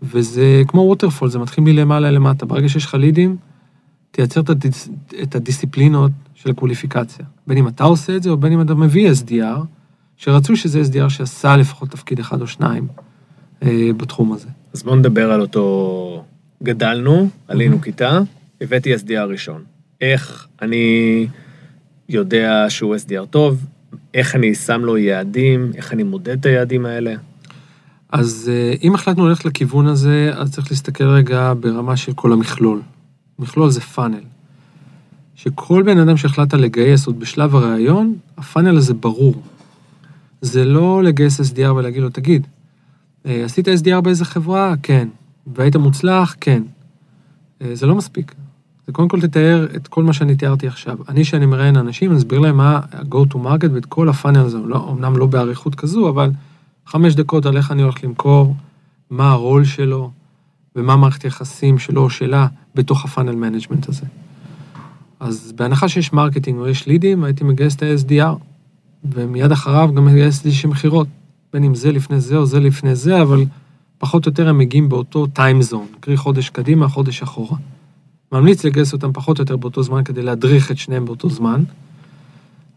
וזה 0.02 0.62
כמו 0.68 0.82
ווטרפול, 0.82 1.30
זה 1.30 1.40
מתחיל 1.40 1.64
מלמעלה 1.64 2.12
למטה. 2.12 2.46
ברגע 2.46 2.70
שיש 2.70 2.86
לך 2.86 2.94
לידים, 2.94 3.38
תייצר 4.12 4.42
את, 4.42 4.50
הדיס, 4.50 4.90
את 5.24 5.36
הדיסציפלינות 5.36 6.12
של 6.36 6.54
קווליפיקציה. 6.54 7.26
בין 7.48 7.58
אם 7.58 7.68
אתה 7.68 7.84
עושה 7.84 8.16
את 8.16 8.24
זה, 8.24 8.30
או 8.30 8.38
בין 8.38 8.54
אם 8.54 8.62
אתה 8.62 8.76
מביא 8.76 9.12
SDR, 9.12 9.60
שרצו 10.18 10.56
שזה 10.56 10.82
SDR 10.82 11.10
שעשה 11.10 11.58
לפחות 11.58 11.90
תפקיד 11.90 12.20
אחד 12.20 12.42
או 12.42 12.48
שניים 12.48 12.88
אה, 13.64 13.90
בתחום 13.98 14.34
הזה. 14.34 14.48
אז 14.74 14.84
בואו 14.84 14.96
נדבר 14.96 15.32
על 15.32 15.42
אותו... 15.42 16.24
גדלנו, 16.64 17.30
עלינו 17.48 17.82
כיתה, 17.82 18.20
הבאתי 18.62 18.96
SDR 18.96 19.28
ראשון. 19.30 19.64
איך 20.02 20.48
אני 20.62 21.28
יודע 22.14 22.66
שהוא 22.70 22.96
SDR 22.96 23.26
טוב, 23.30 23.66
איך 24.14 24.36
אני 24.36 24.56
שם 24.56 24.82
לו 24.82 24.98
יעדים, 24.98 25.72
איך 25.76 25.94
אני 25.94 26.04
מודד 26.04 26.40
את 26.40 26.46
היעדים 26.46 26.86
האלה. 26.86 27.16
אז 28.12 28.52
אה, 28.54 28.74
אם 28.84 28.96
החלטנו 28.96 29.28
ללכת 29.28 29.46
לכיוון 29.46 29.88
הזה, 29.88 30.32
אז 30.36 30.52
צריך 30.52 30.72
להסתכל 30.72 31.04
רגע 31.04 31.54
ברמה 31.60 31.98
של 31.98 32.14
כל 32.14 32.34
המכלול. 32.34 32.82
מכלול 33.40 33.70
זה 33.70 33.82
פאנל. 33.82 34.22
שכל 35.36 35.84
בן 35.86 35.98
אדם 35.98 36.18
שהחלטת 36.18 36.54
לגייס 36.54 37.08
עוד 37.08 37.20
בשלב 37.20 37.56
הראיון, 37.56 38.16
הפאנל 38.38 38.78
הזה 38.78 38.94
ברור. 38.94 39.42
זה 40.42 40.66
לא 40.66 41.04
לגייס 41.04 41.42
SDR 41.42 41.72
ולהגיד 41.72 42.02
לו, 42.02 42.10
תגיד, 42.10 42.48
אה, 43.26 43.46
עשית 43.46 43.68
SDR 43.68 44.02
באיזה 44.02 44.26
חברה? 44.26 44.74
כן. 44.84 45.08
והיית 45.56 45.76
מוצלח? 45.76 46.36
כן. 46.42 46.64
אה, 47.62 47.76
זה 47.76 47.86
לא 47.86 47.96
מספיק. 47.96 48.34
זה 48.92 48.96
קודם 48.96 49.08
כל 49.08 49.22
תתאר 49.22 49.68
את 49.76 49.88
כל 49.88 50.04
מה 50.04 50.14
שאני 50.14 50.36
תיארתי 50.36 50.68
עכשיו. 50.68 50.98
אני, 51.10 51.26
שאני 51.26 51.46
מראיין 51.46 51.76
אנשים, 51.76 52.12
אני 52.12 52.20
אסביר 52.20 52.40
להם 52.40 52.58
מה 52.58 52.80
ה-go 52.92 53.34
to 53.34 53.36
market 53.36 53.72
ואת 53.74 53.86
כל 53.86 54.10
ה 54.10 54.14
funnel 54.14 54.40
הזה, 54.40 54.58
לא, 54.58 54.90
אמנם 54.92 55.18
לא 55.18 55.26
באריכות 55.26 55.76
כזו, 55.76 56.10
אבל 56.10 56.32
חמש 56.86 57.16
דקות 57.16 57.46
על 57.46 57.58
איך 57.58 57.72
אני 57.72 57.82
הולך 57.82 58.04
למכור, 58.04 58.56
מה 59.10 59.32
הרול 59.32 59.66
שלו, 59.66 60.12
ומה 60.76 60.96
מערכת 60.96 61.22
היחסים 61.22 61.80
שלו 61.80 62.02
או 62.02 62.10
שלה 62.10 62.48
בתוך 62.76 63.06
ה 63.06 63.10
funnel 63.10 63.36
management 63.36 63.90
הזה. 63.90 64.06
אז 65.20 65.54
בהנחה 65.56 65.90
שיש 65.90 66.14
marketing 66.14 66.60
או 66.60 66.68
יש 66.68 66.88
לידים, 66.88 67.24
הייתי 67.24 67.44
מגייס 67.44 67.76
את 67.76 67.84
ה-SDR, 67.84 68.36
ומיד 69.04 69.52
אחריו 69.52 69.90
גם 69.96 70.06
מגייס 70.06 70.46
איזושהי 70.46 70.70
מכירות. 70.70 71.08
בין 71.54 71.64
אם 71.64 71.76
זה 71.76 71.92
לפני 71.92 72.22
זה 72.22 72.38
או 72.38 72.46
זה 72.46 72.60
לפני 72.60 72.96
זה, 72.96 73.22
אבל 73.22 73.46
פחות 73.98 74.26
או 74.26 74.30
יותר 74.30 74.50
הם 74.50 74.58
מגיעים 74.58 74.90
באותו 74.90 75.28
טיים 75.28 75.62
זון, 75.62 75.86
קרי 76.00 76.18
חודש 76.18 76.50
קדימה, 76.50 76.88
חודש 76.88 77.22
אחורה. 77.22 77.58
ממליץ 78.32 78.64
לגייס 78.64 78.94
אותם 78.94 79.14
פחות 79.14 79.40
או 79.40 79.44
יותר 79.44 79.58
באותו 79.58 79.84
זמן 79.84 80.04
כדי 80.04 80.22
להדריך 80.22 80.72
את 80.72 80.78
שניהם 80.78 81.06
באותו 81.06 81.30
זמן, 81.30 81.64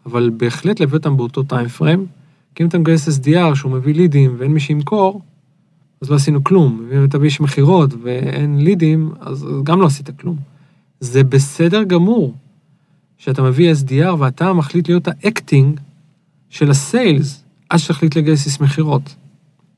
אבל 0.06 0.30
בהחלט 0.36 0.80
להביא 0.80 0.98
אותם 0.98 1.16
באותו 1.16 1.42
טיים 1.42 1.68
פריים, 1.68 2.06
כי 2.54 2.62
אם 2.62 2.68
אתה 2.68 2.78
מגייס 2.78 3.08
SDR 3.08 3.54
שהוא 3.54 3.72
מביא 3.72 3.94
לידים 3.94 4.34
ואין 4.38 4.52
מי 4.52 4.60
שימכור, 4.60 5.22
אז 6.00 6.10
לא 6.10 6.16
עשינו 6.16 6.44
כלום. 6.44 6.86
ואם 6.88 7.04
אתה 7.04 7.18
איש 7.22 7.40
מכירות 7.40 7.94
ואין 8.02 8.58
לידים, 8.58 9.12
אז 9.20 9.46
גם 9.62 9.80
לא 9.80 9.86
עשית 9.86 10.10
כלום. 10.20 10.36
זה 11.00 11.24
בסדר 11.24 11.82
גמור 11.82 12.34
שאתה 13.18 13.42
מביא 13.42 13.72
SDR 13.72 14.14
ואתה 14.18 14.52
מחליט 14.52 14.88
להיות 14.88 15.08
ה 15.08 15.19
acting 15.19 15.80
של 16.50 16.70
ה 16.70 16.81
sales, 16.81 17.44
עד 17.68 17.78
שתחליט 17.78 18.16
לגייס 18.16 18.46
איש 18.46 18.60
מכירות. 18.60 19.14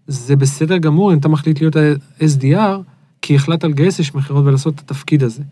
זה 0.06 0.36
בסדר 0.36 0.78
גמור 0.78 1.12
אם 1.12 1.18
אתה 1.18 1.28
מחליט 1.28 1.60
להיות 1.60 1.76
ה-SDR, 1.76 2.82
כי 3.22 3.36
החלטת 3.36 3.64
לגייס 3.64 3.98
איש 3.98 4.14
מכירות 4.14 4.44
ולעשות 4.44 4.74
את 4.74 4.80
התפקיד 4.80 5.22
הזה. 5.22 5.42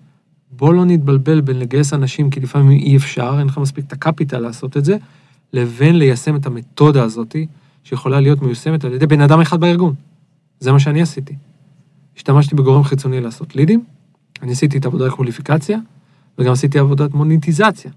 בוא 0.56 0.74
לא 0.74 0.84
נתבלבל 0.84 1.40
בין 1.40 1.58
לגייס 1.58 1.92
אנשים, 1.92 2.30
כי 2.30 2.40
לפעמים 2.40 2.70
אי 2.70 2.96
אפשר, 2.96 3.36
אין 3.38 3.46
לך 3.46 3.58
מספיק 3.58 3.84
את 3.86 3.92
ה 3.92 3.98
capital 3.98 4.38
לעשות 4.38 4.76
את 4.76 4.84
זה, 4.84 4.96
לבין 5.52 5.98
ליישם 5.98 6.36
את 6.36 6.46
המתודה 6.46 7.02
הזאתי, 7.02 7.46
שיכולה 7.84 8.20
להיות 8.20 8.42
מיושמת 8.42 8.84
על 8.84 8.92
ידי 8.92 9.06
בן 9.06 9.20
אדם 9.20 9.40
אחד 9.40 9.60
בארגון. 9.60 9.94
זה 10.60 10.72
מה 10.72 10.80
שאני 10.80 11.02
עשיתי. 11.02 11.34
השתמשתי 12.16 12.54
בגורם 12.54 12.84
חיצוני 12.84 13.20
לעשות 13.20 13.56
לידים, 13.56 13.84
אני 14.42 14.52
עשיתי 14.52 14.78
את 14.78 14.86
עבודת 14.86 15.12
קווליפיקציה, 15.12 15.78
וגם 16.38 16.52
עשיתי 16.52 16.78
עבודת 16.78 17.14
מוניטיזציה. 17.14 17.90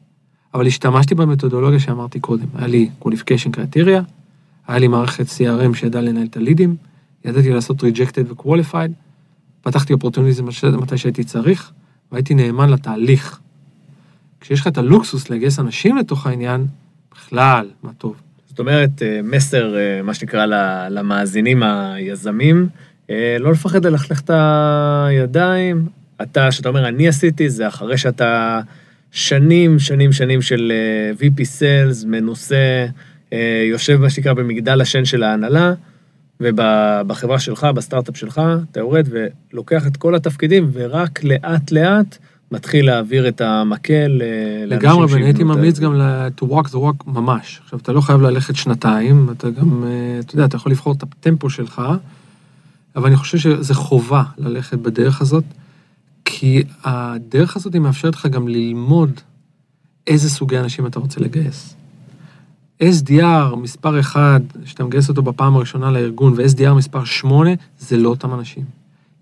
אבל 0.54 0.68
השתמשתי 0.68 1.16
במתודולוגיה 1.16 1.80
שאמרתי 1.80 2.20
קודם. 2.20 2.46
היה 2.56 2.68
לי 2.68 2.90
qualification 3.02 3.56
criteria, 3.56 4.02
היה 4.68 4.80
לי 4.80 4.88
מערכת 4.88 5.26
CRM 5.26 5.74
שידעה 5.74 6.02
לנהל 6.02 6.26
את 6.26 6.38
הלידים, 6.38 6.76
ידעתי 7.26 7.50
לעשות 7.50 7.84
rejected 7.84 8.32
ו-qualified, 8.32 8.92
פתחתי 9.62 9.94
אופורטוניזם 9.94 10.46
מתי 10.78 10.98
שהייתי 10.98 11.24
צריך, 11.24 11.72
והייתי 12.12 12.34
נאמן 12.34 12.70
לתהליך. 12.70 13.40
כשיש 14.42 14.60
לך 14.60 14.68
את 14.68 14.78
הלוקסוס 14.78 15.30
לגייס 15.30 15.60
אנשים 15.60 15.98
לתוך 15.98 16.28
העניין, 16.28 16.66
בכלל, 17.12 17.70
מה 17.84 17.92
טוב. 17.98 18.16
זאת 18.58 18.60
אומרת, 18.60 19.02
אה, 19.02 19.20
מסר, 19.24 19.78
אה, 19.78 20.02
מה 20.04 20.14
שנקרא, 20.14 20.46
למאזינים 20.90 21.64
היזמים, 21.64 22.68
אה, 23.10 23.38
לא 23.40 23.52
לפחד 23.52 23.86
ללכלך 23.86 24.22
את 24.22 24.30
הידיים. 25.08 25.88
אתה, 26.22 26.52
שאתה 26.52 26.70
אומר, 26.70 26.88
אני 26.88 27.08
עשיתי, 27.08 27.50
זה 27.50 27.68
אחרי 27.68 27.98
שאתה 27.98 28.62
שנים, 29.12 29.80
שנים, 29.80 30.12
שנים 30.12 30.42
של 30.42 30.72
VP 31.20 31.42
Sales, 31.42 32.06
מנוסה, 32.08 32.86
יושב, 33.72 33.98
מה 34.02 34.10
שנקרא, 34.10 34.34
במגדל 34.34 34.82
השן 34.82 35.06
של 35.06 35.24
ההנהלה, 35.24 35.74
ובחברה 36.40 37.40
שלך, 37.40 37.64
בסטארט-אפ 37.64 38.18
שלך, 38.18 38.42
אתה 38.72 38.80
יורד 38.80 39.08
ולוקח 39.10 39.88
את 39.88 39.98
כל 39.98 40.16
התפקידים, 40.16 40.70
ורק 40.74 41.24
לאט-לאט 41.24 42.18
מתחיל 42.52 42.86
להעביר 42.86 43.28
את 43.28 43.42
המקל 43.42 44.22
אה, 44.22 44.66
לגמרי, 44.66 45.06
ואני 45.10 45.26
הייתי 45.26 45.44
ממליץ 45.44 45.80
גם 45.80 46.02
to 46.40 46.44
walk 46.44 46.68
the 46.68 46.76
walk 46.76 47.04
ממש. 47.08 47.62
עכשיו, 47.64 47.80
אתה 47.80 47.92
לא 47.92 48.02
חייב 48.02 48.22
ללכת 48.22 48.56
שנתיים, 48.56 49.30
אתה 49.32 49.50
גם, 49.50 49.84
אה, 49.84 50.20
אתה 50.20 50.36
יודע, 50.36 50.46
אתה 50.46 50.56
יכול 50.56 50.72
לבחור 50.72 50.94
את 50.94 51.04
הטמפו 51.04 51.50
שלך, 51.50 51.82
אבל 52.96 53.08
אני 53.08 53.16
חושב 53.16 53.38
שזה 53.38 53.74
חובה 53.74 54.24
ללכת 54.38 54.78
בדרך 54.78 55.22
הזאת, 55.22 55.44
כי 56.26 56.64
הדרך 56.84 57.56
הזאת 57.56 57.74
היא 57.74 57.82
מאפשרת 57.82 58.16
לך 58.16 58.26
גם 58.26 58.48
ללמוד 58.48 59.12
איזה 60.08 60.30
סוגי 60.30 60.60
אנשים 60.60 60.88
אתה 60.88 61.00
רוצה 61.00 61.20
לגייס. 61.20 61.77
SDR 62.82 63.56
מספר 63.56 64.00
1, 64.00 64.42
שאתה 64.66 64.84
מגייס 64.84 65.10
אותו 65.10 65.22
בפעם 65.22 65.56
הראשונה 65.56 65.92
לארגון, 65.92 66.34
ו-SDR 66.34 66.74
מספר 66.74 67.04
8, 67.04 67.50
זה 67.80 67.98
לא 67.98 68.10
אותם 68.10 68.34
אנשים. 68.34 68.64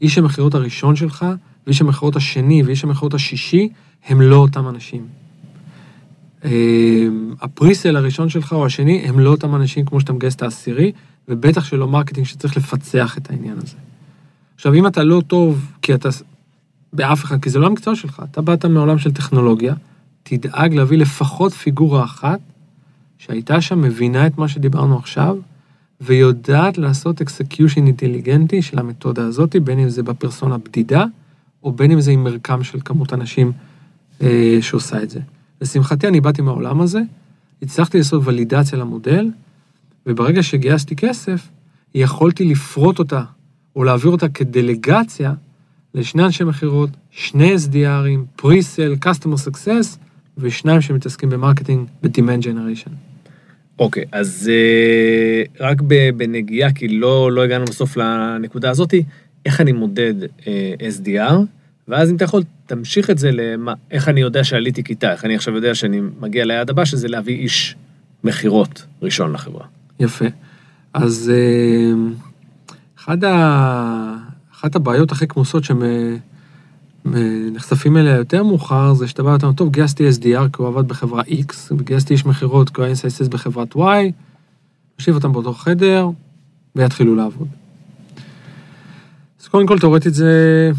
איש 0.02 0.18
המכירות 0.18 0.56
הראשון 0.56 0.96
שלך, 0.96 1.26
ואיש 1.68 1.82
המכירות 1.82 2.16
השני 2.16 2.64
ואיש 2.64 2.84
המכירות 2.84 3.14
השישי, 3.14 3.70
הם 4.08 4.22
לא 4.22 4.36
אותם 4.36 4.68
אנשים. 4.68 5.08
אמ, 6.46 6.50
הפריסל 7.42 7.96
הראשון 7.96 8.30
שלך 8.30 8.54
או 8.54 8.66
השני, 8.66 9.06
הם 9.08 9.20
לא 9.20 9.30
אותם 9.30 9.56
אנשים 9.56 9.86
כמו 9.86 10.00
שאתה 10.00 10.14
מגייס 10.14 10.36
את 10.36 10.42
העשירי, 10.42 10.92
ובטח 11.28 11.64
שלא 11.64 11.88
marketing 11.88 12.28
שצריך 12.28 12.58
לפצח 12.58 13.18
את 13.18 13.30
העניין 13.30 13.58
הזה. 13.58 13.78
עכשיו, 14.56 14.74
אם 14.74 14.88
אתה 14.88 15.04
לא 15.04 15.22
טוב, 15.28 15.72
כי 15.82 15.94
אתה... 15.94 16.10
באף 16.94 17.24
אחד, 17.24 17.42
כי 17.42 17.50
זה 17.50 17.60
לא 17.60 17.68
המקצוע 17.68 17.96
שלך, 17.96 18.22
אתה 18.32 18.42
באת 18.42 18.66
מעולם 18.66 18.98
של 18.98 19.12
טכנולוגיה, 19.12 19.74
תדאג 20.24 20.74
להביא 20.74 20.98
לפחות 20.98 21.54
פיגורה 21.54 22.04
אחת 22.04 22.40
שהייתה 23.18 23.62
שם, 23.62 23.82
מבינה 23.82 24.28
את 24.28 24.38
מה 24.38 24.48
שדיברנו 24.48 24.98
עכשיו, 24.98 25.38
ויודעת 26.02 26.78
לעשות 26.78 27.22
execution 27.22 27.86
אינטליגנטי 27.86 28.62
של 28.62 28.80
המתודה 28.80 29.26
הזאת, 29.26 29.56
בין 29.56 29.80
אם 29.80 29.90
זה 29.90 30.04
בפרסונה 30.04 30.58
בדידה, 30.58 31.06
או 31.64 31.72
בין 31.72 31.92
אם 31.92 32.02
זה 32.02 32.12
עם 32.12 32.24
מרקם 32.24 32.64
של 32.64 32.80
כמות 32.86 33.14
אנשים 33.14 33.52
אה, 34.22 34.58
שעושה 34.62 35.04
את 35.04 35.10
זה. 35.10 35.20
לשמחתי, 35.62 36.08
אני 36.08 36.22
באתי 36.22 36.42
מהעולם 36.42 36.82
הזה, 36.82 37.02
הצלחתי 37.62 37.98
לעשות 37.98 38.22
ולידציה 38.26 38.80
למודל, 38.80 39.30
וברגע 40.06 40.44
שגייסתי 40.44 40.96
כסף, 40.96 41.50
יכולתי 41.96 42.46
לפרוט 42.46 43.00
אותה, 43.00 43.24
או 43.76 43.84
להעביר 43.84 44.12
אותה 44.12 44.30
כדלגציה 44.30 45.34
לשני 45.94 46.24
אנשי 46.24 46.44
מכירות, 46.44 46.90
שני 47.12 47.56
SDRים, 47.56 48.42
pre-sale, 48.42 49.06
customer 49.06 49.50
success, 49.50 49.98
ושניים 50.38 50.82
שמתעסקים 50.82 51.30
ב 51.30 51.35
marketing 51.35 51.88
ב-demand 52.04 52.44
generation. 52.44 53.05
אוקיי, 53.80 54.04
okay, 54.04 54.08
אז 54.12 54.52
uh, 54.52 55.64
רק 55.64 55.82
בנגיעה, 56.18 56.74
כי 56.74 56.88
לא, 56.88 57.32
לא 57.32 57.44
הגענו 57.44 57.66
בסוף 57.66 57.98
לנקודה 57.98 58.70
הזאתי, 58.70 59.04
איך 59.46 59.62
אני 59.62 59.72
מודד 59.72 60.14
uh, 60.24 60.46
SDR, 61.00 61.34
ואז 61.88 62.12
אם 62.12 62.16
אתה 62.16 62.24
יכול, 62.24 62.44
תמשיך 62.66 63.10
את 63.10 63.18
זה 63.18 63.32
למה, 63.32 63.74
איך 63.92 64.10
אני 64.10 64.22
יודע 64.22 64.44
שעליתי 64.44 64.84
כיתה, 64.84 65.12
איך 65.12 65.26
אני 65.26 65.36
עכשיו 65.36 65.56
יודע 65.56 65.76
שאני 65.76 66.02
מגיע 66.20 66.46
ליעד 66.46 66.70
הבא, 66.70 66.86
שזה 66.86 67.08
להביא 67.08 67.36
איש 67.36 67.76
מכירות 68.24 68.86
ראשון 69.02 69.34
לחברה. 69.34 69.66
יפה. 70.00 70.26
אז 70.94 71.32
אה, 71.36 72.12
אחד 72.98 73.24
ה... 73.24 74.16
אחת 74.54 74.76
הבעיות 74.76 75.12
הכי 75.12 75.28
כמוסות 75.28 75.64
שנחשפים 77.06 77.98
אליה 77.98 78.16
יותר 78.16 78.44
מאוחר, 78.44 78.94
זה 78.94 79.08
שאתה 79.08 79.24
בא 79.24 79.30
ואתה 79.30 79.46
אומר, 79.46 79.58
טוב, 79.58 79.72
גייסתי 79.72 80.10
SDR 80.10 80.24
כי 80.24 80.58
הוא 80.58 80.68
עבד 80.68 80.88
בחברה 80.88 81.22
X, 81.22 81.54
וגייסתי 81.78 82.14
איש 82.14 82.26
מכירות 82.26 82.70
כי 82.70 82.76
הוא 82.76 82.84
היה 82.84 82.88
אינסייסס 82.88 83.28
בחברת 83.28 83.76
Y, 83.76 83.80
נושיב 85.00 85.16
אותם 85.16 85.34
באותו 85.34 85.54
חדר, 85.54 86.10
ויתחילו 86.76 87.16
לעבוד. 87.16 87.48
אז 89.42 89.48
קודם 89.48 89.68
כל, 89.68 89.80
תאורטית 89.80 90.14
זה, 90.14 90.72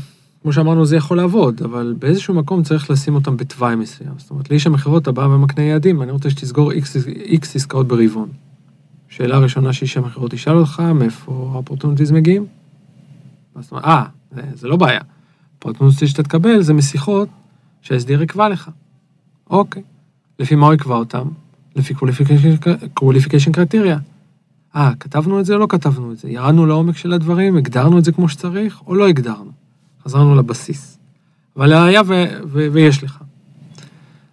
כמו 0.42 0.52
שאמרנו, 0.52 0.86
זה 0.86 0.96
יכול 0.96 1.16
לעבוד, 1.16 1.62
אבל 1.64 1.94
באיזשהו 1.98 2.34
מקום 2.34 2.62
צריך 2.62 2.90
לשים 2.90 3.14
אותם 3.14 3.36
בתוואי 3.36 3.76
מסוים. 3.76 4.12
זאת 4.16 4.30
אומרת, 4.30 4.50
לאיש 4.50 4.66
המכירות 4.66 5.02
אתה 5.02 5.12
בא 5.12 5.20
ומקנה 5.20 5.64
יעדים, 5.64 6.02
אני 6.02 6.12
רוצה 6.12 6.30
שתסגור 6.30 6.72
X, 6.72 6.84
X 7.26 7.46
עסקאות 7.54 7.88
ברבעון. 7.88 8.28
שאלה 9.08 9.38
ראשונה 9.38 9.72
שאיש 9.72 9.96
המכירות 9.96 10.32
ישאל 10.32 10.56
אותך, 10.56 10.82
מאיפה 10.94 11.50
ה 11.52 11.56
opportunities 11.56 12.10
מגיעים? 12.12 12.46
אה, 13.72 14.04
זה, 14.34 14.42
זה 14.54 14.68
לא 14.68 14.76
בעיה. 14.76 15.00
ה 15.66 15.69
opportunities 15.69 16.08
שאתה 16.08 16.22
תקבל 16.22 16.62
זה 16.62 16.74
משיחות 16.74 17.28
שה-SDR 17.82 18.22
יקבע 18.22 18.48
לך. 18.48 18.70
אוקיי. 19.50 19.82
לפי 20.38 20.54
מה 20.54 20.66
הוא 20.66 20.74
יקבע 20.74 20.94
אותם? 20.94 21.28
לפי 21.76 21.94
qualification 23.00 23.50
criteria. 23.56 23.98
אה, 24.76 24.92
כתבנו 25.00 25.40
את 25.40 25.44
זה 25.44 25.54
או 25.54 25.58
לא 25.58 25.66
כתבנו 25.68 26.12
את 26.12 26.18
זה? 26.18 26.30
ירדנו 26.30 26.66
לעומק 26.66 26.96
של 26.96 27.12
הדברים, 27.12 27.56
הגדרנו 27.56 27.98
את 27.98 28.04
זה 28.04 28.12
כמו 28.12 28.28
שצריך, 28.28 28.82
או 28.86 28.94
לא 28.94 29.08
הגדרנו? 29.08 29.50
חזרנו 30.04 30.34
לבסיס. 30.34 30.98
אבל 31.56 31.72
היה 31.72 32.02
ו- 32.06 32.24
ו- 32.46 32.68
ויש 32.72 33.04
לך. 33.04 33.18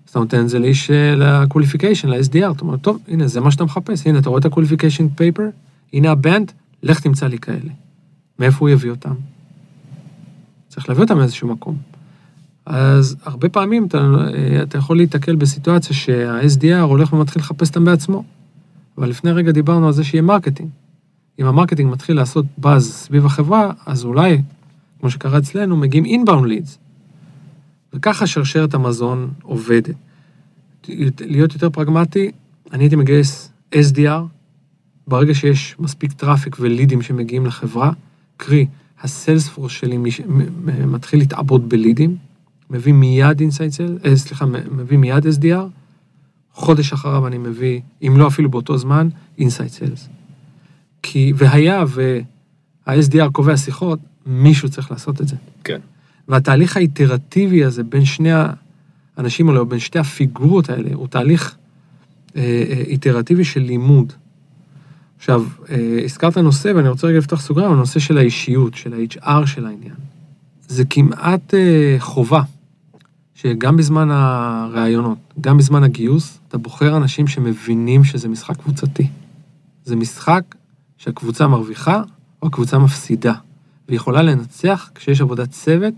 אז 0.06 0.10
אתה 0.10 0.20
נותן 0.20 0.40
את 0.40 0.50
זה 0.50 0.60
לאיש, 0.60 0.92
ל-qualification, 0.92 2.08
ל-SDR, 2.08 2.52
אתה 2.52 2.62
אומר, 2.62 2.78
טוב, 2.78 3.00
הנה, 3.08 3.28
זה 3.28 3.42
מה 3.42 3.52
שאתה 3.52 3.64
מחפש, 3.64 4.08
הנה, 4.08 4.20
אתה 4.20 4.30
רואה 4.30 4.40
את 4.40 4.46
ה-qualification 4.46 5.20
paper, 5.22 5.42
הנה 5.94 6.12
ה 6.12 6.18
BANT, 6.18 6.52
לך 6.84 7.00
תמצא 7.00 7.28
לי 7.28 7.38
כאלה. 7.38 7.72
מאיפה 8.40 8.58
הוא 8.60 8.70
יביא 8.70 8.92
אותם? 8.92 9.14
צריך 10.74 10.90
להביא 10.90 11.04
אותם 11.04 11.18
מאיזשהו 11.18 11.48
מקום. 11.48 11.78
אז 12.66 13.16
הרבה 13.24 13.50
פעמים 13.50 13.86
אתה, 13.86 14.08
אתה 14.64 14.78
יכול 14.78 14.98
להיתקל 14.98 15.36
בסיטואציה 15.36 15.96
שה-SDR 15.96 16.82
הולך 16.82 17.14
ומתחיל 17.14 17.42
לחפש 17.42 17.70
אותם 17.70 17.86
בעצמו. 17.86 18.24
אבל 18.98 19.10
לפני 19.10 19.32
רגע 19.32 19.52
דיברנו 19.52 19.88
על 19.88 19.94
זה 19.94 20.04
שיהיה 20.04 20.22
marketing. 20.22 20.70
אם 21.40 21.46
ה 21.46 21.50
marketing 21.50 21.92
מתחיל 21.92 22.16
לעשות 22.16 22.46
באז 22.58 22.92
סביב 22.94 23.26
החברה, 23.26 23.72
אז 23.86 24.06
אולי, 24.06 24.42
כמו 25.00 25.10
שקרה 25.10 25.38
אצלנו, 25.38 25.78
מגיעים 25.78 26.06
inbound 26.06 26.48
leads. 26.48 26.78
וככה 27.94 28.28
שרשרת 28.28 28.74
המזון 28.74 29.32
עובדת. 29.44 29.96
להיות 31.20 31.54
יותר 31.54 31.70
פרגמטי, 31.70 32.32
אני 32.72 32.84
הייתי 32.84 32.96
מגייס 32.96 33.52
SDR, 33.76 34.22
ברגע 35.08 35.34
שיש 35.34 35.76
מספיק 35.80 36.12
traffic 36.12 36.58
ולידים 36.60 37.02
שמגיעים 37.02 37.46
לחברה, 37.46 37.92
קרי, 38.38 38.66
ה 39.04 39.10
Salesforce 39.10 39.72
שלי. 39.72 39.98
מתחיל 40.88 41.20
להתעבות 41.20 41.70
בלידים, 41.70 42.18
מביא 42.70 42.94
מיד 42.94 43.40
inside 43.40 43.72
sale, 43.72 43.98
אה, 44.06 44.16
סליחה, 44.16 44.46
מביא 44.46 44.98
מיד 44.98 45.26
SDR, 45.26 45.68
חודש 46.54 46.94
אחריו 46.94 47.28
אני 47.28 47.38
מביא, 47.38 47.82
אם 48.08 48.14
לא 48.18 48.28
אפילו 48.28 48.52
באותו 48.52 48.78
זמן, 48.78 49.10
inside 49.38 49.72
sales. 49.72 50.10
כי, 51.04 51.34
והיה 51.36 51.84
וה-SDR 51.88 53.32
קובע 53.32 53.58
שיחות, 53.58 54.00
מישהו 54.26 54.70
צריך 54.70 54.92
לעשות 54.92 55.22
את 55.22 55.28
זה. 55.28 55.36
כן. 55.64 55.80
והתהליך 56.28 56.78
האיטרטיבי 56.78 57.64
הזה 57.64 57.84
בין 57.84 58.06
שני 58.06 58.32
האנשים 59.18 59.50
האלה, 59.50 59.60
או 59.60 59.66
בין 59.66 59.80
שתי 59.80 60.00
הפיגורות 60.00 60.70
האלה, 60.70 60.90
הוא 60.94 61.08
תהליך 61.08 61.56
אה, 62.36 62.42
אה, 62.42 62.84
איטרטיבי 62.88 63.44
של 63.44 63.60
לימוד. 63.60 64.14
עכשיו, 65.24 65.44
אה, 65.70 66.00
הזכרת 66.04 66.38
נושא, 66.38 66.72
ואני 66.76 66.90
רוצה 66.90 67.08
רגע 67.08 67.18
לפתוח 67.18 67.42
סוגריים, 67.42 67.72
הנושא 67.72 68.00
של 68.00 68.18
האישיות, 68.18 68.74
של 68.74 68.94
ה-HR 68.94 69.46
של 69.46 69.66
העניין. 69.66 69.96
זה 70.68 70.86
כמעט 70.86 71.54
אה, 71.54 71.96
חובה, 72.00 72.42
שגם 73.36 73.78
בזמן 73.78 74.12
הראיונות, 74.12 75.18
גם 75.42 75.58
בזמן 75.58 75.84
הגיוס, 75.84 76.40
אתה 76.48 76.58
בוחר 76.58 76.98
אנשים 76.98 77.28
שמבינים 77.28 78.04
שזה 78.04 78.30
משחק 78.30 78.58
קבוצתי. 78.58 79.08
זה 79.86 79.96
משחק 79.96 80.56
שהקבוצה 80.98 81.48
מרוויחה 81.48 82.02
או 82.42 82.48
הקבוצה 82.48 82.78
מפסידה, 82.78 83.34
והיא 83.88 83.96
יכולה 83.96 84.22
לנצח 84.22 84.90
כשיש 84.96 85.22
עבודת 85.22 85.52
צוות, 85.52 85.94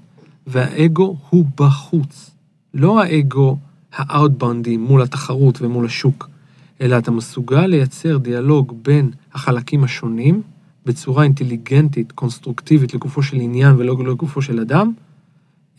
והאגו 0.47 1.17
הוא 1.29 1.45
בחוץ. 1.57 2.31
לא 2.73 3.01
האגו 3.01 3.57
האאוטבאונדי 3.93 4.77
מול 4.77 5.01
התחרות 5.01 5.61
ומול 5.61 5.85
השוק, 5.85 6.29
אלא 6.81 6.97
אתה 6.97 7.11
מסוגל 7.11 7.65
לייצר 7.67 8.17
דיאלוג 8.17 8.73
בין 8.81 9.11
החלקים 9.33 9.83
השונים 9.83 10.41
בצורה 10.85 11.23
אינטליגנטית, 11.23 12.11
קונסטרוקטיבית, 12.11 12.93
לגופו 12.93 13.23
של 13.23 13.37
עניין 13.37 13.75
ולא 13.75 13.97
לגופו 14.07 14.41
של 14.41 14.59
אדם, 14.59 14.91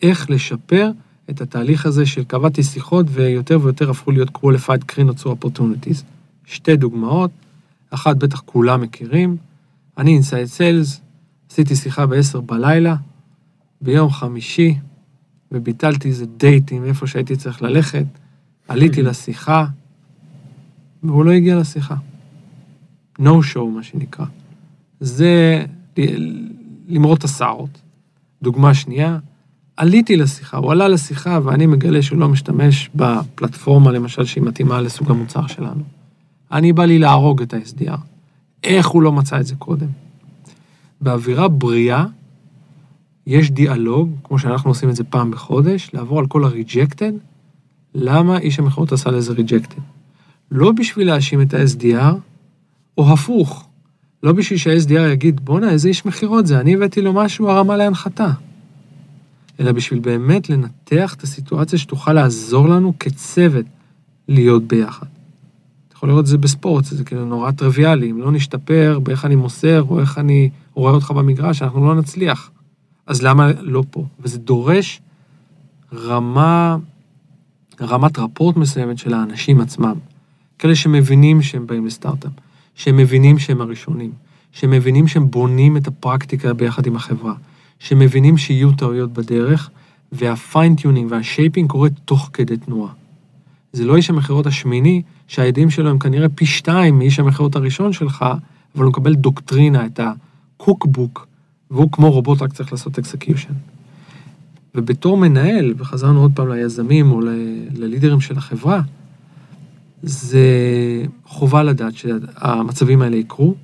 איך 0.02 0.30
לשפר 0.30 0.90
את 1.30 1.40
התהליך 1.40 1.86
הזה 1.86 2.06
של 2.06 2.24
קבעתי 2.24 2.62
שיחות 2.62 3.06
ויותר 3.10 3.58
ויותר 3.62 3.90
הפכו 3.90 4.10
להיות 4.10 4.28
qualified 4.28 4.92
crinots 4.92 5.22
or 5.24 5.28
opportunities. 5.28 6.02
שתי 6.44 6.76
דוגמאות, 6.76 7.30
אחת 7.90 8.16
בטח 8.16 8.40
כולם 8.40 8.80
מכירים, 8.80 9.36
אני 9.98 10.14
אינסייד 10.14 10.46
סיילס, 10.46 11.00
עשיתי 11.50 11.76
שיחה 11.76 12.06
ב-10 12.06 12.40
בלילה, 12.40 12.96
ביום 13.80 14.10
חמישי, 14.10 14.74
וביטלתי 15.52 16.08
איזה 16.08 16.26
דייטים 16.36 16.84
איפה 16.84 17.06
שהייתי 17.06 17.36
צריך 17.36 17.62
ללכת, 17.62 18.04
עליתי 18.68 19.02
לשיחה, 19.02 19.66
והוא 21.10 21.24
לא 21.24 21.30
הגיע 21.30 21.56
לשיחה. 21.56 21.94
no 23.18 23.54
show, 23.54 23.64
מה 23.74 23.82
שנקרא. 23.82 24.26
זה 25.00 25.64
למרוט 26.88 27.18
את 27.18 27.24
השערות. 27.24 27.80
דוגמה 28.42 28.74
שנייה, 28.74 29.18
עליתי 29.76 30.16
לשיחה, 30.16 30.56
הוא 30.56 30.72
עלה 30.72 30.88
לשיחה 30.88 31.38
ואני 31.44 31.66
מגלה 31.66 32.02
שהוא 32.02 32.18
לא 32.18 32.28
משתמש 32.28 32.90
בפלטפורמה, 32.94 33.92
למשל, 33.92 34.24
שהיא 34.24 34.44
מתאימה 34.44 34.80
לסוג 34.80 35.10
המוצר 35.10 35.46
שלנו. 35.46 35.82
אני 36.52 36.72
בא 36.72 36.84
לי 36.84 36.98
להרוג 36.98 37.42
את 37.42 37.54
ה-SDR. 37.54 38.00
איך 38.64 38.86
הוא 38.86 39.02
לא 39.02 39.12
מצא 39.12 39.40
את 39.40 39.46
זה 39.46 39.54
קודם? 39.56 39.88
באווירה 41.00 41.48
בריאה, 41.48 42.04
יש 43.26 43.50
דיאלוג, 43.50 44.10
כמו 44.24 44.38
שאנחנו 44.38 44.70
עושים 44.70 44.88
את 44.88 44.96
זה 44.96 45.04
פעם 45.04 45.30
בחודש, 45.30 45.90
לעבור 45.94 46.18
על 46.18 46.26
כל 46.26 46.44
ה-rejected, 46.44 47.12
למה 47.94 48.38
איש 48.38 48.58
המכירות 48.58 48.92
עשה 48.92 49.10
לזה 49.10 49.34
rejected. 49.34 49.80
לא 50.50 50.72
בשביל 50.72 51.06
להאשים 51.06 51.42
את 51.42 51.54
ה-SDR, 51.54 52.14
או 52.98 53.12
הפוך, 53.12 53.68
לא 54.22 54.32
בשביל 54.32 54.58
שה-SDR 54.58 55.12
יגיד, 55.12 55.44
בואנה, 55.44 55.70
איזה 55.70 55.88
איש 55.88 56.06
מכירות 56.06 56.46
זה, 56.46 56.60
אני 56.60 56.74
הבאתי 56.74 57.02
לו 57.02 57.12
משהו 57.12 57.48
הרמה 57.48 57.76
להנחתה. 57.76 58.32
אלא 59.60 59.72
בשביל 59.72 60.00
באמת 60.00 60.50
לנתח 60.50 61.14
את 61.14 61.22
הסיטואציה 61.22 61.78
שתוכל 61.78 62.12
לעזור 62.12 62.68
לנו 62.68 62.92
כצוות 62.98 63.66
להיות 64.28 64.62
ביחד. 64.62 65.06
אתה 65.88 65.96
יכול 65.96 66.08
לראות 66.08 66.22
את 66.22 66.26
זה 66.26 66.38
בספורט, 66.38 66.84
זה 66.84 67.04
כאילו 67.04 67.24
נורא 67.24 67.50
טריוויאלי, 67.50 68.10
אם 68.10 68.20
לא 68.20 68.32
נשתפר 68.32 68.98
באיך 69.02 69.24
אני 69.24 69.36
מוסר 69.36 69.82
או 69.82 70.00
איך 70.00 70.18
אני 70.18 70.50
רואה 70.74 70.92
אותך 70.92 71.10
במגרש, 71.10 71.62
אנחנו 71.62 71.86
לא 71.86 71.94
נצליח. 71.94 72.50
אז 73.06 73.22
למה 73.22 73.50
לא 73.60 73.84
פה? 73.90 74.06
וזה 74.20 74.38
דורש 74.38 75.00
רמה, 75.94 76.76
רמת 77.80 78.18
רפורט 78.18 78.56
מסוימת 78.56 78.98
של 78.98 79.14
האנשים 79.14 79.60
עצמם. 79.60 79.94
כאלה 80.58 80.74
שמבינים 80.74 81.42
שהם 81.42 81.66
באים 81.66 81.86
לסטארט-אפ, 81.86 82.32
שהם 82.74 82.96
מבינים 82.96 83.38
שהם 83.38 83.60
הראשונים, 83.60 84.12
שהם 84.52 84.70
מבינים 84.70 85.08
שהם 85.08 85.30
בונים 85.30 85.76
את 85.76 85.86
הפרקטיקה 85.86 86.54
ביחד 86.54 86.86
עם 86.86 86.96
החברה, 86.96 87.34
שמבינים 87.78 88.38
שיהיו 88.38 88.72
טעויות 88.72 89.12
בדרך, 89.12 89.70
וה 90.12 90.27
fine-tuning 90.27 91.10
וה 91.10 91.23
shaping 91.23 91.70
קורה 91.70 91.88
תוך 92.04 92.30
כדי 92.32 92.56
תנועה. 92.56 92.92
זה 93.72 93.84
לא 93.84 93.96
איש 93.96 94.10
המכירות 94.10 94.46
השמיני, 94.46 95.02
שהיעדים 95.28 95.70
שלו 95.70 95.90
הם 95.90 95.98
כנראה 95.98 96.28
פי 96.28 96.46
שתיים 96.46 96.98
מאיש 96.98 97.18
המכירות 97.18 97.56
הראשון 97.56 97.92
שלך, 97.92 98.24
אבל 98.74 98.84
הוא 98.84 98.90
מקבל 98.90 99.14
דוקטרינה, 99.14 99.86
את 99.86 100.00
ה 100.00 100.13
cookbook, 100.13 101.26
והוא 101.70 101.92
כמו 101.92 102.10
רובוט 102.10 102.42
רק 102.42 102.52
צריך 102.52 102.72
לעשות 102.72 102.98
execution. 102.98 103.52
ובתור 104.74 105.16
מנהל, 105.16 105.74
וחזרנו 105.76 106.20
עוד 106.20 106.32
פעם 106.34 106.48
ליזמים 106.48 107.10
או 107.10 107.20
ללידרים 107.74 108.20
של 108.20 108.38
החברה, 108.38 108.80
זה 110.08 110.40
חובה 111.24 111.62
לדעת 111.62 111.94
שהמצבים 111.96 113.02
האלה 113.02 113.16
יקרו, 113.16 113.54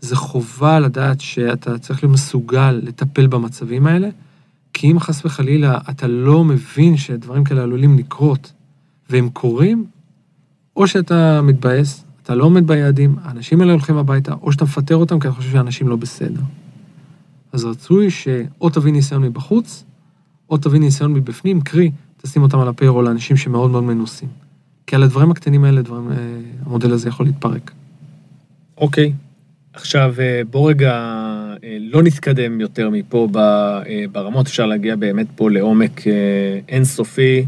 זה 0.00 0.16
חובה 0.16 0.80
לדעת 0.80 1.20
שאתה 1.20 1.78
צריך 1.78 2.02
להיות 2.02 2.14
מסוגל 2.14 2.70
לטפל 2.70 3.26
במצבים 3.26 3.86
האלה, 3.86 4.08
כי 4.72 4.90
אם 4.90 5.00
חס 5.00 5.24
וחלילה 5.24 5.78
אתה 5.90 6.06
לא 6.06 6.44
מבין 6.44 6.96
שדברים 6.96 7.44
כאלה 7.44 7.62
עלולים 7.62 7.98
לקרות 7.98 8.52
והם 9.10 9.28
קורים, 9.28 9.84
או 10.76 10.86
שאתה 10.86 11.42
מתבאס, 11.42 12.04
אתה 12.22 12.34
לא 12.34 12.44
עומד 12.44 12.66
ביעדים, 12.66 13.16
האנשים 13.22 13.60
האלה 13.60 13.72
הולכים 13.72 13.96
הביתה, 13.96 14.34
או 14.42 14.52
שאתה 14.52 14.64
מפטר 14.64 14.96
אותם 14.96 15.20
כי 15.20 15.28
אתה 15.28 15.36
חושב 15.36 15.50
שאנשים 15.50 15.88
לא 15.88 15.96
בסדר. 15.96 16.42
אז 17.52 17.64
רצוי 17.64 18.10
שאו 18.10 18.70
תביא 18.70 18.92
ניסיון 18.92 19.22
מבחוץ, 19.22 19.84
או 20.50 20.56
תביא 20.56 20.80
ניסיון 20.80 21.12
מבפנים, 21.12 21.60
קרי, 21.60 21.90
תשים 22.16 22.42
אותם 22.42 22.58
על 22.58 22.68
הפיירול 22.68 23.04
לאנשים 23.04 23.36
שמאוד 23.36 23.70
מאוד 23.70 23.84
מנוסים. 23.84 24.28
כי 24.86 24.96
על 24.96 25.02
הדברים 25.02 25.30
הקטנים 25.30 25.64
האלה, 25.64 25.82
דברים, 25.82 26.12
אה, 26.12 26.16
המודל 26.66 26.92
הזה 26.92 27.08
יכול 27.08 27.26
להתפרק. 27.26 27.70
אוקיי. 28.76 29.12
עכשיו, 29.72 30.14
אה, 30.18 30.42
בוא 30.50 30.70
רגע 30.70 30.92
אה, 31.64 31.76
לא 31.80 32.02
נתקדם 32.02 32.60
יותר 32.60 32.90
מפה 32.90 33.28
ברמות, 34.12 34.46
אפשר 34.46 34.66
להגיע 34.66 34.96
באמת 34.96 35.26
פה 35.36 35.50
לעומק 35.50 36.00
אינסופי 36.68 37.46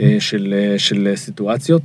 אה, 0.00 0.16
של, 0.18 0.74
של 0.78 1.12
סיטואציות. 1.14 1.82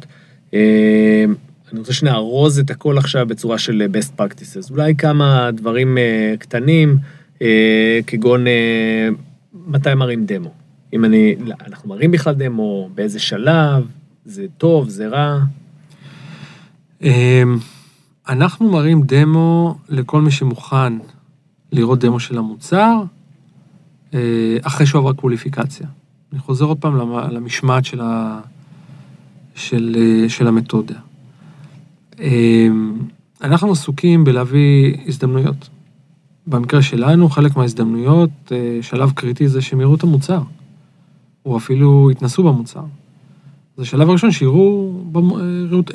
אני 0.54 1.80
רוצה 1.80 1.94
שנארוז 1.94 2.60
את 2.60 2.70
הכל 2.70 2.98
עכשיו 2.98 3.26
בצורה 3.26 3.58
של 3.58 3.88
best 3.94 4.22
practices. 4.22 4.72
אולי 4.72 4.96
כמה 4.96 5.50
דברים 5.54 5.98
קטנים, 6.39 6.98
כגון 8.08 8.46
מתי 9.54 9.94
מראים 9.94 10.26
דמו. 10.26 10.52
אם 10.94 11.06
אני, 11.06 11.36
אנחנו 11.68 11.89
מראים 11.89 12.12
בכלל 12.12 12.34
דמו, 12.34 12.89
באיזה 12.96 13.20
שלב, 13.20 13.88
זה 14.26 14.45
טוב, 14.57 14.89
זה 14.89 15.07
רע. 15.07 15.39
אמ, 17.01 17.57
אנחנו 18.30 18.72
מראים 18.72 19.01
דמו 19.01 19.78
לכל 19.89 20.22
מי 20.22 20.32
שמוכן 20.32 20.93
לראות 21.72 21.99
דמו 21.99 22.19
של 22.19 22.38
המוצר, 22.38 23.01
אה, 24.13 24.57
אחרי 24.61 24.86
שהוא 24.86 24.99
עבר 24.99 25.13
קווליפיקציה. 25.13 25.88
אני 26.32 26.39
חוזר 26.39 26.65
עוד 26.65 26.78
פעם 26.78 26.95
למ- 26.97 27.32
למשמעת 27.32 27.86
של, 27.86 28.01
ה, 28.01 28.39
של, 29.55 29.95
אה, 29.99 30.30
של 30.30 30.47
המתודה. 30.47 30.95
אמ, 32.19 32.97
אנחנו 33.43 33.72
עסוקים 33.72 34.24
בלהביא 34.24 34.97
הזדמנויות. 35.07 35.69
במקרה 36.47 36.82
שלנו, 36.82 37.30
חלק 37.30 37.55
מההזדמנויות, 37.55 38.30
אה, 38.51 38.80
שלב 38.82 39.11
קריטי 39.11 39.47
זה 39.47 39.61
שהם 39.61 39.82
יראו 39.82 39.95
את 39.95 40.03
המוצר, 40.03 40.41
או 41.45 41.57
אפילו 41.57 42.11
יתנסו 42.11 42.43
במוצר. 42.43 42.84
זה 43.82 43.86
השלב 43.86 44.09
הראשון 44.09 44.32
שיראו 44.32 44.93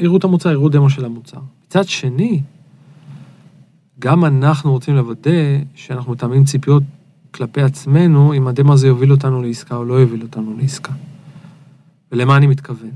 יראו 0.00 0.16
את 0.16 0.24
המוצר, 0.24 0.50
יראו 0.50 0.68
דמו 0.68 0.90
של 0.90 1.04
המוצר. 1.04 1.38
מצד 1.66 1.84
שני, 1.84 2.42
גם 3.98 4.24
אנחנו 4.24 4.72
רוצים 4.72 4.96
לוודא 4.96 5.30
שאנחנו 5.74 6.12
מתאמים 6.12 6.44
ציפיות 6.44 6.82
כלפי 7.30 7.62
עצמנו, 7.62 8.34
אם 8.34 8.48
הדמו 8.48 8.72
הזה 8.72 8.86
יוביל 8.86 9.12
אותנו 9.12 9.42
לעסקה 9.42 9.76
או 9.76 9.84
לא 9.84 9.94
יוביל 9.94 10.22
אותנו 10.22 10.56
לעסקה. 10.58 10.92
ולמה 12.12 12.36
אני 12.36 12.46
מתכוון? 12.46 12.90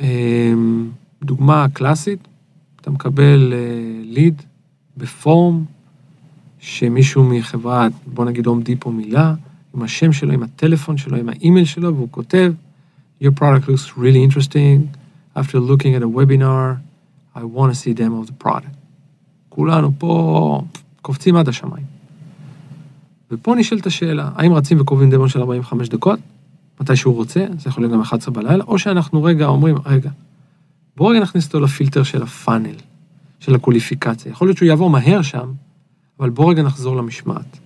אמ, 0.00 0.88
דוגמה 1.22 1.66
קלאסית, 1.72 2.28
אתה 2.80 2.90
מקבל 2.90 3.54
ליד 4.04 4.42
בפורם 4.96 5.64
שמישהו 6.58 7.24
מחברת, 7.24 7.92
בוא 8.06 8.24
נגיד 8.24 8.46
הום 8.46 8.62
דיפו 8.62 8.92
מילה, 8.92 9.34
עם 9.74 9.82
השם 9.82 10.12
שלו, 10.12 10.32
עם 10.32 10.42
הטלפון 10.42 10.96
שלו, 10.96 11.16
עם 11.16 11.28
האימייל 11.28 11.64
שלו, 11.64 11.94
והוא 11.96 12.08
כותב, 12.10 12.52
Your 13.20 13.32
product 13.32 13.68
looks 13.68 13.96
really 13.96 14.22
interesting. 14.22 14.78
After 15.36 15.60
looking 15.60 15.94
at 15.94 16.02
a 16.02 16.08
webinar, 16.08 16.80
I 17.34 17.44
want 17.44 17.68
to 17.72 17.78
see 17.82 17.92
demo 17.92 18.20
of 18.22 18.26
the 18.26 18.44
product. 18.44 18.76
כולנו 19.48 19.92
פה 19.98 20.62
קופצים 21.02 21.36
עד 21.36 21.48
השמיים. 21.48 21.84
ופה 23.30 23.54
נשאלת 23.54 23.86
השאלה, 23.86 24.30
האם 24.34 24.52
רצים 24.52 24.80
וקובעים 24.80 25.10
דמו 25.10 25.28
של 25.28 25.40
45 25.40 25.88
דקות, 25.88 26.18
מתי 26.80 26.96
שהוא 26.96 27.14
רוצה, 27.14 27.46
זה 27.58 27.70
יכול 27.70 27.82
להיות 27.82 27.92
גם 27.92 28.00
11 28.00 28.34
בלילה, 28.34 28.64
או 28.64 28.78
שאנחנו 28.78 29.22
רגע 29.22 29.46
אומרים, 29.46 29.76
רגע, 29.86 30.10
בואו 30.96 31.08
רגע 31.08 31.20
נכניס 31.20 31.46
אותו 31.46 31.60
לפילטר 31.60 32.02
של 32.02 32.22
הפאנל, 32.22 32.74
של 33.40 33.54
הקוליפיקציה. 33.54 34.32
יכול 34.32 34.48
להיות 34.48 34.56
שהוא 34.56 34.66
יעבור 34.66 34.90
מהר 34.90 35.22
שם, 35.22 35.52
אבל 36.20 36.30
בואו 36.30 36.48
רגע 36.48 36.62
נחזור 36.62 36.96
למשמעת. 36.96 37.58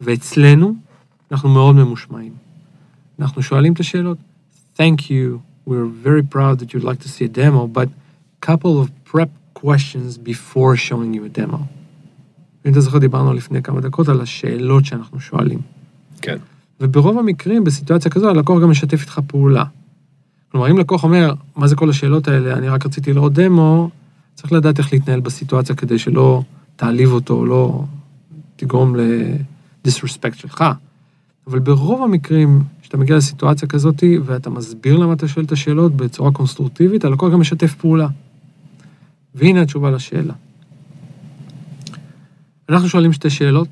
ואצלנו, 0.00 0.74
אנחנו 1.32 1.48
מאוד 1.48 1.76
ממושמעים. 1.76 2.32
אנחנו 3.18 3.42
שואלים 3.42 3.72
את 3.72 3.80
השאלות, 3.80 4.18
Thank 4.82 5.00
you, 5.10 5.42
we're 5.70 5.90
very 6.08 6.24
proud 6.34 6.54
that 6.60 6.72
you'd 6.72 6.88
like 6.90 7.00
to 7.06 7.10
see 7.14 7.24
a 7.30 7.32
demo, 7.42 7.66
but 7.66 7.88
couple 8.48 8.74
of 8.82 8.86
prep 9.10 9.30
questions 9.62 10.10
before 10.16 10.74
showing 10.88 11.12
you 11.16 11.22
a 11.24 11.28
demo. 11.28 11.58
אם 12.66 12.72
אתה 12.72 12.80
זוכר, 12.80 12.98
דיברנו 12.98 13.32
לפני 13.32 13.62
כמה 13.62 13.80
דקות 13.80 14.08
על 14.08 14.20
השאלות 14.20 14.84
שאנחנו 14.84 15.20
שואלים. 15.20 15.58
כן. 16.22 16.36
וברוב 16.80 17.18
המקרים, 17.18 17.64
בסיטואציה 17.64 18.10
כזו, 18.10 18.30
הלקוח 18.30 18.62
גם 18.62 18.70
משתף 18.70 19.00
איתך 19.00 19.20
פעולה. 19.26 19.64
כלומר, 20.52 20.70
אם 20.70 20.78
לקוח 20.78 21.04
אומר, 21.04 21.34
מה 21.56 21.68
זה 21.68 21.76
כל 21.76 21.90
השאלות 21.90 22.28
האלה, 22.28 22.52
אני 22.52 22.68
רק 22.68 22.86
רציתי 22.86 23.12
לראות 23.12 23.32
דמו, 23.32 23.90
צריך 24.34 24.52
לדעת 24.52 24.78
איך 24.78 24.92
להתנהל 24.92 25.20
בסיטואציה 25.20 25.74
כדי 25.74 25.98
שלא 25.98 26.42
תעליב 26.76 27.12
אותו, 27.12 27.46
לא 27.46 27.84
תגרום 28.56 28.96
לדיסרספקט 28.96 30.38
שלך. 30.38 30.64
אבל 31.46 31.58
ברוב 31.58 32.02
המקרים, 32.02 32.62
כשאתה 32.90 33.02
מגיע 33.02 33.16
לסיטואציה 33.16 33.68
כזאת 33.68 34.04
ואתה 34.24 34.50
מסביר 34.50 34.96
למה 34.96 35.12
אתה 35.12 35.28
שואל 35.28 35.44
את 35.44 35.52
השאלות 35.52 35.96
בצורה 35.96 36.32
קונסטרוקטיבית, 36.32 37.04
הלקוח 37.04 37.32
גם 37.32 37.40
משתף 37.40 37.74
פעולה. 37.74 38.08
והנה 39.34 39.62
התשובה 39.62 39.90
לשאלה. 39.90 40.34
אנחנו 42.68 42.88
שואלים 42.88 43.12
שתי 43.12 43.30
שאלות, 43.30 43.68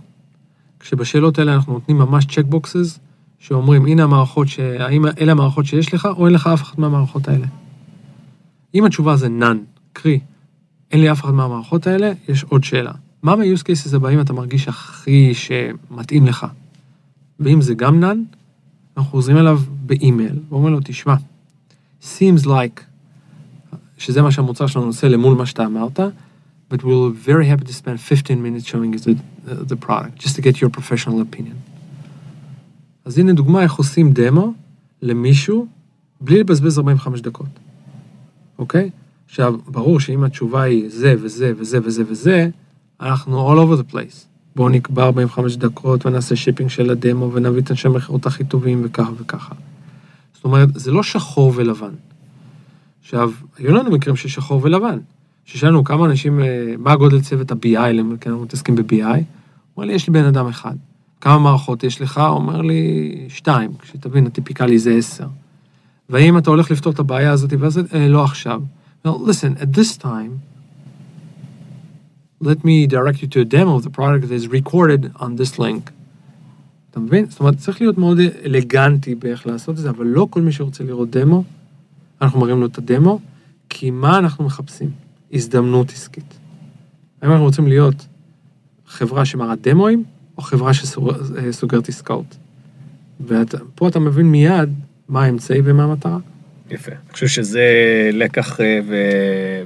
כשבשאלות 0.80 1.38
האלה 1.38 1.54
אנחנו 1.54 1.72
נותנים 1.72 1.98
ממש 1.98 2.26
צ'קבוקסס, 2.26 2.98
שאומרים, 3.38 3.86
הנה 3.86 4.02
המערכות, 4.02 4.48
ש... 4.48 4.58
האם 4.60 5.06
אלה 5.06 5.32
המערכות 5.32 5.66
שיש 5.66 5.94
לך, 5.94 6.08
או 6.16 6.26
אין 6.26 6.34
לך 6.34 6.46
אף 6.46 6.62
אחת 6.62 6.78
מהמערכות 6.78 7.28
האלה. 7.28 7.46
אם 8.74 8.84
התשובה 8.84 9.16
זה 9.16 9.28
none, 9.40 9.58
קרי, 9.92 10.20
אין 10.90 11.00
לי 11.00 11.12
אף 11.12 11.24
אחת 11.24 11.32
מהמערכות 11.32 11.86
האלה, 11.86 12.12
יש 12.28 12.44
עוד 12.44 12.64
שאלה. 12.64 12.92
מה 13.22 13.36
מה-use 13.36 13.62
cases 13.62 13.96
הבאים 13.96 14.20
אתה 14.20 14.32
מרגיש 14.32 14.68
הכי 14.68 15.34
שמתאים 15.34 16.26
לך? 16.26 16.46
ואם 17.40 17.60
זה 17.60 17.74
גם 17.74 18.04
none, 18.04 18.37
אנחנו 18.98 19.10
חוזרים 19.10 19.36
אליו 19.36 19.60
באימייל, 19.86 20.38
ואומרים 20.48 20.72
לו, 20.72 20.80
תשמע, 20.84 21.14
seems 22.02 22.44
like, 22.44 22.80
שזה 23.98 24.22
מה 24.22 24.30
שהמוצר 24.30 24.66
שלנו 24.66 24.86
עושה 24.86 25.08
למול 25.08 25.36
מה 25.36 25.46
שאתה 25.46 25.66
אמרת, 25.66 26.00
but 26.72 26.76
we're 26.76 27.26
very 27.26 27.46
happy 27.46 27.64
to 27.64 27.72
spend 27.72 28.00
15 28.00 28.42
minutes 28.42 28.66
showing 28.66 28.92
you 28.92 28.98
the, 28.98 29.14
the 29.54 29.76
product, 29.86 30.18
just 30.18 30.36
to 30.36 30.42
get 30.42 30.60
your 30.60 30.70
professional 30.78 31.20
opinion. 31.20 31.56
אז 33.04 33.18
הנה 33.18 33.32
דוגמה 33.32 33.62
איך 33.62 33.74
עושים 33.74 34.12
דמו 34.12 34.52
למישהו 35.02 35.66
בלי 36.20 36.40
לבזבז 36.40 36.78
45 36.78 37.20
דקות, 37.20 37.58
אוקיי? 38.58 38.90
עכשיו, 39.28 39.54
ברור 39.66 40.00
שאם 40.00 40.24
התשובה 40.24 40.62
היא 40.62 40.88
זה 40.88 41.14
וזה 41.18 41.52
וזה 41.56 41.78
וזה 41.82 42.02
וזה, 42.08 42.48
אנחנו 43.00 43.52
all 43.52 43.56
over 43.56 43.82
the 43.82 43.94
place. 43.94 44.37
בואו 44.58 44.68
נקבע 44.68 45.04
45 45.04 45.56
דקות 45.56 46.06
ונעשה 46.06 46.36
shaping 46.36 46.70
של 46.70 46.90
הדמו 46.90 47.32
ונביא 47.32 47.60
את 47.60 47.70
אנשי 47.70 47.88
המכירות 47.88 48.26
הכי 48.26 48.44
טובים 48.44 48.80
וככה 48.84 49.10
וככה. 49.18 49.54
זאת 50.34 50.44
אומרת, 50.44 50.68
זה 50.74 50.92
לא 50.92 51.02
שחור 51.02 51.52
ולבן. 51.56 51.90
עכשיו, 53.00 53.30
היו 53.58 53.74
לנו 53.74 53.90
מקרים 53.90 54.16
של 54.16 54.28
שחור 54.28 54.60
ולבן. 54.64 54.98
ששאלנו 55.44 55.84
כמה 55.84 56.06
אנשים, 56.06 56.40
אה, 56.40 56.74
מה 56.78 56.92
הגודל 56.92 57.20
צוות 57.20 57.50
ה-BI, 57.50 58.18
כי 58.20 58.28
אנחנו 58.28 58.42
מתעסקים 58.42 58.76
ב-BI, 58.76 59.22
אומר 59.76 59.86
לי, 59.86 59.92
יש 59.92 60.06
לי 60.06 60.12
בן 60.12 60.24
אדם 60.24 60.46
אחד. 60.46 60.74
כמה 61.20 61.38
מערכות 61.38 61.84
יש 61.84 62.00
לך? 62.00 62.18
אומר 62.18 62.62
לי, 62.62 63.12
שתיים. 63.28 63.70
כשתבין, 63.78 64.26
הטיפיקלי 64.26 64.78
זה 64.78 64.92
עשר. 64.92 65.26
והאם 66.08 66.38
אתה 66.38 66.50
הולך 66.50 66.70
לפתור 66.70 66.92
את 66.92 66.98
הבעיה 66.98 67.30
הזאת 67.30 67.52
ואז 67.58 67.78
אה, 67.94 68.08
לא 68.08 68.24
עכשיו. 68.24 68.62
Well, 69.06 69.10
listen, 69.10 69.62
at 69.62 69.78
this 69.78 70.02
time, 70.02 70.57
let 72.40 72.64
me 72.64 72.86
direct 72.86 73.22
you 73.22 73.28
to 73.28 73.40
a 73.40 73.44
demo 73.44 73.76
of 73.76 73.82
the 73.82 73.90
product 73.90 74.28
that 74.28 74.32
is 74.32 74.46
recorded 74.48 75.10
on 75.20 75.36
this 75.36 75.58
link. 75.58 75.90
אתה 76.90 77.00
מבין? 77.00 77.26
זאת 77.30 77.40
אומרת, 77.40 77.56
צריך 77.58 77.80
להיות 77.80 77.98
מאוד 77.98 78.18
אלגנטי 78.44 79.14
באיך 79.14 79.46
לעשות 79.46 79.76
את 79.76 79.80
זה, 79.80 79.90
אבל 79.90 80.06
לא 80.06 80.26
כל 80.30 80.40
מי 80.40 80.52
שרוצה 80.52 80.84
לראות 80.84 81.10
דמו, 81.10 81.44
אנחנו 82.22 82.40
מראים 82.40 82.60
לו 82.60 82.66
את 82.66 82.78
הדמו, 82.78 83.20
כי 83.68 83.90
מה 83.90 84.18
אנחנו 84.18 84.44
מחפשים? 84.44 84.90
הזדמנות 85.32 85.90
עסקית. 85.90 86.38
האם 87.22 87.30
אנחנו 87.30 87.44
רוצים 87.44 87.66
להיות 87.66 88.06
חברה 88.86 89.24
שמראה 89.24 89.54
דמואים, 89.60 90.04
או 90.38 90.42
חברה 90.42 90.74
שסוגרת 90.74 91.88
עסקאות? 91.88 92.36
ופה 93.26 93.88
אתה 93.88 93.98
מבין 93.98 94.26
מיד 94.26 94.74
מה 95.08 95.24
האמצעי 95.24 95.60
ומה 95.64 95.84
המטרה. 95.84 96.18
יפה. 96.70 96.92
אני 96.92 97.12
חושב 97.12 97.26
שזה 97.26 97.70
לקח 98.12 98.60
אה, 98.60 98.80
ו... 98.88 98.94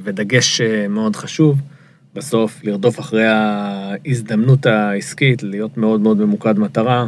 ודגש 0.02 0.60
אה, 0.60 0.88
מאוד 0.88 1.16
חשוב. 1.16 1.58
בסוף, 2.14 2.64
לרדוף 2.64 3.00
אחרי 3.00 3.26
ההזדמנות 3.26 4.66
העסקית, 4.66 5.42
להיות 5.42 5.76
מאוד 5.76 6.00
מאוד 6.00 6.18
ממוקד 6.18 6.58
מטרה, 6.58 7.06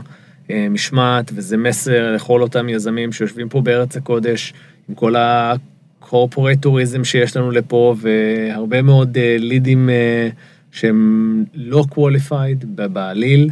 אה, 0.50 0.66
משמעת, 0.70 1.30
וזה 1.34 1.56
מסר 1.56 2.14
לכל 2.14 2.42
אותם 2.42 2.68
יזמים 2.68 3.12
שיושבים 3.12 3.48
פה 3.48 3.60
בארץ 3.60 3.96
הקודש, 3.96 4.52
עם 4.88 4.94
כל 4.94 5.14
הקורפורטוריזם 5.18 7.04
שיש 7.04 7.36
לנו 7.36 7.50
לפה, 7.50 7.94
והרבה 7.98 8.82
מאוד 8.82 9.18
לידים 9.38 9.90
שהם 10.72 11.44
לא 11.54 11.84
qualified 11.90 12.66
בעליל. 12.66 13.50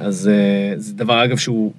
אז 0.00 0.30
זה 0.76 0.94
דבר, 0.94 1.24
אגב, 1.24 1.36
שהוא... 1.36 1.72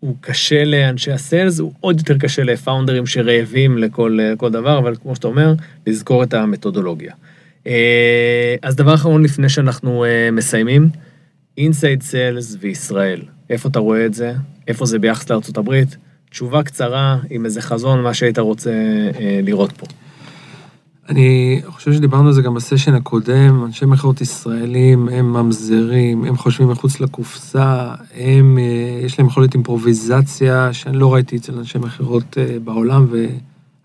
הוא 0.00 0.16
קשה 0.20 0.64
לאנשי 0.64 1.12
ה 1.12 1.19
sales, 1.19 1.58
הוא 1.58 1.72
עוד 1.80 1.98
יותר 1.98 2.18
קשה 2.18 2.42
ל 2.42 2.48
founderים 2.48 3.06
שרעבים 3.06 3.78
לכל, 3.78 4.18
לכל 4.22 4.50
דבר, 4.50 4.78
אבל 4.78 4.96
כמו 5.02 5.14
שאתה 5.14 5.26
אומר, 5.26 5.54
לזכור 5.86 6.22
את 6.22 6.34
המתודולוגיה. 6.34 7.14
אז 8.62 8.76
דבר 8.76 8.94
אחרון 8.94 9.22
לפני 9.22 9.48
שאנחנו 9.48 10.04
מסיימים, 10.32 10.88
inside 11.58 12.02
sales 12.02 12.56
וישראל. 12.60 13.22
איפה 13.50 13.68
אתה 13.68 13.78
רואה 13.78 14.06
את 14.06 14.14
זה? 14.14 14.34
איפה 14.68 14.86
זה 14.86 14.98
ביחס 14.98 15.30
לארה"ב? 15.30 15.82
תשובה 16.30 16.62
קצרה 16.62 17.18
עם 17.30 17.44
איזה 17.44 17.62
חזון, 17.62 18.02
מה 18.02 18.14
שהיית 18.14 18.38
רוצה 18.38 18.72
לראות 19.42 19.72
פה. 19.72 19.86
אני 21.10 21.60
חושב 21.66 21.92
שדיברנו 21.92 22.26
על 22.26 22.32
זה 22.32 22.42
גם 22.42 22.54
בסשן 22.54 22.94
הקודם, 22.94 23.64
אנשי 23.64 23.86
מכירות 23.86 24.20
ישראלים 24.20 25.08
הם 25.08 25.32
ממזרים, 25.32 26.24
הם 26.24 26.36
חושבים 26.36 26.68
מחוץ 26.68 27.00
לקופסה, 27.00 27.94
הם, 28.14 28.58
אה, 28.58 29.00
יש 29.04 29.18
להם 29.18 29.28
יכולת 29.28 29.54
אימפרוביזציה 29.54 30.72
שאני 30.72 30.98
לא 30.98 31.14
ראיתי 31.14 31.36
אצל 31.36 31.58
אנשי 31.58 31.78
מכירות 31.78 32.38
אה, 32.38 32.56
בעולם, 32.64 33.06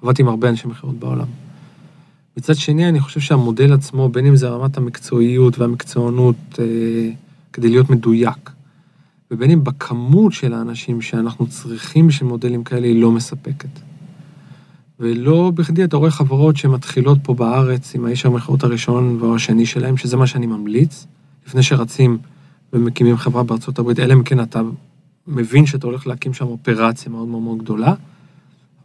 ועבדתי 0.01 0.21
עם 0.21 0.27
הרבה 0.27 0.49
אנשי 0.49 0.67
מכירות 0.67 0.99
בעולם. 0.99 1.25
מצד 2.37 2.55
שני, 2.55 2.89
אני 2.89 2.99
חושב 2.99 3.19
שהמודל 3.19 3.73
עצמו, 3.73 4.09
בין 4.09 4.25
אם 4.25 4.35
זה 4.35 4.49
רמת 4.49 4.77
המקצועיות 4.77 5.59
והמקצוענות, 5.59 6.35
אה, 6.59 6.65
כדי 7.53 7.69
להיות 7.69 7.89
מדויק, 7.89 8.49
ובין 9.31 9.51
אם 9.51 9.63
בכמות 9.63 10.33
של 10.33 10.53
האנשים 10.53 11.01
שאנחנו 11.01 11.47
צריכים 11.47 12.07
בשביל 12.07 12.29
מודלים 12.29 12.63
כאלה, 12.63 12.87
היא 12.87 13.01
לא 13.01 13.11
מספקת. 13.11 13.69
ולא 14.99 15.51
בכדי 15.55 15.83
אתה 15.83 15.97
רואה 15.97 16.11
חברות 16.11 16.57
שמתחילות 16.57 17.17
פה 17.23 17.33
בארץ 17.33 17.95
עם 17.95 18.05
האיש 18.05 18.25
המכירות 18.25 18.63
הראשון 18.63 19.19
או 19.21 19.35
השני 19.35 19.65
שלהם, 19.65 19.97
שזה 19.97 20.17
מה 20.17 20.27
שאני 20.27 20.45
ממליץ, 20.45 21.07
לפני 21.47 21.63
שרצים 21.63 22.17
ומקימים 22.73 23.17
חברה 23.17 23.43
בארצות 23.43 23.79
הברית, 23.79 23.99
אלא 23.99 24.13
אם 24.13 24.23
כן 24.23 24.39
אתה 24.39 24.61
מבין 25.27 25.65
שאתה 25.65 25.87
הולך 25.87 26.07
להקים 26.07 26.33
שם 26.33 26.45
אופרציה 26.45 27.11
מאוד 27.11 27.27
מאוד 27.27 27.41
מאוד 27.41 27.57
גדולה. 27.57 27.93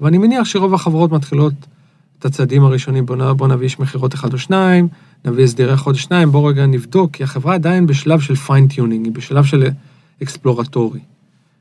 ואני 0.01 0.18
מניח 0.18 0.44
שרוב 0.44 0.74
החברות 0.74 1.12
מתחילות 1.12 1.55
את 2.21 2.25
הצעדים 2.25 2.64
הראשונים, 2.64 3.07
בוא, 3.07 3.33
בוא 3.33 3.49
נביא 3.49 3.64
איש 3.64 3.79
מכירות 3.79 4.14
אחד 4.14 4.33
או 4.33 4.39
שניים, 4.39 4.89
נביא 5.25 5.45
נבדוק 5.45 5.62
איזה 5.62 5.76
חודש 5.77 6.03
שניים, 6.03 6.33
בוא 6.33 6.51
רגע 6.51 6.66
נבדוק, 6.66 7.12
כי 7.12 7.23
החברה 7.23 7.55
עדיין 7.55 7.87
בשלב 7.87 8.21
של 8.21 8.35
fine 8.35 8.60
tuning, 8.60 9.05
היא 9.05 9.14
בשלב 9.14 9.45
של 9.45 9.68
exploratory. 10.22 11.01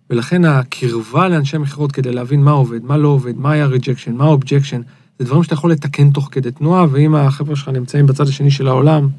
ולכן 0.10 0.46
הקרבה 0.46 1.28
לאנשי 1.28 1.58
מכירות 1.58 1.92
כדי 1.92 2.12
להבין 2.12 2.44
מה 2.44 2.52
עובד, 2.52 2.84
מה 2.84 2.98
לא 2.98 3.08
עובד, 3.08 3.38
מה 3.38 3.52
היה 3.52 3.66
rejection, 3.66 4.16
מה 4.16 4.26
objection, 4.26 4.82
זה 5.20 5.26
דברים 5.26 5.44
שאתה 5.44 5.54
יכול 5.54 5.72
לתקן 5.72 6.12
תוך 6.12 6.30
כדי 6.32 6.52
תנועה, 6.52 6.86
ואם 6.92 7.16
החבר'ה 7.16 7.56
שלך 7.56 7.70
נמצאים 7.70 8.06
בצד 8.06 8.28
השני 8.28 8.52
של 8.52 8.68
העולם, 8.68 9.10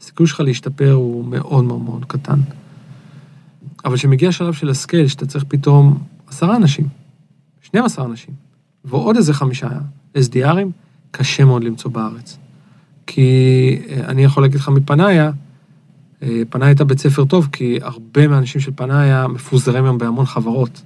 הסיכוי 0.00 0.26
שלך 0.26 0.40
להשתפר 0.40 0.92
הוא 0.92 1.24
מאוד 1.24 1.64
מאוד 1.64 1.80
מאוד 1.82 2.04
קטן. 2.04 2.40
אבל 3.84 3.96
כשמגיע 3.96 4.28
השלב 4.28 4.52
של 4.52 4.68
ה 4.68 4.74
scale, 4.74 5.08
שאתה 5.08 5.26
צריך 5.26 5.44
פתאום 5.48 5.98
עשרה 6.28 6.56
אנשים, 6.56 6.88
12 7.62 8.04
אנשים, 8.04 8.34
ועוד 8.84 9.16
איזה 9.16 9.34
חמישה 9.34 9.68
SDR 10.16 10.42
ים, 10.42 10.68
קשה 11.10 11.44
מאוד 11.44 11.64
למצוא 11.64 11.90
בארץ. 11.90 12.38
כי 13.06 13.78
אה, 13.88 14.04
אני 14.06 14.24
יכול 14.24 14.42
להגיד 14.42 14.60
לך 14.60 14.68
מ 14.68 14.76
Panaya, 14.76 15.30
אה, 16.22 16.42
Panaya 16.50 16.68
הייתה 16.68 16.84
בית 16.84 16.98
ספר 16.98 17.24
טוב, 17.24 17.48
כי 17.52 17.78
הרבה 17.82 18.28
מהאנשים 18.28 18.60
של 18.60 18.70
Panaya 18.76 19.28
מפוזרים 19.28 19.84
היום 19.84 19.98
בהמון 19.98 20.26
חברות. 20.26 20.82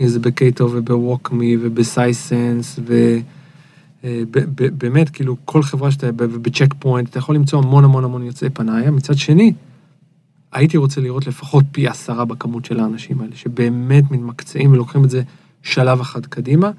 אם 0.00 0.08
זה 0.08 0.20
ב 0.20 0.30
Cato 0.30 0.68
וב 0.72 0.93
WalkMe 0.93 1.56
וב 1.60 1.84
Sisense, 1.84 2.78
ובאמת, 4.04 5.10
כאילו, 5.10 5.36
כל 5.44 5.62
חברה 5.62 5.90
שאתה, 5.90 6.06
וב 6.18 6.34
Check 6.34 6.74
Point, 6.78 7.10
אתה 7.10 7.18
יכול 7.18 7.34
למצוא 7.34 7.58
המון 7.58 7.84
המון 7.84 8.04
המון 8.04 8.22
יוצאי 8.22 8.50
Panaya. 8.50 8.90
מצד 8.90 9.14
שני, 9.14 9.52
הייתי 10.52 10.76
רוצה 10.76 11.00
לראות 11.00 11.26
לפחות 11.26 11.64
פי 11.72 11.88
עשרה 11.88 12.24
בכמות 12.24 12.64
של 12.64 12.80
האנשים 12.80 13.20
האלה, 13.20 13.36
שבאמת 13.36 14.10
מתמקצעים 14.10 14.72
ולוקחים 14.72 15.04
את 15.04 15.10
זה 15.10 15.22
שלב 15.62 16.00
אחד 16.00 16.26
קדימה, 16.26 16.70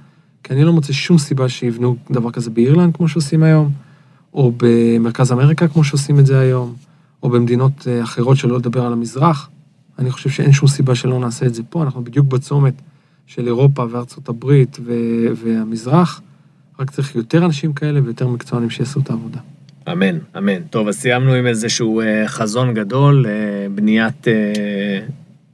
כי 0.43 0.53
אני 0.53 0.63
לא 0.63 0.73
מוצא 0.73 0.93
שום 0.93 1.17
סיבה 1.17 1.49
שיבנו 1.49 1.95
דבר 2.11 2.31
כזה 2.31 2.49
באירלנד, 2.49 2.95
כמו 2.95 3.07
שעושים 3.07 3.43
היום, 3.43 3.71
או 4.33 4.53
במרכז 4.57 5.31
אמריקה, 5.31 5.67
כמו 5.67 5.83
שעושים 5.83 6.19
את 6.19 6.25
זה 6.25 6.39
היום. 6.39 6.75
או 7.23 7.29
במדינות 7.29 7.87
אה, 7.87 8.03
אחרות 8.03 8.37
שלא 8.37 8.57
לדבר 8.57 8.85
על 8.85 8.93
המזרח. 8.93 9.49
אני 9.99 10.11
חושב 10.11 10.29
שאין 10.29 10.51
שום 10.51 10.67
סיבה 10.67 10.95
שלא 10.95 11.19
נעשה 11.19 11.45
את 11.45 11.53
זה 11.53 11.63
פה, 11.69 11.83
אנחנו 11.83 12.03
בדיוק 12.03 12.27
בצומת 12.27 12.73
של 13.27 13.47
אירופה 13.47 13.85
וארצות 13.91 14.29
הברית 14.29 14.77
והמזרח, 15.35 16.21
רק 16.79 16.91
צריך 16.91 17.15
יותר 17.15 17.45
אנשים 17.45 17.73
כאלה 17.73 17.99
ויותר 18.03 18.27
מקצוענים 18.27 18.69
שיעשו 18.69 18.99
את 18.99 19.09
העבודה. 19.09 19.39
אמן, 19.91 20.17
אמן. 20.37 20.63
טוב, 20.69 20.87
אז 20.87 20.95
סיימנו 20.95 21.33
עם 21.33 21.47
איזשהו 21.47 22.01
אה, 22.01 22.27
חזון 22.27 22.73
גדול, 22.73 23.25
אה, 23.27 23.31
בניית 23.75 24.27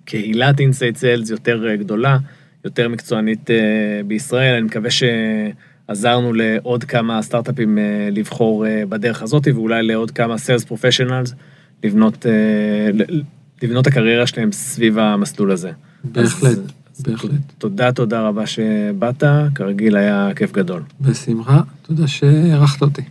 קהילת 0.05 0.59
inside 0.59 0.97
sales 0.97 1.29
יותר 1.29 1.75
גדולה, 1.75 2.17
יותר 2.65 2.89
מקצוענית 2.89 3.49
בישראל. 4.07 4.53
אני 4.53 4.65
מקווה 4.65 4.89
שעזרנו 4.91 6.33
לעוד 6.33 6.83
כמה 6.83 7.21
סטארט-אפים 7.21 7.77
לבחור 8.11 8.65
בדרך 8.89 9.21
הזאת, 9.21 9.47
ואולי 9.47 9.83
לעוד 9.83 10.11
כמה 10.11 10.37
סיילס 10.37 10.63
פרופשיונלס. 10.63 11.33
לבנות, 11.83 12.25
אה, 12.25 13.05
לבנות 13.61 13.87
הקריירה 13.87 14.27
שלהם 14.27 14.51
סביב 14.51 14.99
המסלול 14.99 15.51
הזה. 15.51 15.71
בהחלט, 16.03 16.59
בהחלט. 16.99 17.31
תודה, 17.57 17.91
תודה 17.91 18.21
רבה 18.21 18.47
שבאת, 18.47 19.23
כרגיל 19.55 19.97
היה 19.97 20.29
כיף 20.35 20.51
גדול. 20.51 20.81
בשמחה, 21.01 21.61
תודה 21.81 22.07
שהערכת 22.07 22.81
אותי. 22.81 23.01